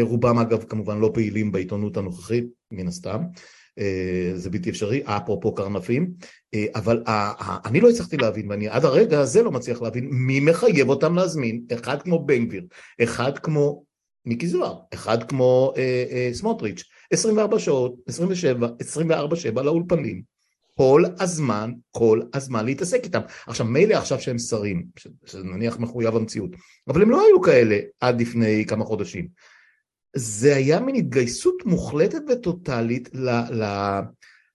רובם 0.00 0.38
אגב 0.38 0.64
כמובן 0.64 0.98
לא 0.98 1.10
פעילים 1.14 1.52
בעיתונות 1.52 1.96
הנוכחית, 1.96 2.44
מן 2.70 2.88
הסתם, 2.88 3.22
זה 4.34 4.50
בלתי 4.50 4.70
אפשרי, 4.70 5.02
אפרופו 5.04 5.54
קרנפים, 5.54 6.10
אה, 6.54 6.66
אבל 6.74 7.02
אני 7.64 7.80
לא 7.80 7.90
הצלחתי 7.90 8.16
להבין, 8.16 8.50
ואני 8.50 8.68
עד 8.68 8.84
הרגע 8.84 9.20
הזה 9.20 9.42
לא 9.42 9.50
מצליח 9.50 9.82
להבין 9.82 10.08
מי 10.10 10.40
מחייב 10.40 10.88
אותם 10.88 11.14
להזמין, 11.14 11.62
אחד 11.72 12.02
כמו 12.02 12.26
בן 12.26 12.46
גביר, 12.46 12.66
אחד 13.02 13.38
כמו 13.38 13.84
מיקי 14.26 14.46
זוהר, 14.46 14.78
אחד 14.94 15.22
כמו 15.22 15.72
אה, 15.76 16.04
אה, 16.10 16.30
סמוטריץ', 16.32 16.84
24 17.12 17.58
שעות, 17.58 17.94
27, 18.06 18.68
24 18.80 19.36
7 19.36 19.62
לאולפנים, 19.62 20.22
כל 20.76 21.02
הזמן, 21.20 21.72
כל 21.90 22.20
הזמן 22.34 22.64
להתעסק 22.64 23.04
איתם. 23.04 23.20
עכשיו 23.46 23.66
מילא 23.66 23.94
עכשיו 23.94 24.20
שהם 24.20 24.38
שרים, 24.38 24.84
שזה 25.26 25.44
נניח 25.44 25.78
מחויב 25.78 26.16
המציאות, 26.16 26.50
אבל 26.88 27.02
הם 27.02 27.10
לא 27.10 27.26
היו 27.26 27.42
כאלה 27.42 27.78
עד 28.00 28.20
לפני 28.20 28.64
כמה 28.68 28.84
חודשים. 28.84 29.28
זה 30.16 30.56
היה 30.56 30.80
מין 30.80 30.94
התגייסות 30.94 31.54
מוחלטת 31.64 32.20
וטוטאלית 32.28 33.08
ל... 33.14 33.28
ל, 33.28 33.64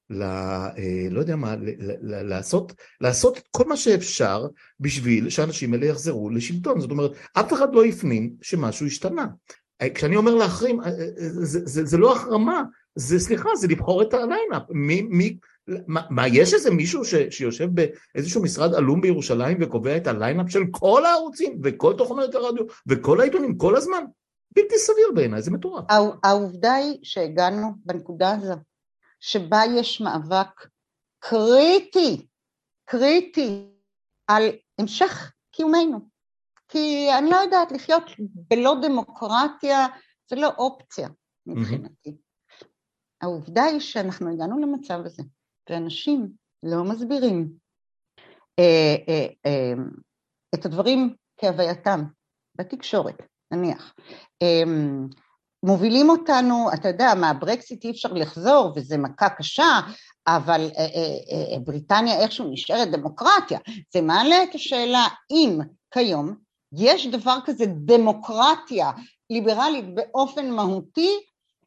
ל 0.09 0.23
אה, 0.23 1.07
לא 1.11 1.19
יודע 1.19 1.35
מה, 1.35 1.55
ל, 1.55 1.69
ל, 2.01 2.23
לעשות, 2.23 2.73
לעשות 3.01 3.37
את 3.37 3.43
כל 3.51 3.63
מה 3.67 3.77
שאפשר 3.77 4.47
בשביל 4.79 5.29
שהאנשים 5.29 5.73
האלה 5.73 5.85
יחזרו 5.85 6.29
לשלטון. 6.29 6.79
זאת 6.81 6.91
אומרת, 6.91 7.11
אף 7.33 7.53
אחד 7.53 7.75
לא 7.75 7.85
הפנים 7.85 8.33
שמשהו 8.41 8.85
השתנה. 8.85 9.25
כשאני 9.95 10.15
אומר 10.15 10.35
להחרים, 10.35 10.79
זה, 11.17 11.59
זה, 11.65 11.85
זה 11.85 11.97
לא 11.97 12.15
החרמה, 12.15 12.63
זה 12.95 13.19
סליחה, 13.19 13.49
זה 13.55 13.67
לבחור 13.67 14.01
את 14.01 14.13
ה 14.13 14.19
lineup. 14.20 14.63
מי, 14.69 15.01
מי, 15.01 15.37
מה, 15.87 16.01
מה, 16.09 16.27
יש 16.27 16.53
איזה 16.53 16.71
מישהו 16.71 17.05
ש, 17.05 17.15
שיושב 17.29 17.69
באיזשהו 17.73 18.43
משרד 18.43 18.73
עלום 18.73 19.01
בירושלים 19.01 19.57
וקובע 19.61 19.97
את 19.97 20.07
ה 20.07 20.14
lineup 20.14 20.51
של 20.51 20.61
כל 20.71 21.05
הערוצים 21.05 21.59
וכל 21.63 21.93
תוכניות 21.97 22.35
הרדיו 22.35 22.65
וכל 22.87 23.21
העיתונים 23.21 23.57
כל 23.57 23.75
הזמן? 23.75 24.03
בלתי 24.55 24.77
סביר 24.77 25.07
בעיניי, 25.15 25.41
זה 25.41 25.51
מטורף. 25.51 25.85
העובדה 26.23 26.73
היא 26.73 26.99
שהגענו 27.03 27.67
בנקודה 27.85 28.31
הזו, 28.31 28.53
שבה 29.19 29.61
יש 29.75 30.01
מאבק 30.01 30.67
קריטי, 31.19 32.27
קריטי, 32.85 33.69
על 34.27 34.43
המשך 34.79 35.31
קיומנו. 35.51 36.09
כי 36.67 37.07
אני 37.17 37.29
לא 37.29 37.35
יודעת, 37.35 37.71
לחיות 37.71 38.03
בלא 38.19 38.75
דמוקרטיה 38.81 39.87
זה 40.29 40.35
לא 40.35 40.49
אופציה 40.57 41.09
מבחינתי. 41.45 42.09
Mm-hmm. 42.09 42.65
העובדה 43.21 43.63
היא 43.63 43.79
שאנחנו 43.79 44.33
הגענו 44.33 44.59
למצב 44.59 44.99
הזה, 45.05 45.23
ואנשים 45.69 46.31
לא 46.63 46.83
מסבירים 46.83 47.53
אה, 48.59 48.95
אה, 49.09 49.27
אה, 49.45 49.73
את 50.55 50.65
הדברים 50.65 51.15
כהווייתם 51.37 51.99
בתקשורת, 52.55 53.15
נניח. 53.55 53.93
אה, 54.41 54.63
מובילים 55.63 56.09
אותנו, 56.09 56.69
אתה 56.73 56.87
יודע, 56.87 57.13
מהברקסיט 57.15 57.85
אי 57.85 57.91
אפשר 57.91 58.13
לחזור 58.13 58.73
וזה 58.75 58.97
מכה 58.97 59.29
קשה, 59.29 59.79
אבל 60.27 60.69
אה, 60.77 60.83
אה, 60.83 61.53
אה, 61.53 61.59
בריטניה 61.59 62.19
איכשהו 62.19 62.51
נשארת 62.51 62.91
דמוקרטיה. 62.91 63.59
זה 63.93 64.01
מעלה 64.01 64.43
את 64.43 64.55
השאלה 64.55 65.07
אם 65.31 65.59
כיום 65.93 66.35
יש 66.73 67.07
דבר 67.07 67.37
כזה 67.45 67.65
דמוקרטיה 67.65 68.91
ליברלית 69.29 69.95
באופן 69.95 70.49
מהותי 70.49 71.11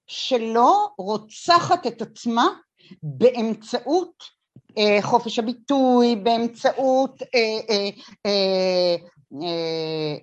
שלא 0.06 0.88
רוצחת 0.98 1.86
את 1.86 2.02
עצמה 2.02 2.48
באמצעות 3.02 4.36
אה, 4.78 4.98
חופש 5.02 5.38
הביטוי, 5.38 6.16
באמצעות 6.16 7.22
אה, 7.22 7.38
אה, 7.70 7.88
אה, 8.26 8.96
אה, 9.42 10.16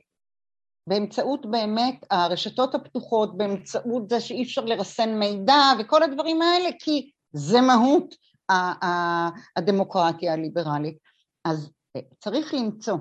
באמצעות 0.87 1.51
באמת 1.51 2.05
הרשתות 2.11 2.75
הפתוחות, 2.75 3.37
באמצעות 3.37 4.09
זה 4.09 4.19
שאי 4.19 4.43
אפשר 4.43 4.65
לרסן 4.65 5.19
מידע 5.19 5.61
וכל 5.79 6.03
הדברים 6.03 6.41
האלה, 6.41 6.69
כי 6.79 7.11
זה 7.33 7.61
מהות 7.61 8.15
הדמוקרטיה 9.57 10.33
הליברלית. 10.33 10.97
אז 11.45 11.69
אה, 11.95 12.01
צריך 12.19 12.53
למצוא 12.53 12.97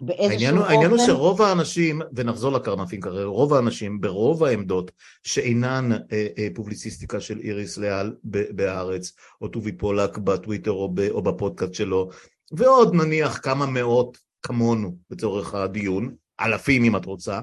באיזשהו 0.00 0.56
אופן... 0.56 0.70
העניין 0.70 0.90
הוא 0.90 0.98
שרוב 1.06 1.42
האנשים, 1.42 2.02
ונחזור 2.16 2.52
לקרנפים 2.52 3.00
כרגע, 3.00 3.24
רוב 3.24 3.54
האנשים 3.54 4.00
ברוב 4.00 4.44
העמדות 4.44 4.90
שאינן 5.22 5.92
אה, 5.92 6.26
אה, 6.38 6.48
פובליציסטיקה 6.54 7.20
של 7.20 7.38
איריס 7.38 7.78
לאל 7.78 8.14
בהארץ, 8.24 9.12
או 9.40 9.48
טובי 9.48 9.72
פולק 9.72 10.18
בטוויטר 10.18 10.70
או, 10.70 10.94
ב, 10.94 11.00
או 11.10 11.22
בפודקאסט 11.22 11.74
שלו, 11.74 12.10
ועוד 12.52 12.94
נניח 12.94 13.40
כמה 13.42 13.66
מאות 13.66 14.18
כמונו 14.42 14.96
לצורך 15.10 15.54
הדיון, 15.54 16.14
אלפים 16.44 16.84
אם 16.84 16.96
את 16.96 17.04
רוצה, 17.04 17.40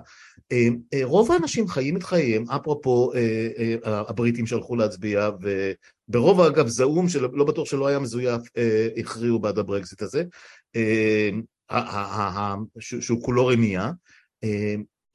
אה, 0.52 0.68
אה, 0.94 1.00
רוב 1.04 1.32
האנשים 1.32 1.68
חיים 1.68 1.98
את 1.98 2.04
חייהם, 2.04 2.44
אפרופו 2.50 3.12
אה, 3.14 3.76
הבריטים 3.84 4.48
שהלכו 4.48 4.76
להצביע, 4.76 5.30
וברוב 6.10 6.42
אגב 6.42 6.68
זעום, 6.68 7.10
שלא 7.10 7.46
בטוח 7.46 7.66
שלא 7.66 7.88
היה 7.88 8.00
מזויף, 8.00 8.42
הכריעו 8.98 9.40
בעד 9.40 9.58
הברקזיט 9.58 10.02
הזה, 10.02 10.24
שהוא 12.80 13.24
כולו 13.24 13.48
רמייה, 13.48 13.92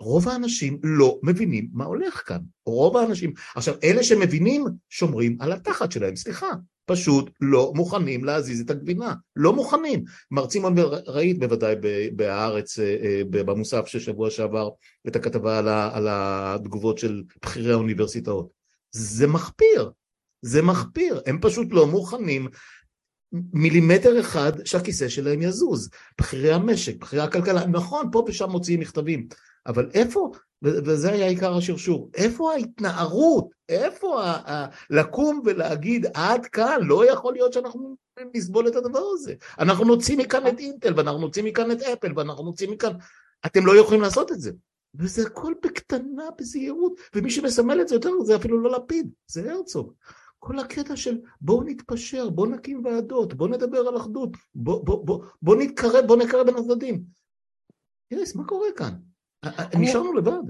רוב 0.00 0.28
האנשים 0.28 0.78
לא 0.82 1.18
מבינים 1.22 1.68
מה 1.72 1.84
הולך 1.84 2.22
כאן, 2.26 2.38
רוב 2.66 2.96
האנשים, 2.96 3.32
עכשיו 3.54 3.74
אלה 3.84 4.04
שמבינים 4.04 4.64
שומרים 4.88 5.36
על 5.40 5.52
התחת 5.52 5.92
שלהם, 5.92 6.16
סליחה, 6.16 6.50
פשוט 6.86 7.30
לא 7.40 7.72
מוכנים 7.74 8.24
להזיז 8.24 8.60
את 8.60 8.70
הגבינה, 8.70 9.14
לא 9.36 9.52
מוכנים. 9.52 10.04
מרצים, 10.30 10.64
ראית 11.06 11.38
בוודאי 11.38 11.74
בהארץ, 12.16 12.78
אה, 12.78 12.96
אה, 13.02 13.22
במוסף 13.30 13.86
של 13.86 14.00
שבוע 14.00 14.30
שעבר, 14.30 14.68
את 15.08 15.16
הכתבה 15.16 15.58
על 15.94 16.06
התגובות 16.10 16.98
של 16.98 17.22
בכירי 17.42 17.72
האוניברסיטאות. 17.72 18.48
זה 18.90 19.26
מחפיר, 19.26 19.90
זה 20.42 20.62
מחפיר, 20.62 21.20
הם 21.26 21.38
פשוט 21.40 21.68
לא 21.70 21.86
מוכנים. 21.86 22.48
מילימטר 23.52 24.20
אחד 24.20 24.52
שהכיסא 24.64 25.08
שלהם 25.08 25.42
יזוז. 25.42 25.90
בכירי 26.20 26.52
המשק, 26.52 26.96
בכירי 26.96 27.22
הכלכלה, 27.22 27.66
נכון, 27.66 28.08
פה 28.12 28.24
ושם 28.28 28.50
מוציאים 28.50 28.80
מכתבים, 28.80 29.28
אבל 29.66 29.90
איפה, 29.94 30.32
וזה 30.64 31.12
היה 31.12 31.26
עיקר 31.26 31.56
השרשור, 31.56 32.10
איפה 32.14 32.52
ההתנערות, 32.52 33.48
איפה 33.68 34.24
ה- 34.24 34.66
לקום 34.90 35.42
ולהגיד 35.44 36.06
עד 36.14 36.46
כאן, 36.46 36.78
לא 36.82 37.10
יכול 37.10 37.32
להיות 37.32 37.52
שאנחנו 37.52 37.96
נסבול 38.34 38.68
את 38.68 38.76
הדבר 38.76 39.02
הזה. 39.12 39.34
אנחנו 39.58 39.84
נוציא 39.84 40.16
מכאן 40.16 40.46
את 40.46 40.58
אינטל, 40.58 40.92
ואנחנו 40.96 41.20
נוציא 41.20 41.42
מכאן 41.42 41.70
את 41.70 41.82
אפל, 41.82 42.12
ואנחנו 42.16 42.44
נוציא 42.44 42.68
מכאן... 42.70 42.92
אתם 43.46 43.66
לא 43.66 43.76
יכולים 43.76 44.00
לעשות 44.00 44.32
את 44.32 44.40
זה. 44.40 44.52
וזה 44.94 45.22
הכל 45.26 45.54
בקטנה, 45.62 46.24
בזהירות, 46.38 46.92
ומי 47.14 47.30
שמסמל 47.30 47.80
את 47.80 47.88
זה 47.88 47.94
יותר 47.94 48.10
זה 48.24 48.36
אפילו 48.36 48.60
לא 48.62 48.70
לפיד, 48.70 49.10
זה 49.26 49.52
הרצוג. 49.52 49.92
כל 50.38 50.58
הקטע 50.58 50.96
של 50.96 51.18
בואו 51.40 51.62
נתפשר, 51.62 52.30
בואו 52.30 52.50
נקים 52.50 52.84
ועדות, 52.84 53.34
בואו 53.34 53.50
נדבר 53.50 53.78
על 53.78 53.96
אחדות, 53.96 54.30
בואו 54.54 54.84
בוא, 54.84 55.04
בוא, 55.06 55.24
בוא 55.42 55.56
נתקרב, 55.56 56.06
בואו 56.06 56.18
נקרב 56.18 56.46
בין 56.46 56.56
הצדדים. 56.56 57.02
איריס, 58.10 58.34
מה 58.34 58.44
קורה 58.44 58.68
כאן? 58.76 58.94
נשארנו 59.78 60.12
לבד. 60.12 60.42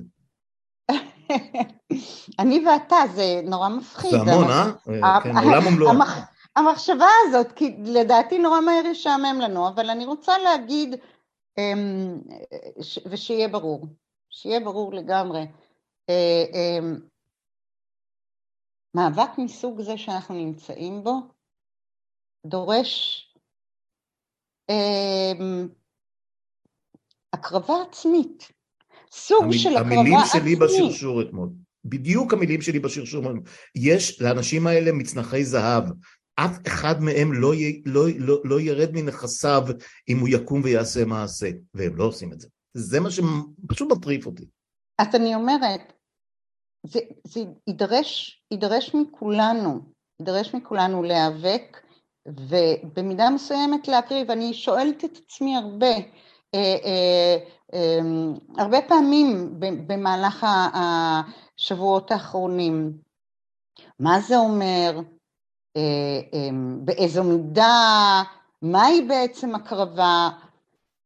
אני 2.38 2.64
ואתה, 2.66 2.96
זה 3.14 3.40
נורא 3.44 3.68
מפחיד. 3.68 4.10
זה 4.10 4.32
המון, 4.32 4.50
אה? 4.50 5.20
כן, 5.22 5.36
עולם 5.38 5.66
ומלואו. 5.66 5.92
המחשבה 6.56 7.08
הזאת, 7.26 7.52
כי 7.52 7.76
לדעתי 7.84 8.38
נורא 8.38 8.60
מהר 8.60 8.86
ישעמם 8.86 9.40
לנו, 9.40 9.68
אבל 9.68 9.90
אני 9.90 10.06
רוצה 10.06 10.38
להגיד, 10.38 10.94
אמ, 11.58 12.20
ושיהיה 13.10 13.48
ברור, 13.48 13.86
שיהיה 14.30 14.60
ברור 14.60 14.94
לגמרי, 14.94 15.46
אה, 16.10 16.44
אמ, 16.52 17.00
מאבק 18.94 19.38
מסוג 19.38 19.80
זה 19.80 19.98
שאנחנו 19.98 20.34
נמצאים 20.34 21.04
בו 21.04 21.14
דורש 22.46 23.20
אמ, 24.70 25.68
הקרבה 27.32 27.74
עצמית. 27.88 28.53
סוג 29.14 29.44
המיל, 29.44 29.58
של 29.58 29.76
הקרבה 29.76 29.90
עצמית. 29.90 30.06
המילים 30.06 30.20
שלי 30.32 30.56
בשרשור 30.56 31.22
אתמול, 31.22 31.48
בדיוק 31.84 32.32
המילים 32.32 32.62
שלי 32.62 32.78
בשרשור, 32.78 33.24
יש 33.74 34.22
לאנשים 34.22 34.66
האלה 34.66 34.92
מצנחי 34.92 35.44
זהב, 35.44 35.84
אף 36.36 36.58
אחד 36.66 37.02
מהם 37.02 37.32
לא, 37.32 37.54
י, 37.54 37.82
לא, 37.86 38.06
לא, 38.18 38.40
לא 38.44 38.60
ירד 38.60 38.90
מנכסיו 38.92 39.62
אם 40.08 40.18
הוא 40.18 40.28
יקום 40.28 40.60
ויעשה 40.64 41.04
מעשה, 41.04 41.50
והם 41.74 41.96
לא 41.96 42.04
עושים 42.04 42.32
את 42.32 42.40
זה. 42.40 42.48
זה 42.74 43.00
מה 43.00 43.10
שפשוט 43.10 43.92
מטריף 43.92 44.26
אותי. 44.26 44.44
אז 44.98 45.14
אני 45.14 45.34
אומרת, 45.34 45.92
זה, 46.86 47.00
זה 47.24 47.40
יידרש, 47.66 48.42
יידרש 48.50 48.94
מכולנו, 48.94 49.80
יידרש 50.20 50.54
מכולנו 50.54 51.02
להיאבק 51.02 51.80
ובמידה 52.28 53.30
מסוימת 53.30 53.88
להקריב. 53.88 54.30
אני 54.30 54.54
שואלת 54.54 55.04
את 55.04 55.18
עצמי 55.26 55.56
הרבה, 55.56 55.96
אה, 56.54 56.76
אה, 56.84 57.36
הרבה 58.58 58.78
פעמים 58.88 59.54
במהלך 59.58 60.46
השבועות 60.74 62.10
האחרונים. 62.10 62.92
מה 63.98 64.20
זה 64.20 64.36
אומר? 64.36 65.00
אה, 65.76 66.20
אמ, 66.32 66.78
באיזו 66.84 67.24
מידה? 67.24 68.22
מהי 68.62 69.02
בעצם 69.02 69.54
הקרבה? 69.54 70.28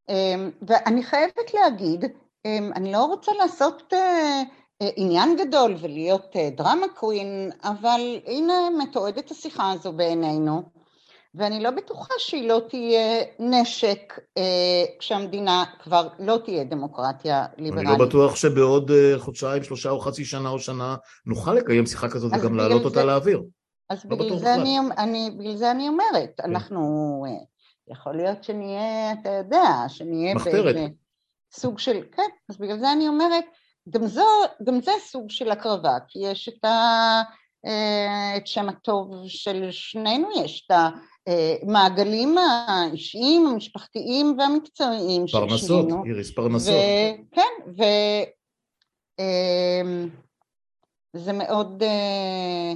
אמ, 0.09 0.51
ואני 0.63 1.03
חייבת 1.03 1.55
להגיד, 1.55 2.05
אני 2.47 2.93
לא 2.93 3.05
רוצה 3.05 3.33
לעשות 3.33 3.93
אה, 3.93 4.43
אה, 4.83 4.89
עניין 4.97 5.37
גדול 5.37 5.75
ולהיות 5.81 6.37
דרמה 6.57 6.87
קווין, 6.95 7.51
אבל 7.63 8.01
הנה 8.27 8.71
מתועדת 8.79 9.31
השיחה 9.31 9.73
הזו 9.73 9.93
בעינינו. 9.93 10.78
ואני 11.39 11.63
לא 11.63 11.71
בטוחה 11.71 12.15
שהיא 12.19 12.49
לא 12.49 12.61
תהיה 12.69 13.25
נשק 13.39 14.19
אה, 14.39 14.85
כשהמדינה 14.99 15.65
כבר 15.83 16.09
לא 16.19 16.39
תהיה 16.45 16.65
דמוקרטיה 16.65 17.47
ליברלית. 17.59 17.89
אני 17.89 17.99
לא 17.99 18.07
בטוח 18.07 18.37
שבעוד 18.37 18.91
אה, 18.91 19.15
חודשיים, 19.19 19.63
שלושה 19.63 19.91
או 19.91 20.01
חצי 20.01 20.25
שנה 20.25 20.49
או 20.49 20.59
שנה 20.59 20.97
נוכל 21.27 21.55
לקיים 21.55 21.87
שיחה 21.87 22.09
כזאת 22.09 22.33
וגם 22.39 22.55
להעלות 22.55 22.85
אותה 22.85 23.05
לאוויר. 23.05 23.43
אז 23.91 24.05
לא 24.11 24.17
בגלל, 24.17 24.39
זה 24.39 24.55
אני, 24.55 24.79
אני, 24.99 25.31
בגלל 25.39 25.57
זה 25.57 25.71
אני 25.71 25.89
אומרת, 25.89 26.31
כן. 26.37 26.51
אנחנו, 26.51 26.79
אה, 27.29 27.45
יכול 27.95 28.17
להיות 28.17 28.45
שנהיה, 28.45 29.13
אתה 29.13 29.31
יודע, 29.31 29.85
שנהיה 29.89 30.35
מחתרת. 30.35 30.77
בסוג 31.53 31.79
של, 31.79 32.03
כן, 32.13 32.29
אז 32.51 32.59
בגלל 32.59 32.79
זה 32.79 32.93
אני 32.93 33.09
אומרת, 33.09 33.45
גם, 33.91 34.07
זו, 34.07 34.25
גם 34.65 34.81
זה 34.81 34.93
סוג 35.07 35.31
של 35.31 35.51
הקרבה, 35.51 35.97
כי 36.09 36.19
יש 36.19 36.49
את, 36.49 36.65
ה, 36.65 37.23
אה, 37.67 38.37
את 38.37 38.47
שם 38.47 38.69
הטוב 38.69 39.15
של 39.29 39.69
שנינו, 39.71 40.29
יש 40.45 40.67
את 40.67 40.71
ה... 40.71 40.89
המעגלים 41.27 42.39
האישיים, 42.39 43.47
המשפחתיים 43.47 44.37
והמקצועיים 44.39 45.27
פרנסות, 45.27 45.87
איריס, 46.07 46.31
פרנסות. 46.31 46.75
כן, 47.33 47.73
אמ, 49.19 50.09
זה 51.13 51.33
מאוד, 51.33 51.83
אה, 51.83 52.73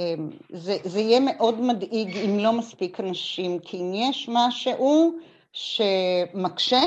אמ, 0.00 0.30
זה, 0.52 0.76
זה 0.84 1.00
יהיה 1.00 1.20
מאוד 1.20 1.60
מדאיג 1.60 2.16
אם 2.16 2.38
לא 2.38 2.52
מספיק 2.52 3.00
אנשים, 3.00 3.58
כי 3.58 3.76
אם 3.76 3.92
יש 3.94 4.28
משהו 4.32 5.18
שמקשה, 5.52 6.82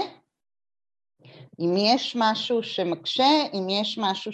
אם 1.60 1.76
יש 1.78 2.16
משהו 2.20 2.64
שמקשה, 2.64 3.30
אם 3.54 3.70
יש 3.70 3.98
משהו 3.98 4.32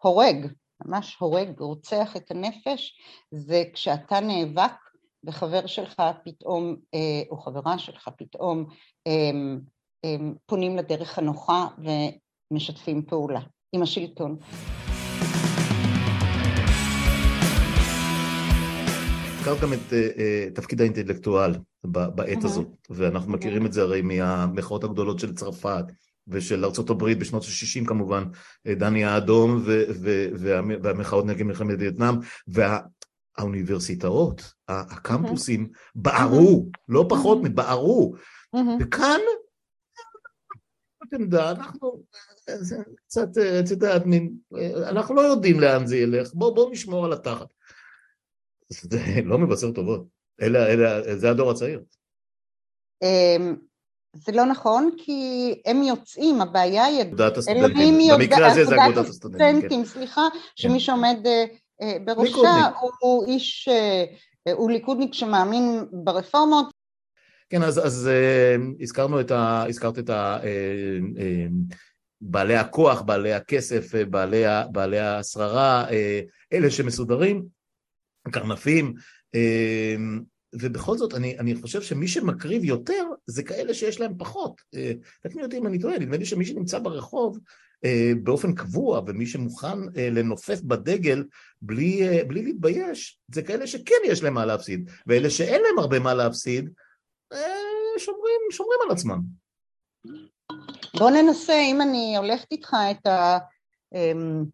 שהורג, 0.00 0.46
ממש 0.84 1.16
הורג, 1.18 1.60
רוצח 1.60 2.16
את 2.16 2.30
הנפש, 2.30 2.98
זה 3.30 3.62
כשאתה 3.72 4.20
נאבק 4.20 4.87
וחבר 5.24 5.66
שלך 5.66 6.02
פתאום, 6.24 6.76
אה, 6.94 7.22
או 7.30 7.38
חברה 7.38 7.78
שלך 7.78 8.08
פתאום, 8.18 8.66
אמ, 9.06 10.34
פונים 10.46 10.76
לדרך 10.76 11.18
הנוחה 11.18 11.66
ומשתפים 12.50 13.02
פעולה 13.02 13.40
עם 13.72 13.82
השלטון. 13.82 14.36
הזכרת 19.48 19.60
גם 19.60 19.72
את 19.72 19.92
uh, 19.92 20.54
תפקיד 20.54 20.80
האינטלקטואל 20.80 21.54
בעת 21.84 22.44
הזאת, 22.44 22.66
ואנחנו 22.90 23.32
מכירים 23.32 23.66
את 23.66 23.72
זה 23.72 23.82
הרי 23.82 24.02
מהמחאות 24.02 24.84
הגדולות 24.84 25.18
של 25.18 25.34
צרפת 25.34 25.84
ושל 26.28 26.64
ארה"ב 26.64 27.12
בשנות 27.12 27.42
ה-60 27.42 27.86
כמובן, 27.86 28.24
דני 28.66 29.04
האדום 29.04 29.62
והמחאות 30.82 31.26
נגד 31.26 31.42
מלחמת 31.42 31.76
וייטנאם, 31.78 32.14
והאוניברסיטאות, 33.38 34.42
הקמפוסים, 34.68 35.68
בערו, 35.94 36.66
לא 36.88 37.06
פחות 37.08 37.38
מבערו, 37.42 38.14
וכאן 38.80 39.20
עמדה, 41.12 41.50
אנחנו 41.50 42.02
קצת, 43.06 43.28
את 43.64 43.70
יודעת, 43.70 44.02
אנחנו 44.88 45.14
לא 45.14 45.20
יודעים 45.20 45.60
לאן 45.60 45.86
זה 45.86 45.96
ילך, 45.96 46.34
בואו 46.34 46.54
בוא 46.54 46.70
נשמור 46.70 47.04
על 47.04 47.12
התחת. 47.12 47.46
זה 48.68 48.98
לא 49.24 49.38
מבשר 49.38 49.72
טובות, 49.72 50.06
אלה, 50.42 51.16
זה 51.16 51.30
הדור 51.30 51.50
הצעיר. 51.50 51.82
אמ, 53.02 53.56
זה 54.14 54.32
לא 54.32 54.44
נכון, 54.44 54.90
כי 54.96 55.20
הם 55.66 55.82
יוצאים, 55.82 56.40
הבעיה 56.40 56.84
היא... 56.84 57.02
אגודת 57.02 57.36
הסטודנטים, 57.36 57.94
במקרה 58.14 58.52
הזה 58.52 58.64
זה 58.64 58.74
אגודת 58.84 59.06
הסטודנטים. 59.06 59.84
כן. 59.84 59.84
סליחה, 59.84 60.22
שמי 60.56 60.72
כן. 60.72 60.78
שעומד 60.78 61.16
אה, 61.26 61.32
אה, 61.32 61.44
בראשה 62.04 62.70
הוא 63.00 63.26
איש, 63.26 63.68
אה, 63.68 64.52
הוא 64.52 64.70
ליכודניק 64.70 65.14
שמאמין 65.14 65.84
ברפורמות. 65.92 66.66
כן, 67.50 67.62
אז, 67.62 67.86
אז 67.86 68.10
הזכרנו 68.80 69.20
את 69.20 69.30
ה... 69.30 69.64
הזכרת 69.68 69.98
את 69.98 70.10
ה... 70.10 70.38
בעלי 72.20 72.56
הכוח, 72.56 73.00
בעלי 73.00 73.32
הכסף, 73.32 73.94
בעלי, 74.10 74.42
בעלי 74.72 74.98
השררה, 74.98 75.86
אלה 76.52 76.70
שמסודרים, 76.70 77.44
קרנפים, 78.30 78.94
ובכל 80.54 80.96
זאת 80.96 81.14
אני, 81.14 81.38
אני 81.38 81.54
חושב 81.54 81.82
שמי 81.82 82.08
שמקריב 82.08 82.64
יותר 82.64 83.04
זה 83.26 83.42
כאלה 83.42 83.74
שיש 83.74 84.00
להם 84.00 84.12
פחות. 84.18 84.60
אה, 84.74 84.92
תקני 85.22 85.42
אותי 85.42 85.58
אם 85.58 85.66
אני 85.66 85.78
טועה, 85.78 85.98
נדמה 85.98 86.16
לי 86.16 86.24
שמי 86.24 86.44
שנמצא 86.44 86.78
ברחוב 86.78 87.38
אה, 87.38 87.42
באופן 88.22 88.54
קבוע 88.54 89.00
ומי 89.06 89.26
שמוכן 89.26 89.78
אה, 89.96 90.10
לנופף 90.10 90.60
בדגל 90.60 91.24
בלי, 91.62 92.24
בלי 92.26 92.42
להתבייש, 92.42 93.18
זה 93.34 93.42
כאלה 93.42 93.66
שכן 93.66 93.94
יש 94.04 94.22
להם 94.22 94.34
מה 94.34 94.46
להפסיד, 94.46 94.90
ואלה 95.06 95.30
שאין 95.30 95.62
להם 95.62 95.78
הרבה 95.78 95.98
מה 95.98 96.14
להפסיד, 96.14 96.70
שומרים, 97.98 98.40
שומרים 98.50 98.78
על 98.86 98.90
עצמם. 98.90 99.20
בוא 100.98 101.10
ננסה, 101.10 101.60
אם 101.60 101.80
אני 101.80 102.16
הולכת 102.16 102.52
איתך 102.52 102.76
את 102.90 103.06
ה... 103.06 103.38
אמ, 103.94 104.44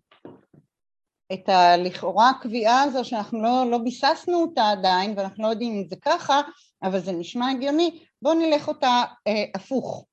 את 1.33 1.49
הלכאורה 1.49 2.31
הקביעה 2.31 2.83
הזו 2.83 3.05
שאנחנו 3.05 3.43
לא, 3.43 3.71
לא 3.71 3.79
ביססנו 3.79 4.43
אותה 4.43 4.71
עדיין 4.71 5.15
ואנחנו 5.17 5.45
לא 5.45 5.49
יודעים 5.49 5.75
אם 5.75 5.89
זה 5.89 5.97
ככה, 6.05 6.41
אבל 6.83 7.01
זה 7.01 7.13
נשמע 7.13 7.51
הגיוני, 7.51 8.05
בואו 8.23 8.35
נלך 8.35 8.69
אותה 8.69 9.03
אה, 9.27 9.45
הפוך. 9.55 10.07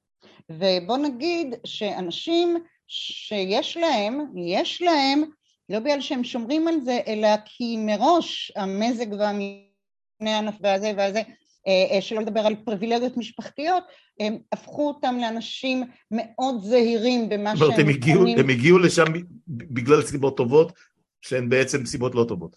ובואו 0.49 0.97
נגיד 0.97 1.55
שאנשים 1.65 2.63
שיש 2.93 3.77
להם, 3.77 4.25
יש 4.35 4.81
להם, 4.81 5.23
לא 5.69 5.79
בגלל 5.79 6.01
שהם 6.01 6.23
שומרים 6.23 6.67
על 6.67 6.79
זה, 6.79 6.99
אלא 7.07 7.27
כי 7.45 7.77
מראש 7.77 8.51
המזג 8.55 9.13
והמבנה 9.13 10.35
הענף 10.35 10.55
והזה 10.61 10.93
והזה, 10.97 11.21
אה, 11.67 11.87
אה, 11.91 12.01
שלא 12.01 12.21
לדבר 12.21 12.39
על 12.39 12.55
פריבילגיות 12.55 13.17
משפחתיות, 13.17 13.83
הם 14.19 14.37
הפכו 14.51 14.87
אותם 14.87 15.17
לאנשים 15.21 15.83
מאוד 16.11 16.63
זהירים 16.63 17.29
במה 17.29 17.57
שהם... 17.57 17.71
הם 17.71 17.89
הגיעו, 17.89 18.27
הם 18.37 18.49
הגיעו 18.49 18.77
לשם 18.77 19.05
בגלל 19.47 20.01
סיבות 20.01 20.37
טובות, 20.37 20.73
שהן 21.21 21.49
בעצם 21.49 21.85
סיבות 21.85 22.15
לא 22.15 22.25
טובות. 22.27 22.55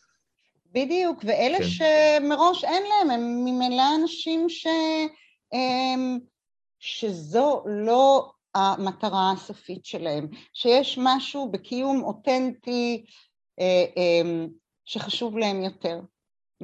בדיוק, 0.72 1.24
ואלה 1.24 1.58
כן. 1.58 1.64
שמראש 1.64 2.64
אין 2.64 2.82
להם, 2.82 3.10
הם 3.10 3.44
ממילא 3.44 3.82
אנשים 4.02 4.48
ש... 4.48 4.66
שזו 6.80 7.62
לא 7.66 8.33
המטרה 8.54 9.32
הסופית 9.32 9.84
שלהם, 9.84 10.28
שיש 10.54 10.98
משהו 11.02 11.50
בקיום 11.50 12.02
אותנטי 12.02 13.04
אה, 13.60 13.84
אמ, 13.96 14.48
שחשוב 14.84 15.38
להם 15.38 15.62
יותר. 15.62 16.00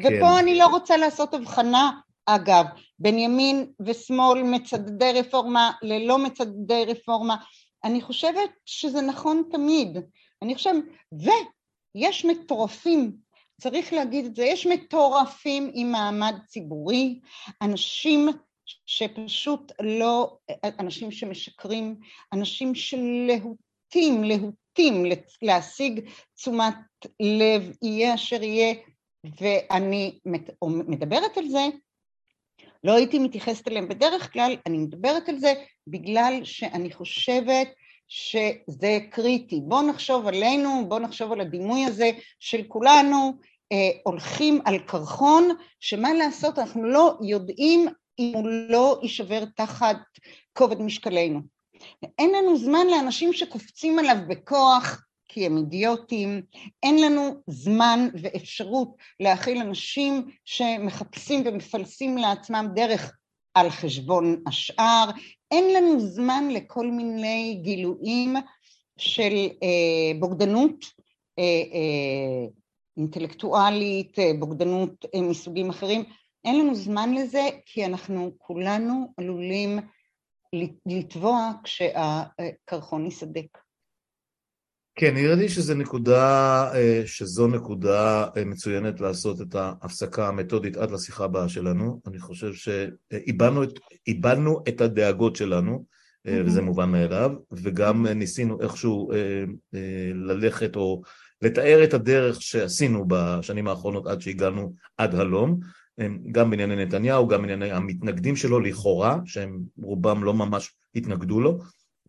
כן. 0.02 0.16
ופה 0.16 0.38
אני 0.38 0.58
לא 0.58 0.66
רוצה 0.66 0.96
לעשות 0.96 1.34
הבחנה, 1.34 1.90
אגב, 2.26 2.64
בין 2.98 3.18
ימין 3.18 3.72
ושמאל, 3.80 4.42
מצדדי 4.42 5.12
רפורמה 5.14 5.72
ללא 5.82 6.18
מצדדי 6.18 6.84
רפורמה, 6.86 7.36
אני 7.84 8.00
חושבת 8.02 8.50
שזה 8.64 9.00
נכון 9.00 9.42
תמיד. 9.50 9.98
אני 10.42 10.54
חושבת, 10.54 10.84
ו... 11.24 11.30
יש 11.94 12.24
מטורפים, 12.24 13.16
צריך 13.60 13.92
להגיד 13.92 14.24
את 14.24 14.36
זה, 14.36 14.44
יש 14.44 14.66
מטורפים 14.66 15.70
עם 15.74 15.92
מעמד 15.92 16.34
ציבורי, 16.46 17.20
אנשים 17.62 18.28
שפשוט 18.86 19.72
לא, 19.82 20.36
אנשים 20.78 21.10
שמשקרים, 21.10 21.96
אנשים 22.32 22.74
שלהוטים, 22.74 24.24
להוטים 24.24 25.04
להשיג 25.42 26.00
תשומת 26.34 26.74
לב, 27.20 27.72
יהיה 27.82 28.14
אשר 28.14 28.42
יהיה, 28.42 28.74
ואני 29.40 30.18
מדברת 30.64 31.38
על 31.38 31.48
זה, 31.48 31.66
לא 32.84 32.92
הייתי 32.92 33.18
מתייחסת 33.18 33.68
אליהם 33.68 33.88
בדרך 33.88 34.32
כלל, 34.32 34.56
אני 34.66 34.78
מדברת 34.78 35.28
על 35.28 35.38
זה 35.38 35.54
בגלל 35.86 36.40
שאני 36.44 36.92
חושבת 36.92 37.68
שזה 38.08 38.98
קריטי. 39.10 39.60
בואו 39.60 39.82
נחשוב 39.82 40.26
עלינו, 40.26 40.88
בואו 40.88 41.00
נחשוב 41.00 41.32
על 41.32 41.40
הדימוי 41.40 41.84
הזה 41.84 42.10
של 42.40 42.62
כולנו 42.68 43.32
אה, 43.72 43.90
הולכים 44.04 44.60
על 44.64 44.78
קרחון, 44.78 45.48
שמה 45.80 46.14
לעשות, 46.14 46.58
אנחנו 46.58 46.84
לא 46.84 47.18
יודעים 47.22 47.88
אם 48.20 48.32
הוא 48.34 48.48
לא 48.48 49.00
יישבר 49.02 49.44
תחת 49.56 49.96
כובד 50.52 50.82
משקלנו. 50.82 51.40
אין 52.18 52.30
לנו 52.34 52.58
זמן 52.58 52.86
לאנשים 52.90 53.32
שקופצים 53.32 53.98
עליו 53.98 54.16
בכוח, 54.28 55.04
כי 55.28 55.46
הם 55.46 55.56
אידיוטים, 55.56 56.42
אין 56.82 57.02
לנו 57.02 57.42
זמן 57.46 58.08
ואפשרות 58.22 58.96
להכיל 59.20 59.60
אנשים 59.60 60.26
שמחפשים 60.44 61.42
ומפלסים 61.44 62.18
לעצמם 62.18 62.66
דרך 62.74 63.12
על 63.54 63.70
חשבון 63.70 64.42
השאר, 64.46 65.10
אין 65.50 65.74
לנו 65.74 66.00
זמן 66.00 66.48
לכל 66.50 66.86
מיני 66.86 67.60
גילויים 67.62 68.36
של 68.98 69.32
אה, 69.62 70.18
בוגדנות 70.18 70.84
אה, 71.38 71.44
אה, 71.44 72.46
אינטלקטואלית, 72.96 74.18
אה, 74.18 74.30
בוגדנות 74.38 75.04
אה, 75.14 75.20
מסוגים 75.20 75.70
אחרים, 75.70 76.04
אין 76.44 76.58
לנו 76.60 76.74
זמן 76.74 77.14
לזה 77.14 77.42
כי 77.66 77.86
אנחנו 77.86 78.32
כולנו 78.38 79.14
עלולים 79.16 79.78
לטבוע 80.86 81.52
כשהקרחון 81.64 83.06
יסדק. 83.06 83.58
כן, 84.94 85.14
נראה 85.14 85.34
לי 85.34 85.48
שזו 85.48 85.74
נקודה, 85.74 86.70
אה, 86.74 87.02
שזו 87.06 87.46
נקודה 87.46 88.26
אה, 88.36 88.44
מצוינת 88.44 89.00
לעשות 89.00 89.40
את 89.40 89.54
ההפסקה 89.54 90.28
המתודית 90.28 90.76
עד 90.76 90.90
לשיחה 90.90 91.24
הבאה 91.24 91.48
שלנו. 91.48 92.00
אני 92.06 92.18
חושב 92.18 92.52
שאיבדנו 92.52 93.62
את, 93.62 93.78
את 94.68 94.80
הדאגות 94.80 95.36
שלנו, 95.36 95.84
mm-hmm. 95.84 96.30
וזה 96.46 96.62
מובן 96.62 96.90
מאליו, 96.90 97.30
וגם 97.52 98.06
ניסינו 98.06 98.60
איכשהו 98.60 99.10
ללכת 100.14 100.76
או 100.76 101.02
לתאר 101.42 101.84
את 101.84 101.94
הדרך 101.94 102.42
שעשינו 102.42 103.04
בשנים 103.08 103.68
האחרונות 103.68 104.06
עד 104.06 104.20
שהגענו 104.20 104.72
עד 104.96 105.14
הלום, 105.14 105.60
גם 106.32 106.50
בענייני 106.50 106.84
נתניהו, 106.84 107.28
גם 107.28 107.40
בענייני 107.40 107.70
המתנגדים 107.70 108.36
שלו 108.36 108.60
לכאורה, 108.60 109.18
שהם 109.24 109.60
רובם 109.82 110.24
לא 110.24 110.34
ממש 110.34 110.74
התנגדו 110.94 111.40
לו, 111.40 111.58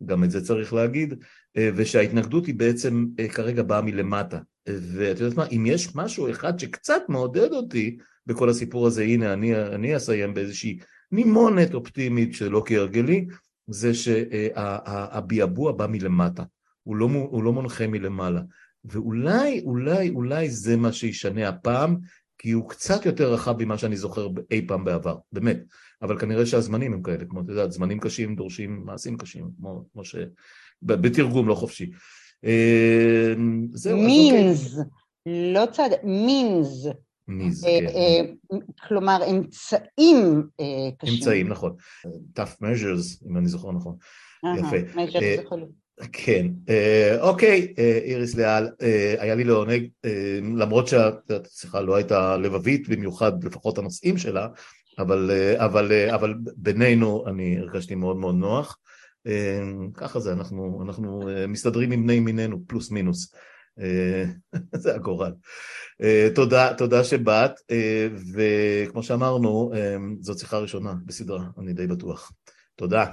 גם 0.06 0.24
את 0.24 0.32
זה 0.32 0.46
צריך 0.46 0.74
להגיד, 0.74 1.14
אה, 1.58 1.70
ושההתנגדות 1.76 2.46
היא 2.46 2.56
בעצם 2.56 3.06
אה, 3.20 3.28
כרגע 3.28 3.64
באה 3.64 3.82
מלמטה. 3.82 4.40
ואת 4.68 5.20
יודעת 5.20 5.38
מה, 5.38 5.46
אם 5.52 5.66
יש 5.66 5.96
משהו 5.96 6.32
אחד 6.32 6.60
שקצת 6.60 7.02
מעודד 7.10 7.52
אותי 7.52 7.98
בכל 8.28 8.50
הסיפור 8.50 8.88
הזה, 8.88 9.04
הנה 9.04 9.34
אני, 9.34 9.56
אני 9.56 9.96
אסיים 9.96 10.34
באיזושהי 10.34 10.80
נימונת 11.12 11.74
אופטימית 11.74 12.34
שלא 12.34 12.64
כהרגלי, 12.66 13.26
זה 13.68 13.94
שהביעבוע 13.94 15.72
בא 15.72 15.88
מלמטה. 15.88 16.44
הוא 16.84 16.96
לא, 16.96 17.06
הוא 17.06 17.44
לא 17.44 17.54
מונחה 17.54 17.88
מלמעלה. 17.88 18.42
ואולי, 18.86 19.62
אולי, 19.66 20.10
אולי 20.10 20.50
זה 20.50 20.78
מה 20.78 20.94
שישנה 20.94 21.48
הפעם, 21.48 21.98
כי 22.42 22.52
הוא 22.52 22.70
קצת 22.70 23.06
יותר 23.06 23.34
רחב 23.34 23.64
ממה 23.64 23.78
שאני 23.78 23.98
זוכר 23.98 24.28
אי 24.52 24.68
פעם 24.68 24.86
בעבר, 24.86 25.18
באמת. 25.32 25.58
אבל 26.02 26.20
כנראה 26.20 26.46
שהזמנים 26.46 26.94
הם 26.94 27.04
כאלה, 27.04 27.26
כמו, 27.26 27.42
את 27.42 27.46
יודעת, 27.50 27.72
זמנים 27.72 28.00
קשים 28.00 28.36
דורשים 28.36 28.82
מעשים 28.86 29.18
קשים, 29.18 29.50
כמו, 29.58 29.86
כמו 29.94 30.04
ש... 30.04 30.16
בתרגום 30.82 31.48
לא 31.48 31.56
חופשי. 31.56 31.92
אה, 32.46 33.34
זהו, 33.74 33.98
מינס, 33.98 34.78
אוקיי. 34.78 35.54
לא 35.54 35.66
צד, 35.72 35.90
מינס. 36.04 36.88
מיז, 37.28 37.66
אה, 37.66 37.80
כן. 37.80 37.86
אה, 37.88 38.58
כלומר, 38.88 39.20
אמצעים 39.32 40.44
קשים. 40.98 41.14
אמצעים, 41.14 41.48
נכון. 41.48 41.76
tough 42.40 42.64
measures, 42.64 43.30
אם 43.30 43.38
אני 43.38 43.48
זוכר 43.48 43.72
נכון. 43.72 43.96
יפה. 44.60 45.00
כן, 46.12 46.48
אוקיי, 47.20 47.74
איריס 47.78 48.36
ליאל, 48.36 48.68
היה 49.20 49.36
לי 49.36 49.44
לעונג, 49.44 49.88
למרות 50.58 50.88
שהשיחה 50.88 51.82
לא 51.82 51.96
הייתה 51.96 52.38
לבבית 52.38 52.90
במיוחד, 52.90 53.44
לפחות 53.44 53.78
הנושאים 53.78 54.18
שלה, 54.18 54.48
אבל, 55.00 55.32
אבל, 55.56 55.92
אבל 56.14 56.34
בינינו 56.56 57.28
אני 57.28 57.58
הרגשתי 57.60 57.96
מאוד 57.96 58.18
מאוד 58.18 58.36
נוח. 58.36 58.78
ככה 59.94 60.20
זה, 60.20 60.34
אנחנו, 60.34 60.84
אנחנו 60.86 61.22
מסתדרים 61.48 61.92
עם 61.92 62.04
בני 62.04 62.20
מינינו, 62.20 62.68
פלוס 62.68 62.92
מינוס. 62.92 63.34
זה 64.76 64.96
הגורל. 64.96 65.32
תודה, 66.36 66.74
תודה 66.78 67.04
שבאת, 67.04 67.52
וכמו 68.34 69.04
שאמרנו, 69.04 69.72
זאת 70.20 70.40
שיחה 70.40 70.58
ראשונה 70.58 70.94
בסדרה, 71.06 71.44
אני 71.60 71.74
די 71.74 71.88
בטוח. 71.88 72.32
תודה. 72.76 73.06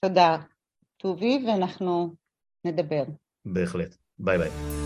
תודה. 0.00 0.36
טובי, 0.96 1.44
ואנחנו 1.46 2.14
נדבר. 2.64 3.04
בהחלט. 3.44 3.96
ביי 4.18 4.38
ביי. 4.38 4.85